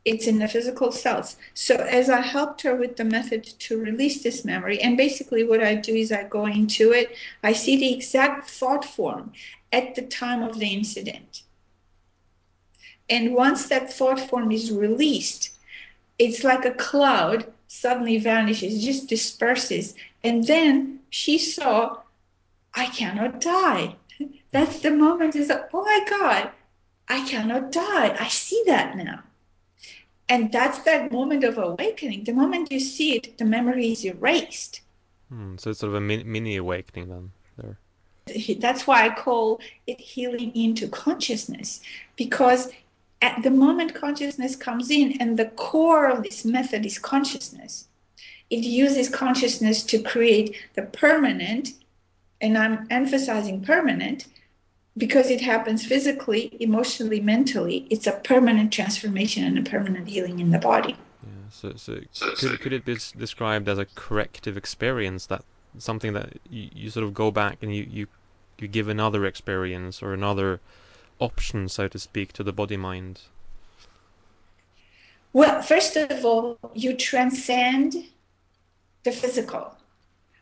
It's 0.06 0.28
in 0.28 0.38
the 0.38 0.46
physical 0.46 0.92
cells. 0.92 1.36
So, 1.52 1.74
as 1.74 2.08
I 2.08 2.20
helped 2.20 2.62
her 2.62 2.76
with 2.76 2.96
the 2.96 3.04
method 3.04 3.42
to 3.42 3.80
release 3.80 4.22
this 4.22 4.44
memory, 4.44 4.80
and 4.80 4.96
basically 4.96 5.42
what 5.42 5.60
I 5.60 5.74
do 5.74 5.96
is 5.96 6.12
I 6.12 6.22
go 6.22 6.46
into 6.46 6.92
it, 6.92 7.16
I 7.42 7.52
see 7.52 7.76
the 7.76 7.92
exact 7.92 8.48
thought 8.48 8.84
form 8.84 9.32
at 9.72 9.96
the 9.96 10.02
time 10.02 10.44
of 10.44 10.60
the 10.60 10.72
incident. 10.72 11.42
And 13.10 13.34
once 13.34 13.68
that 13.68 13.92
thought 13.92 14.20
form 14.20 14.52
is 14.52 14.70
released, 14.70 15.56
it's 16.20 16.44
like 16.44 16.64
a 16.64 16.70
cloud 16.70 17.52
suddenly 17.66 18.18
vanishes, 18.18 18.84
just 18.84 19.08
disperses. 19.08 19.96
And 20.22 20.46
then 20.46 21.00
she 21.10 21.36
saw 21.36 21.98
I 22.74 22.86
cannot 22.86 23.40
die. 23.40 23.96
That's 24.52 24.78
the 24.78 24.92
moment 24.92 25.34
is 25.34 25.50
oh 25.50 25.84
my 25.84 26.04
God, 26.08 26.50
I 27.08 27.26
cannot 27.26 27.72
die. 27.72 28.16
I 28.20 28.28
see 28.28 28.62
that 28.66 28.96
now. 28.96 29.24
And 30.28 30.50
that's 30.50 30.80
that 30.80 31.12
moment 31.12 31.44
of 31.44 31.56
awakening. 31.56 32.24
The 32.24 32.32
moment 32.32 32.72
you 32.72 32.80
see 32.80 33.16
it, 33.16 33.38
the 33.38 33.44
memory 33.44 33.92
is 33.92 34.04
erased. 34.04 34.80
Hmm, 35.28 35.56
so 35.56 35.70
it's 35.70 35.80
sort 35.80 35.90
of 35.90 35.96
a 35.96 36.00
mini 36.00 36.56
awakening 36.56 37.08
then 37.08 37.32
there. 37.56 37.78
That's 38.58 38.86
why 38.86 39.06
I 39.06 39.14
call 39.14 39.60
it 39.86 40.00
healing 40.00 40.54
into 40.56 40.88
consciousness, 40.88 41.80
because 42.16 42.70
at 43.22 43.42
the 43.42 43.50
moment 43.50 43.94
consciousness 43.94 44.56
comes 44.56 44.90
in, 44.90 45.20
and 45.20 45.38
the 45.38 45.46
core 45.46 46.06
of 46.10 46.22
this 46.24 46.44
method 46.44 46.84
is 46.84 46.98
consciousness, 46.98 47.86
it 48.50 48.64
uses 48.64 49.08
consciousness 49.08 49.82
to 49.84 50.02
create 50.02 50.56
the 50.74 50.82
permanent 50.82 51.74
and 52.40 52.58
I'm 52.58 52.86
emphasizing 52.90 53.62
permanent 53.62 54.26
because 54.96 55.30
it 55.30 55.40
happens 55.40 55.84
physically, 55.84 56.56
emotionally, 56.60 57.20
mentally. 57.20 57.86
It's 57.90 58.06
a 58.06 58.12
permanent 58.12 58.72
transformation 58.72 59.44
and 59.44 59.58
a 59.58 59.68
permanent 59.68 60.08
healing 60.08 60.38
in 60.38 60.50
the 60.50 60.58
body. 60.58 60.96
Yeah, 61.22 61.50
so, 61.50 61.72
so 61.76 62.00
could, 62.36 62.60
could 62.60 62.72
it 62.72 62.84
be 62.84 62.96
described 63.16 63.68
as 63.68 63.78
a 63.78 63.86
corrective 63.94 64.56
experience 64.56 65.26
that 65.26 65.44
something 65.78 66.12
that 66.14 66.38
you, 66.48 66.70
you 66.74 66.90
sort 66.90 67.04
of 67.04 67.12
go 67.12 67.30
back 67.30 67.58
and 67.62 67.74
you, 67.74 67.86
you 67.90 68.06
you 68.58 68.68
give 68.68 68.88
another 68.88 69.24
experience 69.24 70.02
or 70.02 70.14
another 70.14 70.60
option, 71.20 71.68
so 71.68 71.88
to 71.88 71.98
speak, 71.98 72.32
to 72.32 72.42
the 72.42 72.52
body 72.52 72.76
mind? 72.76 73.22
Well, 75.32 75.60
first 75.62 75.96
of 75.96 76.24
all, 76.24 76.58
you 76.74 76.96
transcend 76.96 77.96
the 79.04 79.12
physical 79.12 79.74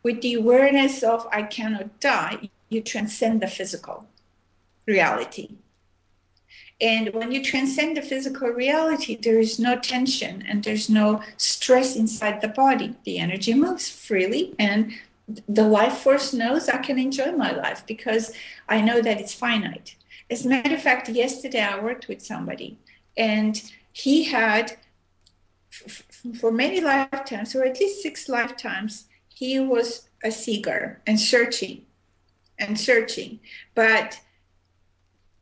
with 0.03 0.21
the 0.21 0.35
awareness 0.35 1.03
of 1.03 1.27
I 1.31 1.43
cannot 1.43 1.99
die, 1.99 2.49
you 2.69 2.81
transcend 2.81 3.41
the 3.41 3.47
physical 3.47 4.07
reality. 4.85 5.55
And 6.81 7.13
when 7.13 7.31
you 7.31 7.41
transcend 7.41 7.95
the 7.95 8.01
physical 8.01 8.49
reality, 8.49 9.15
there 9.15 9.39
is 9.39 9.59
no 9.59 9.79
tension 9.79 10.43
and 10.47 10.63
there's 10.63 10.89
no 10.89 11.21
stress 11.37 11.95
inside 11.95 12.41
the 12.41 12.49
body. 12.49 12.95
The 13.05 13.17
energy 13.17 13.53
moves 13.53 13.89
freely, 13.89 14.53
and 14.59 14.91
the 15.47 15.67
life 15.67 15.99
force 15.99 16.33
knows 16.33 16.67
I 16.67 16.77
can 16.77 16.99
enjoy 16.99 17.31
my 17.31 17.51
life 17.51 17.85
because 17.87 18.33
I 18.67 18.81
know 18.81 19.01
that 19.01 19.19
it's 19.21 19.33
finite. 19.33 19.95
As 20.29 20.45
a 20.45 20.49
matter 20.49 20.75
of 20.75 20.81
fact, 20.81 21.07
yesterday 21.07 21.61
I 21.61 21.79
worked 21.81 22.07
with 22.09 22.21
somebody, 22.21 22.77
and 23.15 23.61
he 23.93 24.25
had, 24.25 24.75
for 26.39 26.51
many 26.51 26.81
lifetimes, 26.81 27.55
or 27.55 27.63
at 27.63 27.79
least 27.79 28.03
six 28.03 28.27
lifetimes, 28.27 29.05
he 29.29 29.59
was 29.59 30.09
a 30.23 30.31
seeker 30.31 31.01
and 31.07 31.19
searching 31.19 31.85
and 32.59 32.79
searching. 32.79 33.39
But 33.73 34.19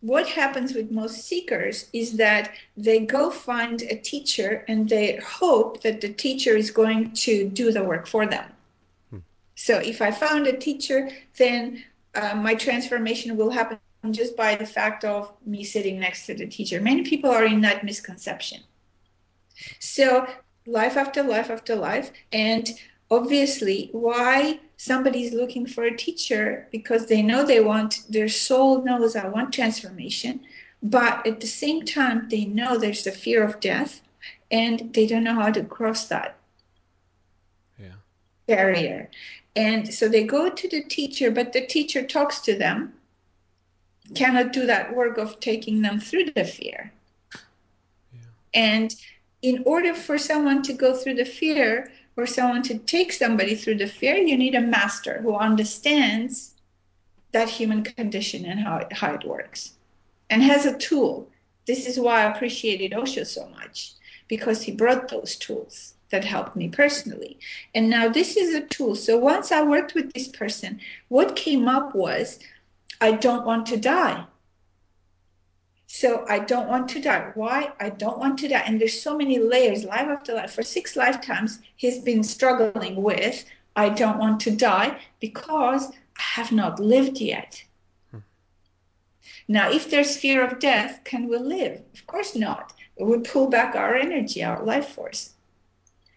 what 0.03 0.27
happens 0.27 0.73
with 0.73 0.91
most 0.91 1.23
seekers 1.23 1.89
is 1.93 2.17
that 2.17 2.51
they 2.75 2.99
go 2.99 3.29
find 3.29 3.81
a 3.83 3.95
teacher 3.95 4.65
and 4.67 4.89
they 4.89 5.15
hope 5.15 5.81
that 5.81 6.01
the 6.01 6.09
teacher 6.09 6.57
is 6.57 6.71
going 6.71 7.13
to 7.13 7.47
do 7.47 7.71
the 7.71 7.85
work 7.85 8.05
for 8.05 8.25
them. 8.25 8.51
Hmm. 9.09 9.19
So 9.55 9.79
if 9.79 10.01
I 10.01 10.11
found 10.11 10.45
a 10.45 10.57
teacher, 10.57 11.09
then 11.37 11.85
uh, 12.15 12.35
my 12.35 12.53
transformation 12.53 13.37
will 13.37 13.51
happen 13.51 13.79
just 14.11 14.35
by 14.35 14.55
the 14.55 14.65
fact 14.65 15.05
of 15.05 15.31
me 15.45 15.63
sitting 15.63 16.01
next 16.01 16.25
to 16.25 16.33
the 16.33 16.47
teacher. 16.47 16.81
Many 16.81 17.03
people 17.03 17.29
are 17.29 17.45
in 17.45 17.61
that 17.61 17.85
misconception. 17.85 18.59
So 19.79 20.27
life 20.65 20.97
after 20.97 21.23
life 21.23 21.49
after 21.49 21.77
life, 21.77 22.11
and 22.33 22.69
obviously 23.13 23.89
why 23.91 24.59
somebody 24.77 25.23
is 25.23 25.33
looking 25.33 25.65
for 25.67 25.83
a 25.83 25.95
teacher 25.95 26.67
because 26.71 27.05
they 27.05 27.21
know 27.21 27.45
they 27.45 27.59
want 27.59 28.01
their 28.09 28.27
soul 28.27 28.83
knows 28.83 29.15
i 29.15 29.27
want 29.27 29.53
transformation 29.53 30.39
but 30.81 31.25
at 31.25 31.39
the 31.39 31.47
same 31.47 31.85
time 31.85 32.27
they 32.29 32.45
know 32.45 32.77
there's 32.77 33.03
the 33.03 33.11
fear 33.11 33.43
of 33.43 33.59
death 33.59 34.01
and 34.49 34.93
they 34.93 35.05
don't 35.05 35.23
know 35.23 35.35
how 35.35 35.51
to 35.51 35.63
cross 35.63 36.07
that 36.07 36.37
yeah. 37.79 37.97
barrier 38.47 39.09
and 39.55 39.93
so 39.93 40.09
they 40.09 40.23
go 40.23 40.49
to 40.49 40.67
the 40.67 40.83
teacher 40.83 41.29
but 41.29 41.53
the 41.53 41.65
teacher 41.65 42.03
talks 42.05 42.39
to 42.39 42.57
them 42.57 42.93
cannot 44.15 44.51
do 44.51 44.65
that 44.65 44.95
work 44.95 45.17
of 45.17 45.39
taking 45.39 45.81
them 45.81 45.99
through 45.99 46.25
the 46.25 46.43
fear 46.43 46.91
yeah. 48.13 48.19
and 48.53 48.95
in 49.41 49.61
order 49.65 49.93
for 49.93 50.17
someone 50.17 50.61
to 50.63 50.73
go 50.73 50.95
through 50.95 51.13
the 51.13 51.25
fear 51.25 51.91
for 52.15 52.25
someone 52.25 52.63
to 52.63 52.77
take 52.77 53.11
somebody 53.11 53.55
through 53.55 53.75
the 53.75 53.87
fear, 53.87 54.15
you 54.15 54.37
need 54.37 54.55
a 54.55 54.61
master 54.61 55.21
who 55.21 55.35
understands 55.35 56.53
that 57.31 57.49
human 57.49 57.83
condition 57.83 58.45
and 58.45 58.59
how 58.59 58.77
it, 58.77 58.93
how 58.93 59.13
it 59.13 59.25
works 59.25 59.73
and 60.29 60.43
has 60.43 60.65
a 60.65 60.77
tool. 60.77 61.29
This 61.65 61.87
is 61.87 61.99
why 61.99 62.21
I 62.21 62.31
appreciated 62.31 62.93
Osho 62.93 63.23
so 63.23 63.47
much 63.49 63.93
because 64.27 64.63
he 64.63 64.71
brought 64.71 65.09
those 65.09 65.35
tools 65.35 65.93
that 66.09 66.23
helped 66.23 66.55
me 66.55 66.69
personally. 66.69 67.39
And 67.73 67.89
now 67.89 68.07
this 68.07 68.37
is 68.37 68.53
a 68.53 68.61
tool. 68.61 68.95
So 68.95 69.17
once 69.17 69.51
I 69.51 69.63
worked 69.63 69.95
with 69.95 70.13
this 70.13 70.27
person, 70.27 70.79
what 71.07 71.35
came 71.35 71.67
up 71.67 71.95
was 71.95 72.39
I 73.01 73.13
don't 73.13 73.45
want 73.45 73.65
to 73.67 73.77
die. 73.77 74.25
So 75.95 76.25
I 76.27 76.39
don't 76.39 76.67
want 76.67 76.89
to 76.89 76.99
die. 76.99 77.29
Why? 77.35 77.71
I 77.79 77.91
don't 77.91 78.17
want 78.17 78.39
to 78.39 78.47
die. 78.47 78.63
And 78.65 78.81
there's 78.81 78.99
so 78.99 79.15
many 79.15 79.37
layers, 79.37 79.83
life 79.83 80.07
after 80.07 80.33
life. 80.33 80.51
For 80.51 80.63
six 80.63 80.95
lifetimes, 80.95 81.59
he's 81.75 81.99
been 81.99 82.23
struggling 82.23 82.95
with 83.03 83.45
I 83.75 83.89
don't 83.89 84.17
want 84.17 84.39
to 84.39 84.55
die 84.55 84.97
because 85.19 85.91
I 86.17 86.23
have 86.37 86.51
not 86.51 86.79
lived 86.79 87.19
yet. 87.19 87.63
Hmm. 88.09 88.25
Now, 89.47 89.69
if 89.69 89.87
there's 89.87 90.17
fear 90.17 90.43
of 90.43 90.57
death, 90.57 91.01
can 91.03 91.29
we 91.29 91.37
live? 91.37 91.83
Of 91.93 92.07
course 92.07 92.35
not. 92.35 92.73
It 92.97 93.05
would 93.05 93.23
pull 93.23 93.47
back 93.47 93.75
our 93.75 93.93
energy, 93.93 94.43
our 94.43 94.63
life 94.63 94.87
force. 94.87 95.33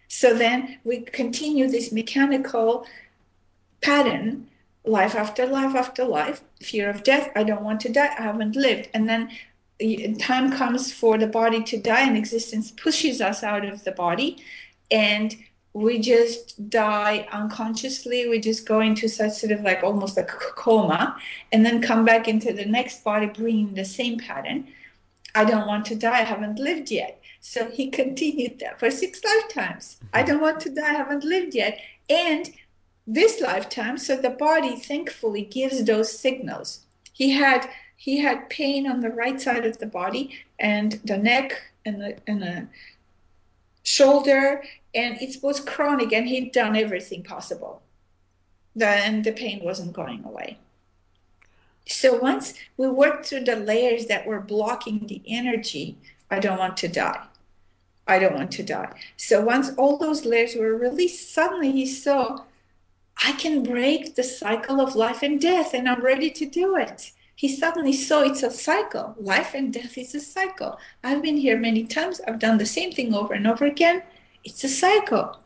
So 0.09 0.33
then 0.33 0.79
we 0.85 1.01
continue 1.01 1.69
this 1.69 1.93
mechanical 1.93 2.87
pattern 3.83 4.49
life 4.87 5.15
after 5.15 5.45
life 5.45 5.75
after 5.75 6.05
life 6.05 6.43
fear 6.63 6.89
of 6.89 7.03
death 7.03 7.33
i 7.35 7.43
don't 7.43 7.65
want 7.65 7.81
to 7.81 7.89
die 7.89 8.15
i 8.17 8.23
haven't 8.23 8.55
lived 8.55 8.89
and 8.95 9.09
then 9.09 9.29
time 10.19 10.51
comes 10.53 10.93
for 10.93 11.19
the 11.19 11.27
body 11.27 11.63
to 11.65 11.77
die 11.77 12.07
and 12.07 12.17
existence 12.17 12.71
pushes 12.71 13.21
us 13.21 13.43
out 13.43 13.65
of 13.65 13.85
the 13.85 13.93
body. 13.93 14.43
And 14.91 15.37
we 15.73 15.99
just 15.99 16.71
die 16.71 17.29
unconsciously. 17.33 18.29
We 18.29 18.41
just 18.41 18.67
go 18.67 18.81
into 18.81 19.09
such 19.09 19.33
sort 19.33 19.53
of 19.53 19.61
like 19.61 19.83
almost 19.83 20.17
like 20.17 20.33
a 20.33 20.53
coma 20.57 21.17
and 21.53 21.67
then 21.67 21.83
come 21.83 22.05
back 22.05 22.29
into 22.29 22.53
the 22.55 22.65
next 22.65 23.05
body 23.05 23.27
bringing 23.27 23.75
the 23.75 23.85
same 23.85 24.19
pattern. 24.19 24.69
I 25.35 25.45
don't 25.45 25.67
want 25.67 25.85
to 25.87 25.95
die. 25.95 26.21
I 26.21 26.25
haven't 26.25 26.59
lived 26.59 26.91
yet. 26.91 27.21
So 27.41 27.69
he 27.71 27.91
continued 27.91 28.59
that 28.61 28.81
for 28.81 28.91
six 28.91 29.23
lifetimes. 29.23 30.01
I 30.15 30.23
don't 30.23 30.41
want 30.41 30.61
to 30.61 30.71
die. 30.71 30.93
I 30.93 30.95
haven't 30.95 31.25
lived 31.25 31.55
yet. 31.55 31.79
And 32.09 32.51
this 33.07 33.41
lifetime 33.41 33.99
so 33.99 34.17
the 34.17 34.31
body 34.31 34.77
thankfully 34.77 35.43
gives 35.43 35.85
those 35.85 36.19
signals. 36.19 36.87
He 37.13 37.31
had 37.33 37.69
he 37.97 38.19
had 38.19 38.51
pain 38.51 38.87
on 38.87 39.01
the 39.01 39.11
right 39.11 39.41
side 39.41 39.65
of 39.65 39.79
the 39.79 39.87
body 39.87 40.39
and 40.59 41.01
the 41.05 41.17
neck 41.17 41.61
and 41.85 42.01
the, 42.01 42.17
and 42.27 42.43
the 42.43 42.69
shoulder 43.83 44.63
and 44.95 45.21
it 45.21 45.43
was 45.43 45.61
chronic 45.61 46.13
and 46.13 46.29
he'd 46.29 46.53
done 46.53 46.77
everything 46.77 47.23
possible. 47.23 47.83
Then 48.75 49.23
the 49.23 49.33
pain 49.33 49.61
wasn't 49.63 49.95
going 49.95 50.25
away. 50.25 50.59
So 51.87 52.19
once 52.19 52.55
we 52.77 52.89
worked 52.89 53.27
through 53.27 53.45
the 53.45 53.57
layers 53.57 54.07
that 54.07 54.27
were 54.27 54.41
blocking 54.41 55.07
the 55.07 55.23
energy 55.27 55.97
i 56.31 56.41
don't 56.41 56.59
want 56.59 56.77
to 56.79 56.89
die. 56.89 57.25
I 58.09 58.19
don't 58.19 58.35
want 58.35 58.51
to 58.53 58.63
die. 58.63 58.93
So 59.17 59.41
once 59.41 59.71
all 59.77 59.97
those 59.97 60.25
layers 60.25 60.55
were 60.55 60.77
released 60.77 61.33
suddenly 61.33 61.73
he 61.73 61.87
saw 61.87 62.45
i 63.25 63.33
can 63.33 63.63
break 63.63 64.15
the 64.15 64.23
cycle 64.23 64.81
of 64.81 64.95
life 64.95 65.23
and 65.23 65.41
death 65.41 65.73
and 65.73 65.89
i'm 65.89 66.03
ready 66.03 66.31
to 66.31 66.45
do 66.45 66.77
it 66.77 67.13
he 67.37 67.55
suddenly 67.55 67.93
saw 67.93 68.23
it's 68.23 68.43
a 68.43 68.51
cycle. 68.51 69.15
Life 69.21 69.55
and 69.55 69.71
death 69.71 69.99
is 69.99 70.15
a 70.15 70.21
cycle. 70.21 70.79
I've 71.05 71.23
been 71.23 71.37
here 71.37 71.59
many 71.59 71.85
times. 71.85 72.19
I've 72.27 72.39
done 72.39 72.57
the 72.57 72.65
same 72.65 72.91
thing 72.91 73.15
over 73.15 73.35
and 73.35 73.47
over 73.47 73.67
again. 73.67 74.03
It's 74.43 74.65
a 74.65 74.69
cycle. 74.69 75.39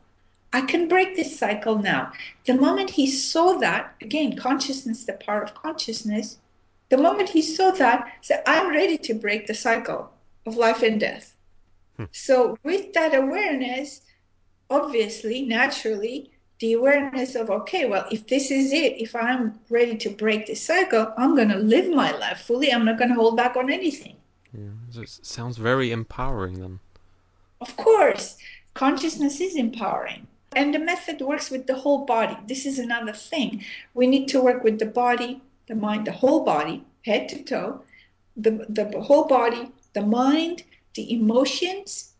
I 0.53 0.61
can 0.61 0.87
break 0.87 1.17
this 1.17 1.37
cycle 1.37 1.79
now. 1.79 2.13
The 2.47 2.55
moment 2.55 2.91
he 2.91 3.09
saw 3.09 3.59
that, 3.59 3.95
again, 4.01 4.37
consciousness, 4.37 5.05
the 5.05 5.15
power 5.15 5.43
of 5.43 5.55
consciousness, 5.55 6.39
the 6.91 6.97
moment 6.97 7.31
he 7.31 7.43
saw 7.43 7.73
that, 7.73 8.13
said, 8.21 8.45
I'm 8.47 8.71
ready 8.71 8.97
to 8.99 9.15
break 9.15 9.49
the 9.49 9.55
cycle 9.55 10.13
of 10.47 10.57
life 10.57 10.83
and 10.83 11.01
death. 11.01 11.35
Hmm. 11.97 12.05
So, 12.13 12.57
with 12.63 12.93
that 12.93 13.15
awareness, 13.15 14.03
obviously, 14.69 15.43
naturally, 15.43 16.31
the 16.61 16.75
awareness 16.75 17.35
of 17.35 17.51
okay 17.51 17.87
well 17.87 18.07
if 18.11 18.27
this 18.29 18.51
is 18.51 18.73
it 18.73 19.01
if 19.01 19.15
i'm 19.17 19.59
ready 19.69 19.97
to 19.97 20.09
break 20.09 20.47
this 20.47 20.63
cycle 20.63 21.13
i'm 21.19 21.35
going 21.35 21.49
to 21.49 21.57
live 21.57 21.89
my 21.91 22.11
life 22.17 22.41
fully. 22.41 22.71
I'm 22.73 22.85
not 22.85 22.99
going 22.99 23.11
to 23.11 23.17
hold 23.17 23.37
back 23.37 23.57
on 23.57 23.71
anything. 23.71 24.17
Yeah 24.53 25.03
it 25.03 25.09
sounds 25.09 25.57
very 25.57 25.91
empowering 25.93 26.61
then. 26.61 26.81
Of 27.61 27.77
course 27.77 28.37
consciousness 28.75 29.41
is 29.41 29.57
empowering. 29.57 30.27
And 30.53 30.75
the 30.75 30.81
method 30.81 31.21
works 31.21 31.49
with 31.49 31.69
the 31.69 31.77
whole 31.77 32.05
body. 32.05 32.37
This 32.49 32.67
is 32.67 32.79
another 32.79 33.13
thing. 33.13 33.65
We 33.95 34.09
need 34.09 34.27
to 34.29 34.43
work 34.43 34.65
with 34.65 34.79
the 34.81 34.87
body 34.87 35.43
the 35.71 35.77
mind 35.77 36.05
the 36.05 36.13
whole 36.13 36.45
body 36.45 36.85
head 37.07 37.29
to 37.29 37.43
toe 37.45 37.83
the, 38.37 38.67
the 38.69 39.01
whole 39.01 39.27
body 39.27 39.71
the 39.93 40.03
mind 40.03 40.65
the 40.95 41.13
emotions 41.13 42.15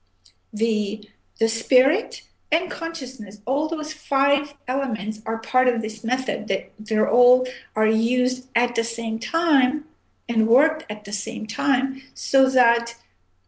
the 0.53 1.05
the 1.41 1.49
spirit 1.49 2.23
and 2.53 2.71
consciousness 2.71 3.41
all 3.47 3.69
those 3.69 3.93
five 3.93 4.55
elements 4.67 5.21
are 5.27 5.39
part 5.39 5.69
of 5.69 5.83
this 5.83 6.03
method 6.03 6.49
that 6.49 6.73
they're 6.79 7.11
all 7.11 7.47
are 7.77 7.87
used 7.87 8.49
at 8.55 8.75
the 8.75 8.85
same 8.85 9.19
time 9.19 9.85
and 10.29 10.47
worked 10.47 10.85
at 10.89 11.05
the 11.05 11.13
same 11.13 11.47
time 11.47 12.03
so 12.15 12.49
that 12.49 12.95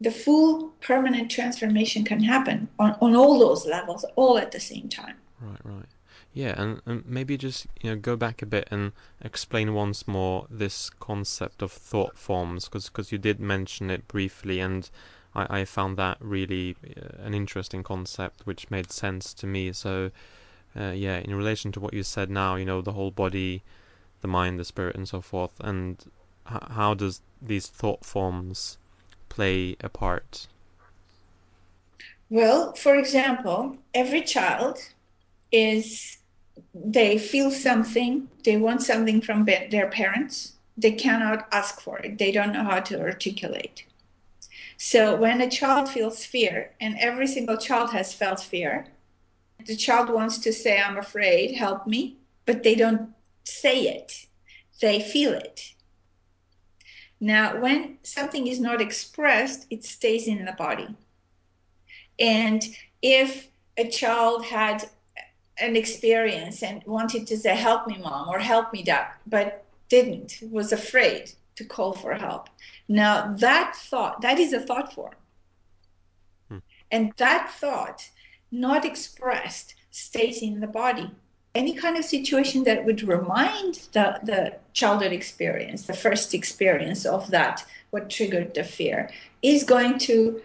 the 0.00 0.10
full 0.10 0.68
permanent 0.80 1.30
transformation 1.30 2.04
can 2.04 2.20
happen 2.24 2.68
on, 2.78 2.96
on 3.00 3.14
all 3.14 3.38
those 3.38 3.64
levels 3.66 4.04
all 4.16 4.36
at 4.36 4.50
the 4.50 4.60
same 4.60 4.88
time. 4.88 5.16
Right 5.40 5.60
right. 5.64 5.86
Yeah 6.32 6.60
and, 6.60 6.82
and 6.86 7.06
maybe 7.06 7.36
just 7.36 7.66
you 7.80 7.90
know 7.90 7.96
go 7.96 8.16
back 8.16 8.42
a 8.42 8.46
bit 8.46 8.68
and 8.70 8.92
explain 9.20 9.74
once 9.74 10.08
more 10.08 10.46
this 10.50 10.90
concept 10.90 11.62
of 11.62 11.70
thought 11.70 12.18
forms 12.18 12.64
because 12.64 12.86
because 12.86 13.12
you 13.12 13.18
did 13.18 13.38
mention 13.38 13.90
it 13.90 14.08
briefly 14.08 14.58
and 14.58 14.90
I, 15.34 15.60
I 15.60 15.64
found 15.64 15.96
that 15.98 16.18
really 16.20 16.76
uh, 16.96 17.22
an 17.22 17.34
interesting 17.34 17.82
concept, 17.82 18.46
which 18.46 18.70
made 18.70 18.90
sense 18.92 19.34
to 19.34 19.46
me. 19.46 19.72
So, 19.72 20.10
uh, 20.76 20.92
yeah, 20.92 21.18
in 21.18 21.34
relation 21.34 21.72
to 21.72 21.80
what 21.80 21.94
you 21.94 22.02
said 22.02 22.30
now, 22.30 22.56
you 22.56 22.64
know, 22.64 22.82
the 22.82 22.92
whole 22.92 23.10
body, 23.10 23.62
the 24.22 24.28
mind, 24.28 24.58
the 24.58 24.64
spirit, 24.64 24.96
and 24.96 25.08
so 25.08 25.20
forth, 25.20 25.60
and 25.60 25.98
h- 26.50 26.62
how 26.70 26.94
does 26.94 27.22
these 27.42 27.68
thought 27.68 28.04
forms 28.04 28.78
play 29.28 29.76
a 29.80 29.88
part? 29.88 30.48
Well, 32.30 32.74
for 32.74 32.96
example, 32.96 33.78
every 33.94 34.22
child 34.22 34.78
is 35.52 36.18
they 36.74 37.18
feel 37.18 37.50
something, 37.50 38.28
they 38.44 38.56
want 38.56 38.82
something 38.82 39.20
from 39.22 39.44
their 39.46 39.88
parents, 39.90 40.54
they 40.76 40.92
cannot 40.92 41.48
ask 41.52 41.80
for 41.80 41.98
it, 42.00 42.18
they 42.18 42.32
don't 42.32 42.52
know 42.52 42.64
how 42.64 42.80
to 42.80 43.00
articulate. 43.00 43.84
So 44.76 45.14
when 45.16 45.40
a 45.40 45.50
child 45.50 45.88
feels 45.88 46.24
fear, 46.24 46.72
and 46.80 46.96
every 46.98 47.26
single 47.26 47.56
child 47.56 47.90
has 47.90 48.12
felt 48.14 48.40
fear, 48.40 48.86
the 49.66 49.76
child 49.76 50.10
wants 50.10 50.38
to 50.38 50.52
say, 50.52 50.80
I'm 50.80 50.96
afraid, 50.96 51.54
help 51.54 51.86
me, 51.86 52.18
but 52.46 52.62
they 52.62 52.74
don't 52.74 53.10
say 53.44 53.82
it, 53.82 54.26
they 54.80 55.00
feel 55.00 55.32
it. 55.32 55.74
Now, 57.20 57.60
when 57.60 57.98
something 58.02 58.48
is 58.48 58.58
not 58.58 58.80
expressed, 58.80 59.66
it 59.70 59.84
stays 59.84 60.26
in 60.26 60.44
the 60.44 60.52
body. 60.52 60.96
And 62.18 62.64
if 63.00 63.48
a 63.76 63.88
child 63.88 64.46
had 64.46 64.88
an 65.58 65.76
experience 65.76 66.62
and 66.62 66.82
wanted 66.84 67.26
to 67.28 67.36
say, 67.36 67.54
Help 67.54 67.86
me, 67.86 67.98
mom, 67.98 68.28
or 68.28 68.40
help 68.40 68.72
me, 68.72 68.82
dad, 68.82 69.06
but 69.26 69.64
didn't, 69.88 70.38
was 70.50 70.72
afraid 70.72 71.32
to 71.56 71.64
call 71.64 71.92
for 71.92 72.14
help, 72.14 72.48
now, 72.88 73.34
that 73.38 73.74
thought, 73.76 74.20
that 74.22 74.38
is 74.38 74.52
a 74.52 74.60
thought 74.60 74.92
form. 74.92 75.14
Hmm. 76.48 76.58
And 76.90 77.12
that 77.16 77.50
thought, 77.50 78.10
not 78.50 78.84
expressed, 78.84 79.74
stays 79.90 80.42
in 80.42 80.60
the 80.60 80.66
body. 80.66 81.10
Any 81.54 81.74
kind 81.74 81.96
of 81.96 82.04
situation 82.04 82.64
that 82.64 82.84
would 82.84 83.02
remind 83.02 83.88
the, 83.92 84.18
the 84.22 84.56
childhood 84.72 85.12
experience, 85.12 85.86
the 85.86 85.94
first 85.94 86.34
experience 86.34 87.04
of 87.04 87.30
that, 87.30 87.64
what 87.90 88.10
triggered 88.10 88.54
the 88.54 88.64
fear, 88.64 89.10
is 89.42 89.64
going 89.64 89.98
to 90.00 90.40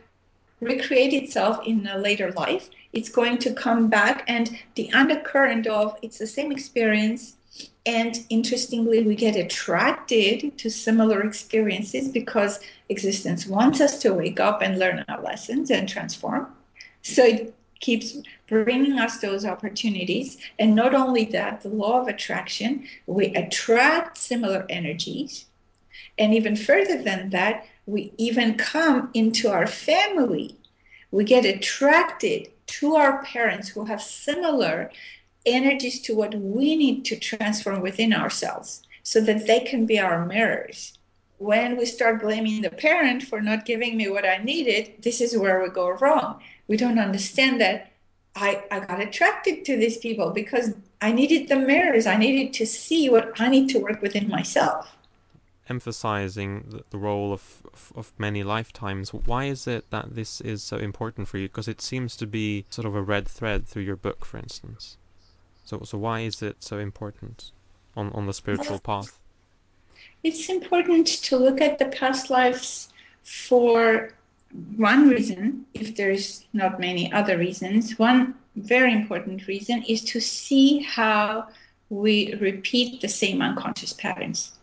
recreate 0.59 1.13
itself 1.13 1.59
in 1.65 1.87
a 1.87 1.97
later 1.97 2.31
life. 2.31 2.69
It's 2.91 3.09
going 3.09 3.37
to 3.39 3.53
come 3.53 3.89
back, 3.89 4.23
and 4.27 4.57
the 4.75 4.91
undercurrent 4.91 5.67
of 5.67 5.97
it's 6.01 6.17
the 6.17 6.27
same 6.27 6.51
experience 6.51 7.36
and 7.85 8.25
interestingly, 8.29 9.01
we 9.01 9.15
get 9.15 9.37
attracted 9.37 10.57
to 10.57 10.69
similar 10.69 11.21
experiences 11.23 12.09
because 12.09 12.59
existence 12.89 13.47
wants 13.47 13.79
us 13.79 13.99
to 13.99 14.13
wake 14.13 14.41
up 14.41 14.61
and 14.61 14.77
learn 14.77 15.05
our 15.07 15.21
lessons 15.21 15.71
and 15.71 15.87
transform. 15.87 16.47
So 17.01 17.23
it 17.23 17.55
keeps 17.79 18.17
bringing 18.47 18.99
us 18.99 19.19
those 19.19 19.45
opportunities. 19.45 20.37
And 20.59 20.75
not 20.75 20.93
only 20.93 21.25
that, 21.25 21.61
the 21.61 21.69
law 21.69 22.01
of 22.01 22.09
attraction, 22.09 22.85
we 23.05 23.27
attract 23.27 24.17
similar 24.17 24.65
energies. 24.69 25.45
And 26.17 26.33
even 26.33 26.57
further 26.57 27.01
than 27.01 27.29
that, 27.29 27.65
we 27.85 28.11
even 28.17 28.55
come 28.55 29.09
into 29.13 29.49
our 29.49 29.67
family. 29.67 30.57
We 31.11 31.23
get 31.23 31.45
attracted 31.45 32.49
to 32.67 32.95
our 32.95 33.23
parents 33.23 33.69
who 33.69 33.85
have 33.85 34.01
similar 34.01 34.91
energies 35.47 36.01
to 36.01 36.15
what 36.15 36.35
we 36.35 36.75
need 36.75 37.05
to 37.05 37.15
transform 37.15 37.81
within 37.81 38.13
ourselves 38.13 38.83
so 39.03 39.21
that 39.21 39.47
they 39.47 39.61
can 39.61 39.85
be 39.85 39.99
our 39.99 40.25
mirrors. 40.25 40.97
When 41.37 41.77
we 41.77 41.85
start 41.85 42.21
blaming 42.21 42.61
the 42.61 42.69
parent 42.69 43.23
for 43.23 43.41
not 43.41 43.65
giving 43.65 43.95
me 43.95 44.09
what 44.09 44.25
I 44.25 44.37
needed, 44.37 44.95
this 45.01 45.21
is 45.21 45.37
where 45.37 45.61
we 45.61 45.69
go 45.69 45.91
wrong. 45.91 46.41
We 46.67 46.77
don't 46.77 46.99
understand 46.99 47.61
that 47.61 47.91
I, 48.35 48.63
I 48.69 48.79
got 48.81 48.99
attracted 49.01 49.65
to 49.65 49.77
these 49.77 49.97
people 49.97 50.31
because 50.31 50.73
I 51.01 51.11
needed 51.11 51.47
the 51.47 51.55
mirrors. 51.55 52.05
I 52.05 52.17
needed 52.17 52.53
to 52.53 52.65
see 52.65 53.09
what 53.09 53.39
I 53.39 53.49
need 53.49 53.69
to 53.69 53.79
work 53.79 54.01
within 54.01 54.27
myself. 54.27 54.95
emphasizing 55.69 56.83
the, 56.89 56.97
role 56.97 57.33
of, 57.33 57.61
of 57.95 58.13
many 58.17 58.43
lifetimes. 58.43 59.13
Why 59.13 59.45
is 59.45 59.67
it 59.67 59.89
that 59.89 60.15
this 60.15 60.41
is 60.41 60.63
so 60.63 60.77
important 60.77 61.27
for 61.27 61.37
you? 61.37 61.47
Because 61.47 61.67
it 61.67 61.81
seems 61.81 62.15
to 62.17 62.27
be 62.27 62.65
sort 62.69 62.85
of 62.85 62.95
a 62.95 63.01
red 63.01 63.27
thread 63.27 63.67
through 63.67 63.83
your 63.83 63.95
book, 63.95 64.25
for 64.25 64.37
instance. 64.37 64.97
So 65.67 65.81
so 65.83 65.97
why 65.97 66.21
is 66.21 66.41
it 66.41 66.63
so 66.63 66.79
important 66.79 67.51
on 67.93 68.09
on 68.13 68.25
the 68.25 68.33
spiritual 68.33 68.79
path? 68.79 69.19
It's 70.23 70.47
important 70.47 71.07
to 71.27 71.35
look 71.35 71.59
at 71.59 71.77
the 71.77 71.87
past 71.87 72.29
lives 72.29 72.87
for 73.23 74.13
one 74.77 75.09
reason, 75.09 75.65
if 75.73 75.93
there's 75.97 76.45
not 76.53 76.79
many 76.79 77.11
other 77.11 77.37
reasons. 77.37 77.99
One 77.99 78.35
very 78.55 78.93
important 78.93 79.45
reason 79.47 79.83
is 79.83 80.01
to 80.05 80.21
see 80.21 80.79
how 80.79 81.49
we 81.89 82.33
repeat 82.35 83.01
the 83.01 83.09
same 83.09 83.41
unconscious 83.41 83.91
patterns. 83.91 84.53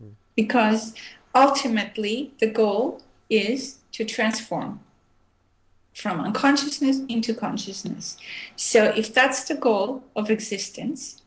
Hmm. 0.00 0.12
Because 0.36 0.94
ultimately, 1.34 2.32
the 2.40 2.50
goal 2.62 3.02
is 3.28 3.76
to 3.92 4.06
transform 4.06 4.80
from 6.00 6.20
unconsciousness 6.20 7.00
into 7.08 7.34
consciousness. 7.34 8.16
So, 8.56 8.84
if 8.84 9.12
that's 9.12 9.44
the 9.44 9.54
goal 9.54 10.02
of 10.16 10.30
existence, 10.30 11.22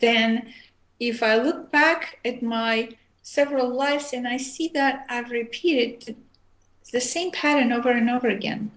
then 0.00 0.52
if 1.00 1.22
I 1.22 1.36
look 1.36 1.70
back 1.70 2.18
at 2.24 2.42
my 2.42 2.90
several 3.22 3.68
lives 3.68 4.12
and 4.12 4.26
I 4.26 4.36
see 4.36 4.68
that 4.74 5.06
I've 5.08 5.30
repeated 5.30 6.16
the 6.92 7.00
same 7.00 7.30
pattern 7.30 7.72
over 7.72 7.90
and 7.90 8.10
over 8.10 8.28
again, 8.28 8.70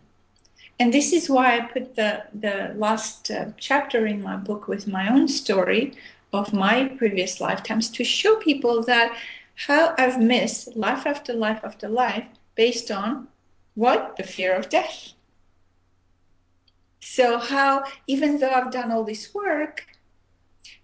and 0.80 0.94
this 0.94 1.14
is 1.14 1.30
why 1.30 1.58
I 1.58 1.62
put 1.62 1.96
the 1.96 2.24
the 2.34 2.74
last 2.76 3.32
uh, 3.32 3.46
chapter 3.58 4.06
in 4.06 4.22
my 4.22 4.36
book 4.36 4.68
with 4.68 4.88
my 4.88 5.12
own 5.12 5.28
story 5.28 5.94
of 6.34 6.54
my 6.54 6.86
previous 6.98 7.42
lifetimes 7.42 7.90
to 7.90 8.04
show 8.04 8.36
people 8.38 8.84
that 8.84 9.16
how 9.68 9.94
I've 9.98 10.20
missed 10.20 10.76
life 10.76 11.06
after 11.06 11.34
life 11.34 11.62
after 11.64 11.88
life 11.88 12.26
based 12.56 12.90
on 12.90 13.28
what 13.76 14.16
the 14.18 14.24
fear 14.24 14.54
of 14.56 14.70
death. 14.70 15.14
So 17.02 17.38
how 17.40 17.84
even 18.08 18.40
though 18.40 18.52
I've 18.52 18.72
done 18.72 18.92
all 18.92 19.04
this 19.04 19.34
work, 19.34 19.86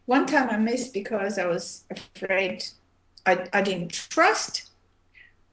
one 0.05 0.26
time 0.26 0.49
I 0.49 0.57
missed 0.57 0.93
because 0.93 1.38
I 1.38 1.45
was 1.45 1.86
afraid 1.89 2.65
I, 3.26 3.47
I 3.53 3.61
didn't 3.61 3.91
trust. 3.91 4.70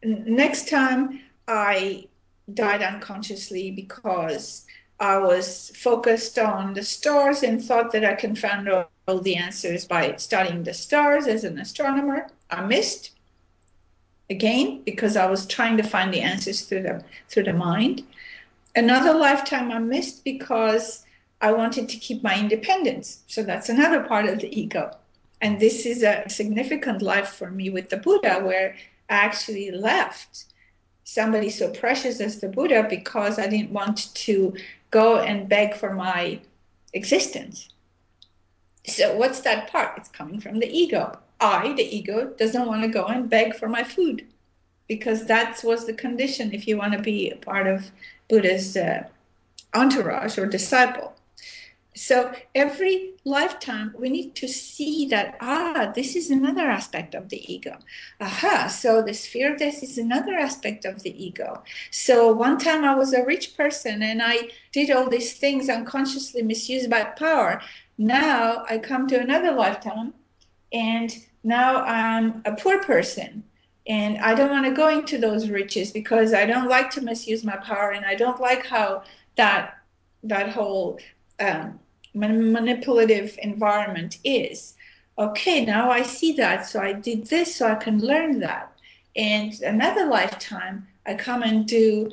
Next 0.02 0.68
time 0.68 1.20
I 1.46 2.08
died 2.52 2.82
unconsciously 2.82 3.70
because 3.70 4.64
I 5.00 5.18
was 5.18 5.72
focused 5.74 6.38
on 6.38 6.74
the 6.74 6.82
stars 6.82 7.42
and 7.42 7.62
thought 7.62 7.92
that 7.92 8.04
I 8.04 8.14
can 8.14 8.36
find 8.36 8.68
all, 8.68 8.90
all 9.08 9.20
the 9.20 9.36
answers 9.36 9.86
by 9.86 10.16
studying 10.16 10.62
the 10.62 10.74
stars 10.74 11.26
as 11.26 11.44
an 11.44 11.58
astronomer. 11.58 12.28
I 12.50 12.64
missed 12.64 13.10
again 14.30 14.82
because 14.84 15.16
I 15.16 15.26
was 15.26 15.46
trying 15.46 15.76
to 15.78 15.82
find 15.82 16.12
the 16.14 16.20
answers 16.20 16.62
through 16.62 16.82
the 16.82 17.04
through 17.28 17.44
the 17.44 17.52
mind. 17.52 18.04
Another 18.76 19.14
lifetime 19.14 19.70
I 19.70 19.78
missed 19.78 20.24
because 20.24 21.04
I 21.40 21.52
wanted 21.52 21.88
to 21.90 21.96
keep 21.96 22.22
my 22.22 22.38
independence. 22.38 23.22
So 23.26 23.42
that's 23.42 23.68
another 23.68 24.02
part 24.02 24.26
of 24.26 24.40
the 24.40 24.58
ego. 24.58 24.96
And 25.40 25.60
this 25.60 25.84
is 25.84 26.02
a 26.02 26.24
significant 26.28 27.02
life 27.02 27.28
for 27.28 27.50
me 27.50 27.70
with 27.70 27.90
the 27.90 27.98
Buddha, 27.98 28.40
where 28.40 28.76
I 29.10 29.14
actually 29.14 29.70
left 29.70 30.46
somebody 31.04 31.50
so 31.50 31.70
precious 31.70 32.20
as 32.20 32.40
the 32.40 32.48
Buddha 32.48 32.86
because 32.88 33.38
I 33.38 33.46
didn't 33.46 33.70
want 33.70 34.14
to 34.14 34.54
go 34.90 35.18
and 35.18 35.48
beg 35.48 35.74
for 35.74 35.92
my 35.92 36.40
existence. 36.94 37.68
So, 38.86 39.16
what's 39.16 39.40
that 39.40 39.70
part? 39.70 39.98
It's 39.98 40.08
coming 40.08 40.40
from 40.40 40.58
the 40.58 40.70
ego. 40.70 41.18
I, 41.40 41.74
the 41.74 41.96
ego, 41.96 42.32
doesn't 42.38 42.66
want 42.66 42.82
to 42.82 42.88
go 42.88 43.04
and 43.06 43.28
beg 43.28 43.54
for 43.54 43.68
my 43.68 43.84
food 43.84 44.26
because 44.88 45.26
that 45.26 45.60
was 45.64 45.86
the 45.86 45.94
condition 45.94 46.52
if 46.52 46.66
you 46.66 46.76
want 46.76 46.92
to 46.92 47.02
be 47.02 47.30
a 47.30 47.36
part 47.36 47.66
of 47.66 47.90
Buddha's 48.34 48.76
uh, 48.76 49.04
entourage 49.74 50.38
or 50.38 50.46
disciple. 50.46 51.14
So 51.94 52.32
every 52.52 53.12
lifetime, 53.24 53.94
we 53.96 54.08
need 54.08 54.34
to 54.34 54.48
see 54.48 55.06
that, 55.06 55.36
ah, 55.40 55.92
this 55.94 56.16
is 56.16 56.32
another 56.32 56.62
aspect 56.62 57.14
of 57.14 57.28
the 57.28 57.40
ego. 57.52 57.78
Aha, 58.20 58.66
so 58.66 59.02
the 59.02 59.14
sphere 59.14 59.52
of 59.52 59.60
death 59.60 59.84
is 59.84 59.98
another 59.98 60.34
aspect 60.34 60.84
of 60.84 61.04
the 61.04 61.14
ego. 61.24 61.62
So 61.92 62.32
one 62.32 62.58
time 62.58 62.84
I 62.84 62.96
was 62.96 63.12
a 63.12 63.24
rich 63.24 63.56
person 63.56 64.02
and 64.02 64.20
I 64.20 64.48
did 64.72 64.90
all 64.90 65.08
these 65.08 65.34
things 65.34 65.68
unconsciously 65.68 66.42
misused 66.42 66.90
by 66.90 67.04
power. 67.04 67.62
Now 67.96 68.64
I 68.68 68.78
come 68.78 69.06
to 69.06 69.20
another 69.20 69.52
lifetime 69.52 70.12
and 70.72 71.16
now 71.44 71.84
I'm 71.84 72.42
a 72.44 72.56
poor 72.56 72.82
person 72.82 73.44
and 73.86 74.18
I 74.18 74.34
don't 74.34 74.50
want 74.50 74.64
to 74.66 74.72
go 74.72 74.88
into 74.88 75.18
those 75.18 75.50
riches 75.50 75.90
because 75.90 76.32
I 76.32 76.46
don't 76.46 76.68
like 76.68 76.90
to 76.92 77.02
misuse 77.02 77.44
my 77.44 77.56
power 77.56 77.90
and 77.90 78.04
I 78.06 78.14
don't 78.14 78.40
like 78.40 78.66
how 78.66 79.02
that 79.36 79.78
that 80.22 80.50
whole 80.50 80.98
um, 81.38 81.78
manipulative 82.14 83.36
environment 83.42 84.18
is. 84.24 84.74
Okay, 85.18 85.64
now 85.64 85.90
I 85.90 86.02
see 86.02 86.32
that, 86.34 86.66
so 86.66 86.80
I 86.80 86.92
did 86.92 87.26
this 87.26 87.56
so 87.56 87.68
I 87.70 87.74
can 87.74 88.00
learn 88.00 88.40
that. 88.40 88.72
And 89.14 89.52
another 89.60 90.06
lifetime, 90.06 90.88
I 91.06 91.14
come 91.14 91.42
and 91.42 91.66
do 91.66 92.10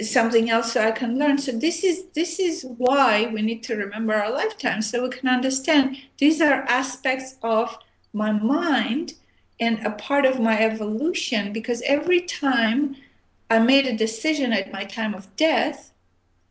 something 0.00 0.48
else 0.48 0.72
so 0.72 0.86
I 0.86 0.92
can 0.92 1.18
learn. 1.18 1.38
So 1.38 1.52
this 1.52 1.82
is 1.84 2.06
this 2.14 2.38
is 2.38 2.64
why 2.78 3.30
we 3.32 3.42
need 3.42 3.62
to 3.64 3.76
remember 3.76 4.14
our 4.14 4.30
lifetime 4.30 4.80
so 4.80 5.02
we 5.02 5.10
can 5.10 5.28
understand 5.28 5.96
these 6.18 6.40
are 6.40 6.62
aspects 6.68 7.36
of 7.42 7.76
my 8.12 8.30
mind 8.30 9.14
and 9.60 9.84
a 9.86 9.90
part 9.90 10.26
of 10.26 10.40
my 10.40 10.60
evolution 10.60 11.52
because 11.52 11.82
every 11.82 12.20
time 12.20 12.96
I 13.50 13.58
made 13.58 13.86
a 13.86 13.96
decision 13.96 14.52
at 14.52 14.72
my 14.72 14.84
time 14.84 15.14
of 15.14 15.34
death, 15.36 15.92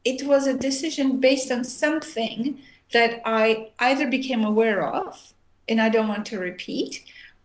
it 0.06 0.24
was 0.24 0.48
a 0.48 0.58
decision 0.58 1.20
based 1.20 1.52
on 1.52 1.64
something 1.64 2.60
that 2.92 3.22
I 3.26 3.70
either 3.80 4.08
became 4.08 4.44
aware 4.44 4.86
of 4.86 5.34
and 5.68 5.82
I 5.82 5.90
don't 5.90 6.08
want 6.08 6.26
to 6.28 6.40
repeat, 6.40 7.04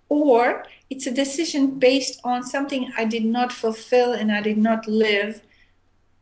or 0.09 0.65
it's 0.91 1.07
a 1.07 1.11
decision 1.13 1.79
based 1.79 2.21
on 2.25 2.43
something 2.43 2.93
I 2.97 3.05
did 3.05 3.25
not 3.25 3.53
fulfill 3.53 4.13
and 4.13 4.33
I 4.33 4.41
did 4.41 4.59
not 4.59 4.87
live, 4.87 5.43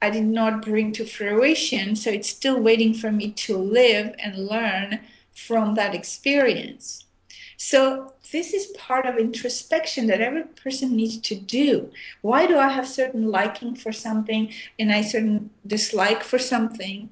I 0.02 0.10
did 0.10 0.24
not 0.24 0.62
bring 0.62 0.92
to 0.92 1.06
fruition. 1.06 1.96
So 1.96 2.10
it's 2.10 2.28
still 2.28 2.60
waiting 2.60 2.92
for 2.92 3.10
me 3.10 3.30
to 3.32 3.56
live 3.56 4.14
and 4.18 4.46
learn 4.46 5.00
from 5.34 5.74
that 5.74 5.94
experience. 5.94 7.05
So 7.56 8.12
this 8.32 8.52
is 8.52 8.66
part 8.76 9.06
of 9.06 9.16
introspection 9.16 10.06
that 10.08 10.20
every 10.20 10.44
person 10.44 10.94
needs 10.94 11.18
to 11.18 11.34
do. 11.34 11.90
Why 12.20 12.46
do 12.46 12.58
I 12.58 12.68
have 12.68 12.86
certain 12.86 13.30
liking 13.30 13.74
for 13.74 13.92
something 13.92 14.52
and 14.78 14.92
I 14.92 15.02
certain 15.02 15.50
dislike 15.66 16.22
for 16.22 16.38
something? 16.38 17.10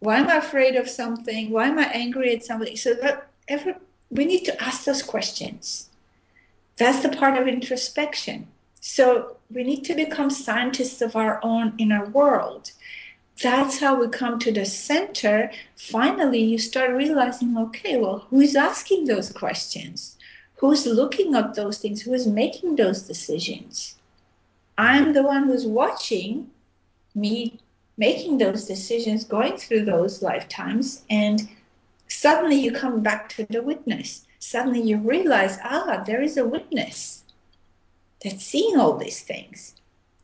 Why 0.00 0.18
am 0.18 0.28
I 0.28 0.36
afraid 0.36 0.76
of 0.76 0.88
something? 0.88 1.50
Why 1.50 1.68
am 1.68 1.78
I 1.78 1.84
angry 1.84 2.34
at 2.34 2.44
somebody? 2.44 2.76
So 2.76 2.94
that 2.94 3.28
every 3.48 3.74
we 4.10 4.24
need 4.24 4.44
to 4.44 4.62
ask 4.62 4.84
those 4.84 5.02
questions. 5.02 5.90
That's 6.76 7.02
the 7.02 7.08
part 7.08 7.40
of 7.40 7.48
introspection. 7.48 8.48
So 8.80 9.36
we 9.50 9.64
need 9.64 9.82
to 9.84 9.94
become 9.94 10.30
scientists 10.30 11.00
of 11.00 11.16
our 11.16 11.40
own 11.42 11.74
inner 11.78 12.04
world. 12.06 12.72
That's 13.42 13.80
how 13.80 14.00
we 14.00 14.08
come 14.08 14.38
to 14.40 14.52
the 14.52 14.64
center. 14.64 15.50
Finally, 15.76 16.42
you 16.42 16.58
start 16.58 16.90
realizing 16.92 17.56
okay, 17.58 17.96
well, 17.98 18.26
who 18.30 18.40
is 18.40 18.56
asking 18.56 19.04
those 19.04 19.30
questions? 19.30 20.16
Who's 20.56 20.86
looking 20.86 21.34
at 21.34 21.54
those 21.54 21.78
things? 21.78 22.02
Who 22.02 22.14
is 22.14 22.26
making 22.26 22.76
those 22.76 23.02
decisions? 23.02 23.96
I'm 24.78 25.12
the 25.12 25.22
one 25.22 25.44
who's 25.44 25.66
watching 25.66 26.50
me 27.14 27.60
making 27.98 28.38
those 28.38 28.66
decisions, 28.66 29.24
going 29.24 29.56
through 29.56 29.84
those 29.84 30.22
lifetimes, 30.22 31.02
and 31.08 31.48
suddenly 32.08 32.56
you 32.56 32.72
come 32.72 33.02
back 33.02 33.28
to 33.30 33.46
the 33.46 33.62
witness. 33.62 34.26
Suddenly 34.38 34.82
you 34.82 34.98
realize, 34.98 35.58
ah, 35.64 36.02
there 36.06 36.22
is 36.22 36.36
a 36.36 36.46
witness 36.46 37.24
that's 38.22 38.44
seeing 38.44 38.78
all 38.78 38.96
these 38.96 39.22
things. 39.22 39.74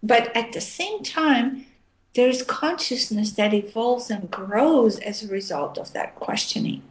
But 0.02 0.34
at 0.36 0.52
the 0.52 0.60
same 0.60 1.02
time, 1.02 1.66
there 2.14 2.28
is 2.28 2.42
consciousness 2.42 3.32
that 3.32 3.54
evolves 3.54 4.10
and 4.10 4.30
grows 4.30 4.98
as 4.98 5.22
a 5.22 5.28
result 5.28 5.78
of 5.78 5.92
that 5.92 6.14
questioning. 6.14 6.82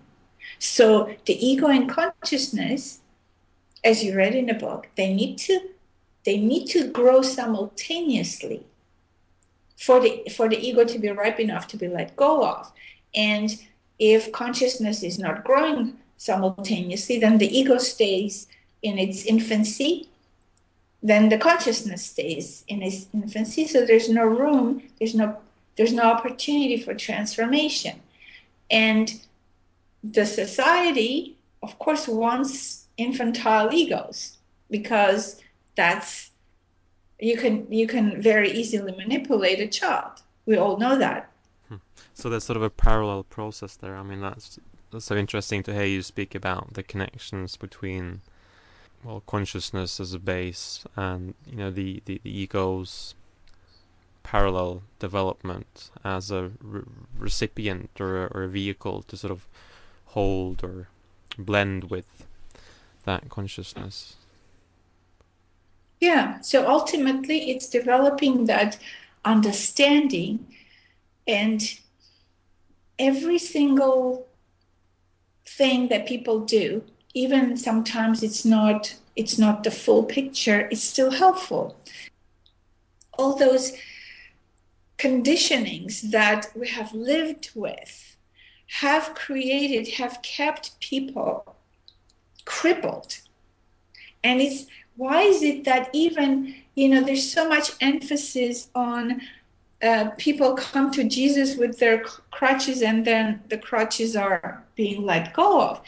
So 0.60 1.16
the 1.26 1.46
ego 1.46 1.68
and 1.68 1.90
consciousness, 1.90 3.00
as 3.84 4.04
you 4.04 4.16
read 4.16 4.36
in 4.36 4.48
the 4.48 4.54
book, 4.54 4.90
they 4.96 5.14
need 5.14 5.38
to 5.40 5.60
they 6.24 6.38
need 6.38 6.68
to 6.68 6.88
grow 6.88 7.24
simultaneously 7.24 8.64
for 9.76 10.00
the 10.00 10.24
for 10.36 10.48
the 10.48 10.58
ego 10.58 10.84
to 10.84 11.00
be 11.00 11.10
ripe 11.10 11.40
enough 11.40 11.68
to 11.70 11.78
be 11.78 11.88
let 11.88 12.16
go 12.16 12.46
of. 12.46 12.72
And 13.16 13.60
if 13.98 14.32
consciousness 14.32 15.04
is 15.04 15.18
not 15.18 15.44
growing 15.44 15.98
simultaneously, 16.18 17.20
then 17.20 17.40
the 17.40 17.58
ego 17.58 17.78
stays 17.80 18.48
in 18.84 19.00
its 19.00 19.26
infancy. 19.26 20.10
Then 21.04 21.30
the 21.30 21.38
consciousness 21.38 22.06
stays 22.06 22.64
in 22.68 22.82
its 22.84 23.08
infancy. 23.14 23.68
So 23.68 23.86
there's 23.86 24.10
no 24.10 24.26
room, 24.26 24.84
there's 25.00 25.16
no 25.16 25.38
there's 25.78 25.94
no 25.94 26.04
opportunity 26.04 26.78
for 26.78 26.94
transformation. 26.94 28.02
And 28.70 29.22
the 30.04 30.26
society, 30.26 31.38
of 31.64 31.80
course, 31.80 32.08
wants 32.08 32.88
infantile 32.98 33.74
egos 33.74 34.38
because 34.70 35.42
that's 35.76 36.32
you 37.20 37.38
can 37.38 37.72
you 37.72 37.88
can 37.88 38.22
very 38.22 38.52
easily 38.52 38.92
manipulate 38.96 39.60
a 39.60 39.68
child 39.68 40.22
we 40.46 40.58
all 40.58 40.78
know 40.78 40.98
that 40.98 41.30
hmm. 41.70 41.76
so 42.14 42.30
there's 42.30 42.44
sort 42.44 42.58
of 42.58 42.64
a 42.64 42.70
parallel 42.70 43.24
process 43.24 43.76
there 43.76 43.96
i 43.96 44.04
mean 44.04 44.22
that's 44.22 44.60
that's 44.92 45.06
so 45.06 45.16
interesting 45.16 45.64
to 45.64 45.74
hear 45.74 45.86
you 45.86 46.02
speak 46.02 46.36
about 46.36 46.74
the 46.74 46.84
connections 46.84 47.56
between 47.56 48.22
well 49.04 49.24
consciousness 49.26 50.00
as 50.00 50.14
a 50.14 50.20
base 50.20 50.84
and 50.96 51.34
you 51.46 51.58
know 51.58 51.72
the 51.72 52.02
the, 52.06 52.20
the 52.24 52.40
ego's 52.40 53.16
parallel 54.24 54.84
development 55.00 55.90
as 56.04 56.30
a 56.32 56.52
re- 56.62 56.84
recipient 57.18 57.90
or 58.00 58.28
or 58.28 58.44
a 58.44 58.48
vehicle 58.48 59.02
to 59.04 59.18
sort 59.18 59.32
of 59.32 59.48
hold 60.08 60.64
or 60.64 60.88
blend 61.38 61.86
with 61.86 62.28
that 63.06 63.30
consciousness. 63.30 64.16
Yeah 66.00 66.42
so 66.42 66.68
ultimately 66.70 67.52
it's 67.52 67.68
developing 67.68 68.46
that 68.46 68.78
understanding 69.26 70.46
and 71.28 71.80
every 72.98 73.38
single 73.38 74.28
thing 75.46 75.90
that 75.90 76.08
people 76.08 76.40
do 76.40 76.84
even 77.14 77.58
sometimes 77.58 78.24
it's 78.24 78.46
not 78.46 78.96
it's 79.16 79.38
not 79.38 79.64
the 79.64 79.72
full 79.72 80.04
picture 80.04 80.68
it's 80.72 80.84
still 80.84 81.12
helpful. 81.12 81.76
All 83.18 83.36
those 83.36 83.74
conditionings 84.98 86.12
that 86.12 86.48
we 86.56 86.68
have 86.68 86.94
lived 86.94 87.52
with 87.56 88.16
have 88.80 89.16
created 89.16 89.96
have 89.96 90.22
kept 90.22 90.80
people 90.80 91.56
crippled. 92.46 93.20
And 94.24 94.42
it's 94.42 94.68
why 94.96 95.24
is 95.24 95.42
it 95.42 95.64
that 95.64 95.90
even 95.94 96.56
you 96.76 96.90
know 96.90 97.02
there's 97.02 97.32
so 97.32 97.48
much 97.48 97.72
emphasis 97.82 98.70
on 98.76 99.22
uh, 99.82 100.12
people 100.18 100.54
come 100.54 100.92
to 100.92 101.04
jesus 101.04 101.56
with 101.56 101.80
their 101.80 102.04
crutches 102.30 102.82
and 102.82 103.04
then 103.04 103.42
the 103.50 103.58
crutches 103.58 104.16
are 104.16 104.64
being 104.76 105.04
let 105.04 105.34
go 105.34 105.62
of 105.62 105.82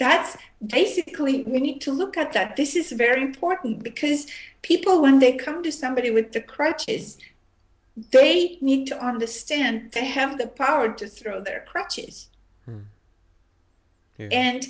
that's 0.00 0.38
basically 0.66 1.42
we 1.42 1.60
need 1.60 1.80
to 1.82 1.92
look 1.92 2.16
at 2.16 2.32
that. 2.32 2.56
This 2.56 2.74
is 2.74 2.90
very 2.90 3.22
important 3.22 3.82
because 3.82 4.26
people 4.62 5.02
when 5.02 5.18
they 5.18 5.32
come 5.36 5.62
to 5.62 5.70
somebody 5.70 6.10
with 6.10 6.32
the 6.32 6.40
crutches 6.40 7.18
they 8.10 8.56
need 8.62 8.86
to 8.86 9.04
understand 9.04 9.92
they 9.92 10.06
have 10.06 10.38
the 10.38 10.46
power 10.46 10.90
to 11.00 11.06
throw 11.06 11.40
their 11.40 11.64
crutches. 11.70 12.28
Hmm. 12.64 12.84
yeah. 14.18 14.28
and 14.32 14.66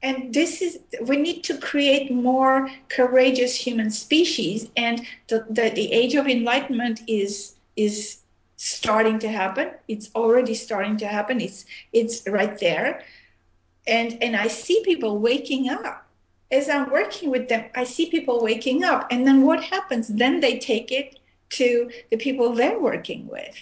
and 0.00 0.32
this 0.32 0.62
is 0.62 0.78
we 1.02 1.16
need 1.16 1.42
to 1.44 1.58
create 1.58 2.12
more 2.12 2.70
courageous 2.88 3.56
human 3.66 3.90
species 3.90 4.70
and 4.76 5.04
the, 5.26 5.44
the, 5.50 5.70
the 5.70 5.92
age 5.92 6.14
of 6.14 6.28
enlightenment 6.28 7.00
is 7.08 7.56
is 7.76 8.18
starting 8.56 9.18
to 9.20 9.28
happen. 9.28 9.70
It's 9.88 10.10
already 10.14 10.54
starting 10.54 10.96
to 10.98 11.08
happen. 11.08 11.40
It's 11.40 11.64
it's 11.92 12.22
right 12.28 12.56
there 12.60 13.02
and 13.88 14.22
and 14.22 14.36
i 14.36 14.46
see 14.46 14.82
people 14.84 15.18
waking 15.18 15.68
up. 15.68 16.04
As 16.50 16.68
i'm 16.68 16.90
working 16.90 17.30
with 17.30 17.48
them 17.48 17.64
i 17.74 17.84
see 17.84 18.10
people 18.10 18.42
waking 18.42 18.84
up 18.84 19.06
and 19.10 19.26
then 19.26 19.42
what 19.42 19.62
happens? 19.64 20.08
Then 20.08 20.40
they 20.40 20.58
take 20.58 20.92
it 20.92 21.18
to 21.50 21.90
the 22.10 22.16
people 22.16 22.52
they're 22.52 22.80
working 22.80 23.26
with. 23.26 23.56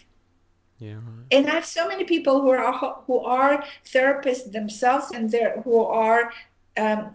Yeah 0.78 1.01
and 1.31 1.47
i 1.47 1.51
have 1.51 1.65
so 1.65 1.89
many 1.89 2.05
people 2.05 2.40
who 2.40 2.51
are 2.51 3.03
who 3.07 3.19
are 3.20 3.65
therapists 3.85 4.53
themselves 4.53 5.11
and 5.12 5.31
they're 5.31 5.61
who 5.62 5.81
are 5.81 6.32
um, 6.77 7.15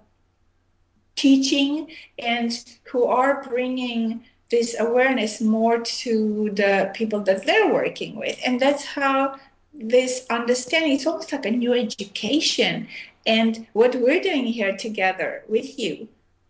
teaching 1.16 1.88
and 2.18 2.52
who 2.86 3.06
are 3.06 3.44
bringing 3.44 4.24
this 4.50 4.76
awareness 4.80 5.40
more 5.40 5.80
to 5.80 6.50
the 6.54 6.92
people 6.94 7.22
that 7.22 7.46
they're 7.46 7.72
working 7.72 8.18
with. 8.18 8.38
And 8.46 8.60
that's 8.60 8.84
how 8.84 9.38
this 9.74 10.26
understanding 10.30 10.94
it's 10.94 11.06
almost 11.06 11.32
like 11.32 11.46
a 11.46 11.52
new 11.52 11.74
education 11.74 12.88
and 13.26 13.68
what 13.74 13.96
we're 13.96 14.22
doing 14.22 14.46
here 14.46 14.76
together 14.76 15.44
with 15.48 15.80
you 15.80 16.08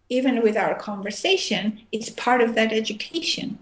even 0.10 0.42
with 0.42 0.58
our 0.58 0.76
conversation 0.76 1.82
is 1.92 2.10
part 2.10 2.42
of 2.42 2.56
that 2.56 2.74
education 2.74 3.60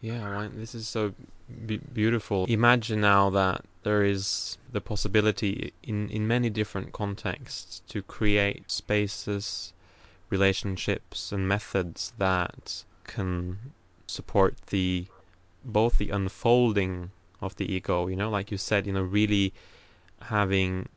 yeah 0.00 0.24
right. 0.28 0.56
this 0.56 0.74
is 0.74 0.86
so 0.86 1.14
b- 1.66 1.80
beautiful 1.92 2.44
imagine 2.46 3.00
now 3.00 3.30
that 3.30 3.64
there 3.84 4.04
is 4.04 4.58
the 4.70 4.80
possibility 4.80 5.72
in 5.82 6.08
in 6.10 6.26
many 6.26 6.50
different 6.50 6.92
contexts 6.92 7.82
to 7.88 8.02
create 8.02 8.70
spaces 8.70 9.72
relationships 10.28 11.32
and 11.32 11.48
methods 11.48 12.12
that 12.18 12.84
can 13.04 13.58
support 14.06 14.56
the 14.68 15.06
both 15.64 15.98
the 15.98 16.10
unfolding 16.10 17.10
of 17.42 17.56
the 17.56 17.70
ego 17.72 18.06
you 18.06 18.16
know 18.16 18.30
like 18.30 18.50
you 18.50 18.56
said 18.56 18.86
you 18.86 18.92
know 18.92 19.02
really 19.02 19.52
having 20.22 20.88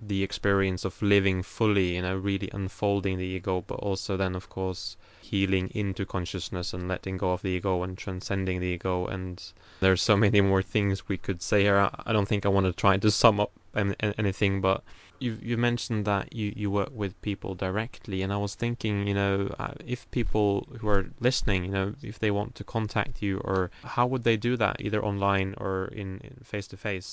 the 0.00 0.22
experience 0.22 0.84
of 0.84 1.00
living 1.00 1.42
fully 1.42 1.94
you 1.94 2.02
know 2.02 2.16
really 2.16 2.50
unfolding 2.52 3.16
the 3.16 3.24
ego 3.24 3.64
but 3.66 3.76
also 3.76 4.16
then 4.16 4.34
of 4.34 4.48
course 4.48 4.96
healing 5.24 5.70
into 5.74 6.04
consciousness 6.04 6.72
and 6.74 6.86
letting 6.86 7.16
go 7.16 7.32
of 7.32 7.42
the 7.42 7.48
ego 7.48 7.82
and 7.82 7.96
transcending 7.96 8.60
the 8.60 8.66
ego. 8.66 9.06
And 9.06 9.42
there's 9.80 10.02
so 10.02 10.16
many 10.16 10.40
more 10.40 10.62
things 10.62 11.08
we 11.08 11.16
could 11.16 11.42
say 11.42 11.62
here. 11.62 11.90
I 12.06 12.12
don't 12.12 12.28
think 12.28 12.44
i 12.44 12.48
want 12.48 12.66
to 12.66 12.72
try 12.72 12.96
to 12.96 13.10
sum 13.10 13.40
up 13.40 13.50
anything 13.74 14.60
but 14.60 14.82
you 15.24 15.38
you 15.42 15.56
mentioned 15.56 16.04
that 16.04 16.24
you 16.38 16.52
you 16.54 16.68
work 16.70 16.92
with 16.92 17.12
people 17.22 17.54
directly 17.54 18.18
and 18.22 18.30
i 18.32 18.36
was 18.36 18.54
thinking 18.54 19.06
you 19.08 19.14
know 19.20 19.36
uh, 19.58 19.74
if 19.94 20.00
people 20.10 20.48
who 20.78 20.88
are 20.88 21.04
listening 21.20 21.64
you 21.64 21.70
know 21.70 21.94
if 22.02 22.18
they 22.18 22.30
want 22.30 22.54
to 22.54 22.64
contact 22.76 23.22
you 23.22 23.38
or 23.38 23.70
how 23.96 24.06
would 24.06 24.24
they 24.24 24.36
do 24.36 24.56
that 24.56 24.76
either 24.80 25.00
online 25.04 25.54
or 25.64 25.86
in 26.02 26.08
face 26.42 26.66
to 26.66 26.76
face 26.76 27.08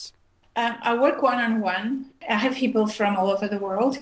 i 0.55 0.93
work 1.05 1.21
one 1.21 1.39
on 1.39 1.61
one 1.61 2.05
i 2.29 2.35
have 2.35 2.55
people 2.55 2.85
from 2.88 3.15
all 3.15 3.29
over 3.31 3.47
the 3.47 3.57
world 3.57 3.99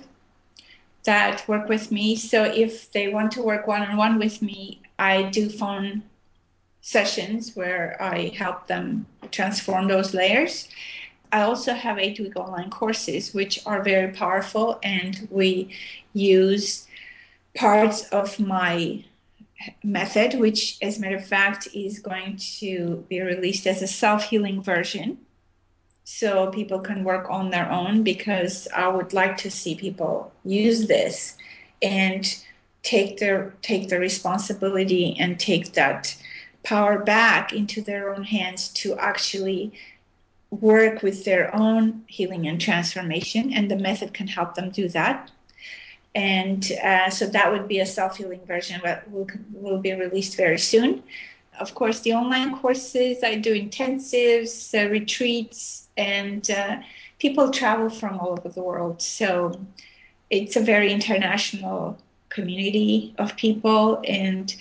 that 1.04 1.46
work 1.48 1.68
with 1.68 1.90
me. 1.90 2.16
So 2.16 2.44
if 2.44 2.92
they 2.92 3.08
want 3.08 3.32
to 3.32 3.42
work 3.42 3.66
one 3.66 3.82
on 3.82 3.96
one 3.96 4.18
with 4.18 4.42
me 4.42 4.80
i 4.98 5.22
do 5.22 5.48
phone 5.48 6.02
sessions 6.82 7.54
where 7.54 7.96
i 8.00 8.32
help 8.36 8.66
them 8.66 9.06
transform 9.30 9.86
those 9.88 10.14
layers 10.14 10.68
I 11.32 11.42
also 11.42 11.74
have 11.74 11.98
eight 11.98 12.18
week 12.18 12.36
online 12.36 12.70
courses, 12.70 13.32
which 13.32 13.60
are 13.66 13.82
very 13.82 14.12
powerful, 14.12 14.78
and 14.82 15.28
we 15.30 15.74
use 16.12 16.86
parts 17.54 18.08
of 18.08 18.40
my 18.40 19.04
method, 19.84 20.38
which, 20.38 20.78
as 20.82 20.98
a 20.98 21.00
matter 21.00 21.16
of 21.16 21.26
fact, 21.26 21.68
is 21.74 21.98
going 21.98 22.36
to 22.58 23.04
be 23.08 23.20
released 23.20 23.66
as 23.66 23.82
a 23.82 23.86
self 23.86 24.24
healing 24.24 24.62
version. 24.62 25.18
So 26.04 26.48
people 26.50 26.80
can 26.80 27.04
work 27.04 27.30
on 27.30 27.50
their 27.50 27.70
own 27.70 28.02
because 28.02 28.66
I 28.74 28.88
would 28.88 29.12
like 29.12 29.36
to 29.38 29.50
see 29.50 29.74
people 29.76 30.32
use 30.44 30.88
this 30.88 31.36
and 31.80 32.26
take 32.82 33.18
their 33.18 33.54
take 33.62 33.88
the 33.88 34.00
responsibility 34.00 35.16
and 35.18 35.38
take 35.38 35.74
that 35.74 36.16
power 36.62 36.98
back 36.98 37.52
into 37.52 37.80
their 37.80 38.12
own 38.12 38.24
hands 38.24 38.68
to 38.68 38.96
actually 38.96 39.72
work 40.50 41.02
with 41.02 41.24
their 41.24 41.54
own 41.54 42.04
healing 42.06 42.46
and 42.46 42.60
transformation, 42.60 43.52
and 43.52 43.70
the 43.70 43.76
method 43.76 44.12
can 44.12 44.26
help 44.26 44.54
them 44.54 44.70
do 44.70 44.88
that. 44.88 45.30
And 46.14 46.70
uh, 46.82 47.08
so 47.10 47.26
that 47.26 47.52
would 47.52 47.68
be 47.68 47.78
a 47.78 47.86
self 47.86 48.16
healing 48.16 48.44
version 48.46 48.80
that 48.82 49.10
will, 49.10 49.28
will 49.52 49.78
be 49.78 49.92
released 49.92 50.36
very 50.36 50.58
soon. 50.58 51.02
Of 51.60 51.74
course, 51.74 52.00
the 52.00 52.14
online 52.14 52.56
courses, 52.58 53.22
I 53.22 53.36
do 53.36 53.54
intensives, 53.54 54.74
uh, 54.74 54.88
retreats, 54.90 55.88
and 55.96 56.50
uh, 56.50 56.78
people 57.18 57.50
travel 57.50 57.90
from 57.90 58.18
all 58.18 58.30
over 58.30 58.48
the 58.48 58.62
world. 58.62 59.02
So 59.02 59.60
it's 60.30 60.56
a 60.56 60.60
very 60.60 60.90
international 60.92 61.98
community 62.28 63.14
of 63.18 63.36
people. 63.36 64.02
And 64.08 64.54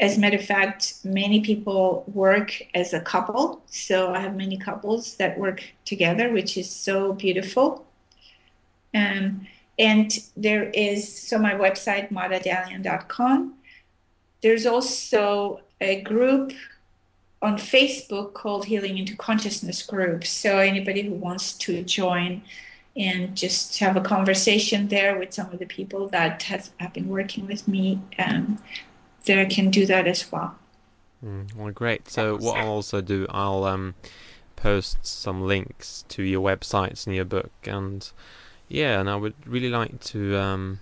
as 0.00 0.16
a 0.16 0.20
matter 0.20 0.36
of 0.36 0.44
fact, 0.44 0.94
many 1.04 1.40
people 1.40 2.04
work 2.12 2.62
as 2.74 2.92
a 2.92 3.00
couple. 3.00 3.62
So 3.66 4.12
I 4.14 4.20
have 4.20 4.36
many 4.36 4.56
couples 4.56 5.16
that 5.16 5.38
work 5.38 5.64
together, 5.84 6.32
which 6.32 6.56
is 6.56 6.70
so 6.70 7.12
beautiful. 7.12 7.84
Um, 8.94 9.46
and 9.78 10.12
there 10.36 10.64
is, 10.70 11.20
so 11.20 11.38
my 11.38 11.54
website, 11.54 12.10
madadalian.com. 12.10 13.54
There's 14.40 14.66
also 14.66 15.60
a 15.80 16.00
group 16.02 16.52
on 17.42 17.56
Facebook 17.56 18.34
called 18.34 18.66
Healing 18.66 18.98
into 18.98 19.16
Consciousness 19.16 19.82
Group. 19.82 20.24
So 20.24 20.58
anybody 20.58 21.02
who 21.02 21.14
wants 21.14 21.52
to 21.58 21.82
join 21.82 22.42
and 22.96 23.36
just 23.36 23.78
have 23.78 23.96
a 23.96 24.00
conversation 24.00 24.88
there 24.88 25.18
with 25.18 25.32
some 25.32 25.52
of 25.52 25.60
the 25.60 25.66
people 25.66 26.08
that 26.08 26.42
have 26.42 26.92
been 26.92 27.08
working 27.08 27.46
with 27.46 27.68
me, 27.68 28.00
um, 28.18 28.58
there 29.28 29.46
can 29.46 29.70
do 29.70 29.86
that 29.86 30.08
as 30.08 30.30
well. 30.32 30.56
Mm, 31.24 31.54
well, 31.54 31.70
great. 31.70 32.10
So 32.10 32.36
what 32.36 32.58
I'll 32.58 32.68
also 32.68 33.00
do, 33.00 33.26
I'll 33.30 33.62
um, 33.64 33.94
post 34.56 35.06
some 35.06 35.42
links 35.42 36.04
to 36.08 36.24
your 36.24 36.42
websites 36.42 37.06
and 37.06 37.14
your 37.14 37.24
book, 37.24 37.52
and 37.64 38.10
yeah, 38.68 38.98
and 38.98 39.08
I 39.08 39.14
would 39.14 39.34
really 39.46 39.70
like 39.70 40.00
to 40.00 40.36
um, 40.36 40.80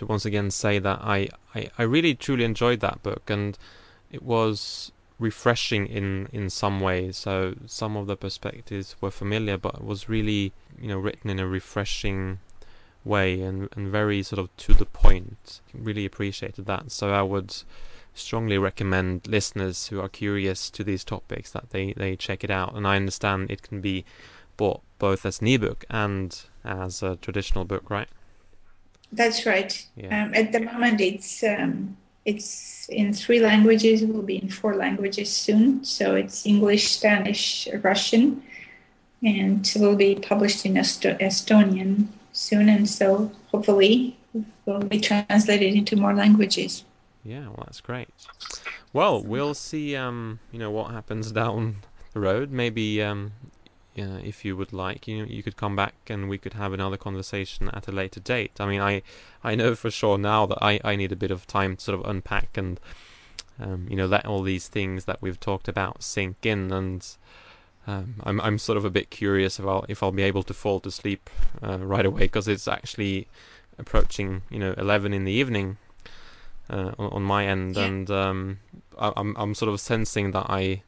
to 0.00 0.06
once 0.06 0.24
again 0.24 0.50
say 0.50 0.78
that 0.78 1.00
I, 1.02 1.28
I, 1.54 1.68
I 1.78 1.82
really 1.82 2.14
truly 2.14 2.44
enjoyed 2.44 2.80
that 2.80 3.02
book 3.02 3.28
and 3.28 3.56
it 4.10 4.22
was 4.22 4.92
refreshing 5.18 5.86
in 5.86 6.26
in 6.32 6.48
some 6.48 6.80
ways 6.80 7.18
so 7.18 7.54
some 7.66 7.94
of 7.98 8.06
the 8.06 8.16
perspectives 8.16 8.96
were 9.02 9.10
familiar 9.10 9.58
but 9.58 9.74
it 9.74 9.84
was 9.84 10.08
really 10.08 10.54
you 10.80 10.88
know 10.88 10.98
written 10.98 11.28
in 11.28 11.38
a 11.38 11.46
refreshing 11.46 12.38
way 13.04 13.40
and, 13.40 13.68
and 13.74 13.88
very 13.88 14.22
sort 14.22 14.38
of 14.38 14.54
to 14.56 14.74
the 14.74 14.84
point 14.84 15.60
really 15.72 16.04
appreciated 16.04 16.66
that 16.66 16.90
so 16.92 17.12
i 17.12 17.22
would 17.22 17.54
strongly 18.12 18.58
recommend 18.58 19.26
listeners 19.26 19.86
who 19.86 20.00
are 20.00 20.08
curious 20.08 20.68
to 20.68 20.84
these 20.84 21.04
topics 21.04 21.50
that 21.50 21.70
they 21.70 21.92
they 21.94 22.14
check 22.16 22.44
it 22.44 22.50
out 22.50 22.74
and 22.74 22.86
i 22.86 22.96
understand 22.96 23.50
it 23.50 23.62
can 23.62 23.80
be 23.80 24.04
bought 24.56 24.82
both 24.98 25.24
as 25.24 25.40
an 25.40 25.46
ebook 25.46 25.84
and 25.88 26.42
as 26.64 27.02
a 27.02 27.16
traditional 27.16 27.64
book 27.64 27.88
right 27.88 28.08
that's 29.12 29.46
right. 29.46 29.86
Yeah. 29.96 30.24
Um, 30.24 30.34
at 30.34 30.52
the 30.52 30.60
moment, 30.60 31.00
it's 31.00 31.42
um, 31.42 31.96
it's 32.24 32.88
in 32.88 33.12
three 33.12 33.40
languages. 33.40 34.02
It 34.02 34.12
will 34.12 34.22
be 34.22 34.36
in 34.36 34.48
four 34.48 34.76
languages 34.76 35.32
soon. 35.32 35.84
So 35.84 36.14
it's 36.14 36.46
English, 36.46 36.88
Spanish, 36.88 37.68
Russian, 37.82 38.42
and 39.22 39.66
it 39.66 39.80
will 39.80 39.96
be 39.96 40.14
published 40.14 40.64
in 40.64 40.76
Est- 40.76 41.18
Estonian 41.20 42.06
soon. 42.40 42.68
And 42.68 42.88
so 42.88 43.30
hopefully, 43.50 44.16
will 44.64 44.80
be 44.80 45.00
translated 45.00 45.74
into 45.74 45.96
more 45.96 46.14
languages. 46.14 46.84
Yeah, 47.24 47.48
well, 47.48 47.64
that's 47.66 47.80
great. 47.80 48.08
Well, 48.92 49.22
we'll 49.22 49.54
see. 49.54 49.94
Um, 49.94 50.40
you 50.50 50.58
know 50.58 50.70
what 50.70 50.90
happens 50.90 51.32
down 51.32 51.76
the 52.12 52.20
road. 52.20 52.50
Maybe 52.50 53.02
um, 53.02 53.32
if 53.94 54.44
you 54.44 54.56
would 54.56 54.72
like, 54.72 55.06
you 55.06 55.24
you 55.24 55.42
could 55.42 55.56
come 55.56 55.76
back 55.76 55.94
and 56.08 56.28
we 56.28 56.38
could 56.38 56.54
have 56.54 56.72
another 56.72 56.96
conversation 56.96 57.68
at 57.70 57.88
a 57.88 57.92
later 57.92 58.20
date. 58.20 58.52
I 58.58 58.66
mean, 58.66 58.80
I 58.80 59.02
I 59.44 59.54
know 59.54 59.74
for 59.74 59.90
sure 59.90 60.16
now 60.16 60.46
that 60.46 60.58
I 60.62 60.80
I 60.82 60.96
need 60.96 61.12
a 61.12 61.16
bit 61.16 61.30
of 61.30 61.46
time 61.46 61.76
to 61.76 61.82
sort 61.82 62.00
of 62.00 62.08
unpack 62.08 62.56
and 62.56 62.80
um, 63.60 63.86
you 63.90 63.96
know 63.96 64.06
let 64.06 64.24
all 64.24 64.42
these 64.42 64.68
things 64.68 65.04
that 65.04 65.20
we've 65.20 65.40
talked 65.40 65.68
about 65.68 66.02
sink 66.02 66.44
in 66.44 66.72
and. 66.72 67.06
Um, 67.86 68.16
I'm 68.24 68.40
I'm 68.40 68.58
sort 68.58 68.76
of 68.76 68.84
a 68.84 68.90
bit 68.90 69.10
curious 69.10 69.58
about 69.58 69.86
if 69.88 70.02
I'll 70.02 70.12
be 70.12 70.22
able 70.22 70.42
to 70.44 70.54
fall 70.54 70.80
to 70.80 70.90
sleep 70.90 71.30
uh, 71.62 71.78
right 71.78 72.04
away 72.04 72.20
because 72.20 72.46
it's 72.46 72.68
actually 72.68 73.26
approaching 73.78 74.42
you 74.50 74.58
know 74.58 74.74
11 74.76 75.14
in 75.14 75.24
the 75.24 75.32
evening 75.32 75.78
uh, 76.68 76.92
on, 76.98 77.10
on, 77.12 77.22
my 77.22 77.46
end, 77.46 77.76
yeah. 77.76 77.84
and 77.84 78.10
um, 78.10 78.58
I, 78.98 79.12
I'm 79.16 79.34
I'm 79.36 79.54
sort 79.54 79.72
of 79.72 79.80
sensing 79.80 80.32
that 80.32 80.46
I 80.48 80.82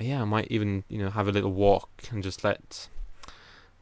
yeah, 0.00 0.22
I 0.22 0.24
might 0.24 0.48
even 0.50 0.84
you 0.88 0.98
know 0.98 1.10
have 1.10 1.28
a 1.28 1.32
little 1.32 1.52
walk 1.52 1.90
and 2.10 2.22
just 2.22 2.44
let 2.44 2.88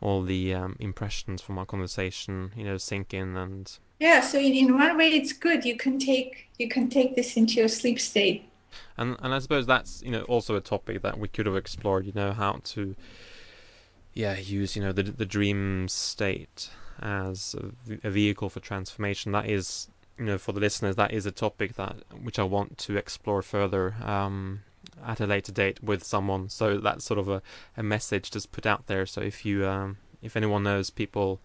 all 0.01 0.23
the 0.23 0.55
um, 0.55 0.77
impressions 0.79 1.43
from 1.43 1.59
our 1.59 1.67
conversation 1.67 2.53
you 2.57 2.65
know 2.65 2.77
sink 2.77 3.13
in 3.15 3.37
and 3.37 3.79
yeah. 3.99 4.21
So 4.21 4.39
in, 4.39 4.55
in 4.55 4.79
one 4.79 4.97
way, 4.97 5.11
it's 5.11 5.33
good. 5.33 5.65
You 5.65 5.77
can 5.77 5.99
take 5.99 6.49
you 6.59 6.69
can 6.69 6.89
take 6.89 7.15
this 7.15 7.37
into 7.37 7.55
your 7.55 7.69
sleep 7.69 8.01
state. 8.01 8.50
And 8.97 9.17
and 9.21 9.35
I 9.35 9.39
suppose 9.39 9.67
that's 9.67 10.03
you 10.03 10.11
know 10.11 10.23
also 10.23 10.57
a 10.57 10.61
topic 10.61 11.03
that 11.03 11.19
we 11.19 11.29
could 11.29 11.47
have 11.47 11.57
explored. 11.57 12.07
You 12.07 12.13
know 12.15 12.33
how 12.33 12.61
to 12.65 12.95
yeah 14.15 14.37
use 14.37 14.77
you 14.77 14.83
know 14.83 14.93
the 14.93 15.03
the 15.03 15.27
dream 15.27 15.89
state 15.89 16.71
as 17.01 17.55
a, 17.55 18.07
a 18.07 18.11
vehicle 18.11 18.51
for 18.51 18.61
transformation. 18.61 19.33
That 19.33 19.49
is 19.49 19.89
you 20.19 20.25
know 20.25 20.39
for 20.39 20.53
the 20.53 20.61
listeners 20.61 20.97
that 20.97 21.13
is 21.13 21.27
a 21.27 21.33
topic 21.33 21.75
that 21.75 21.97
which 22.23 22.39
I 22.39 22.45
want 22.45 22.79
to 22.79 22.97
explore 22.97 23.43
further. 23.43 23.95
Um, 24.03 24.61
at 25.05 25.21
a 25.21 25.27
later 25.27 25.53
date 25.53 25.83
with 25.83 26.05
someone. 26.05 26.49
So 26.49 26.79
that's 26.79 27.05
sort 27.05 27.19
of 27.19 27.29
a, 27.29 27.43
a 27.77 27.83
message 27.83 28.31
just 28.31 28.51
put 28.51 28.67
out 28.67 28.87
there. 28.87 29.07
So 29.07 29.21
if 29.21 29.45
you 29.47 29.67
um, 29.67 29.99
if 30.23 30.37
anyone 30.37 30.63
knows 30.63 30.91
people 30.91 31.41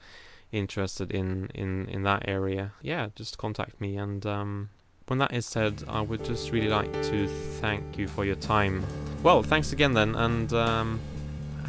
interested 0.52 1.11
in, 1.11 1.49
in, 1.53 1.88
in 1.89 2.03
that 2.03 2.27
area, 2.27 2.73
yeah, 2.81 3.10
just 3.15 3.38
contact 3.38 3.80
me. 3.80 3.97
And 3.97 4.26
um, 4.26 4.69
when 5.07 5.19
that 5.19 5.34
is 5.34 5.45
said, 5.45 5.84
I 5.88 6.02
would 6.02 6.26
just 6.26 6.52
really 6.52 6.68
like 6.68 6.91
to 6.91 7.27
thank 7.61 7.98
you 7.98 8.07
for 8.07 8.26
your 8.26 8.36
time. 8.36 8.86
Well, 9.23 9.44
thanks 9.44 9.72
again 9.72 9.94
then, 9.94 10.15
and 10.15 10.52
um, 10.53 10.99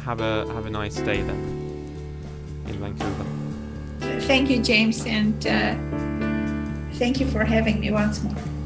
have 0.03 0.21
a 0.21 0.51
have 0.53 0.65
a 0.65 0.69
nice 0.69 0.95
day 0.95 1.21
then 1.21 1.41
in 2.67 2.73
Vancouver. 2.79 3.25
Thank 4.21 4.49
you, 4.49 4.61
James, 4.61 5.05
and 5.05 5.45
uh, 5.47 5.75
thank 6.97 7.19
you 7.19 7.27
for 7.27 7.43
having 7.43 7.79
me 7.79 7.91
once 7.91 8.23
more. 8.23 8.56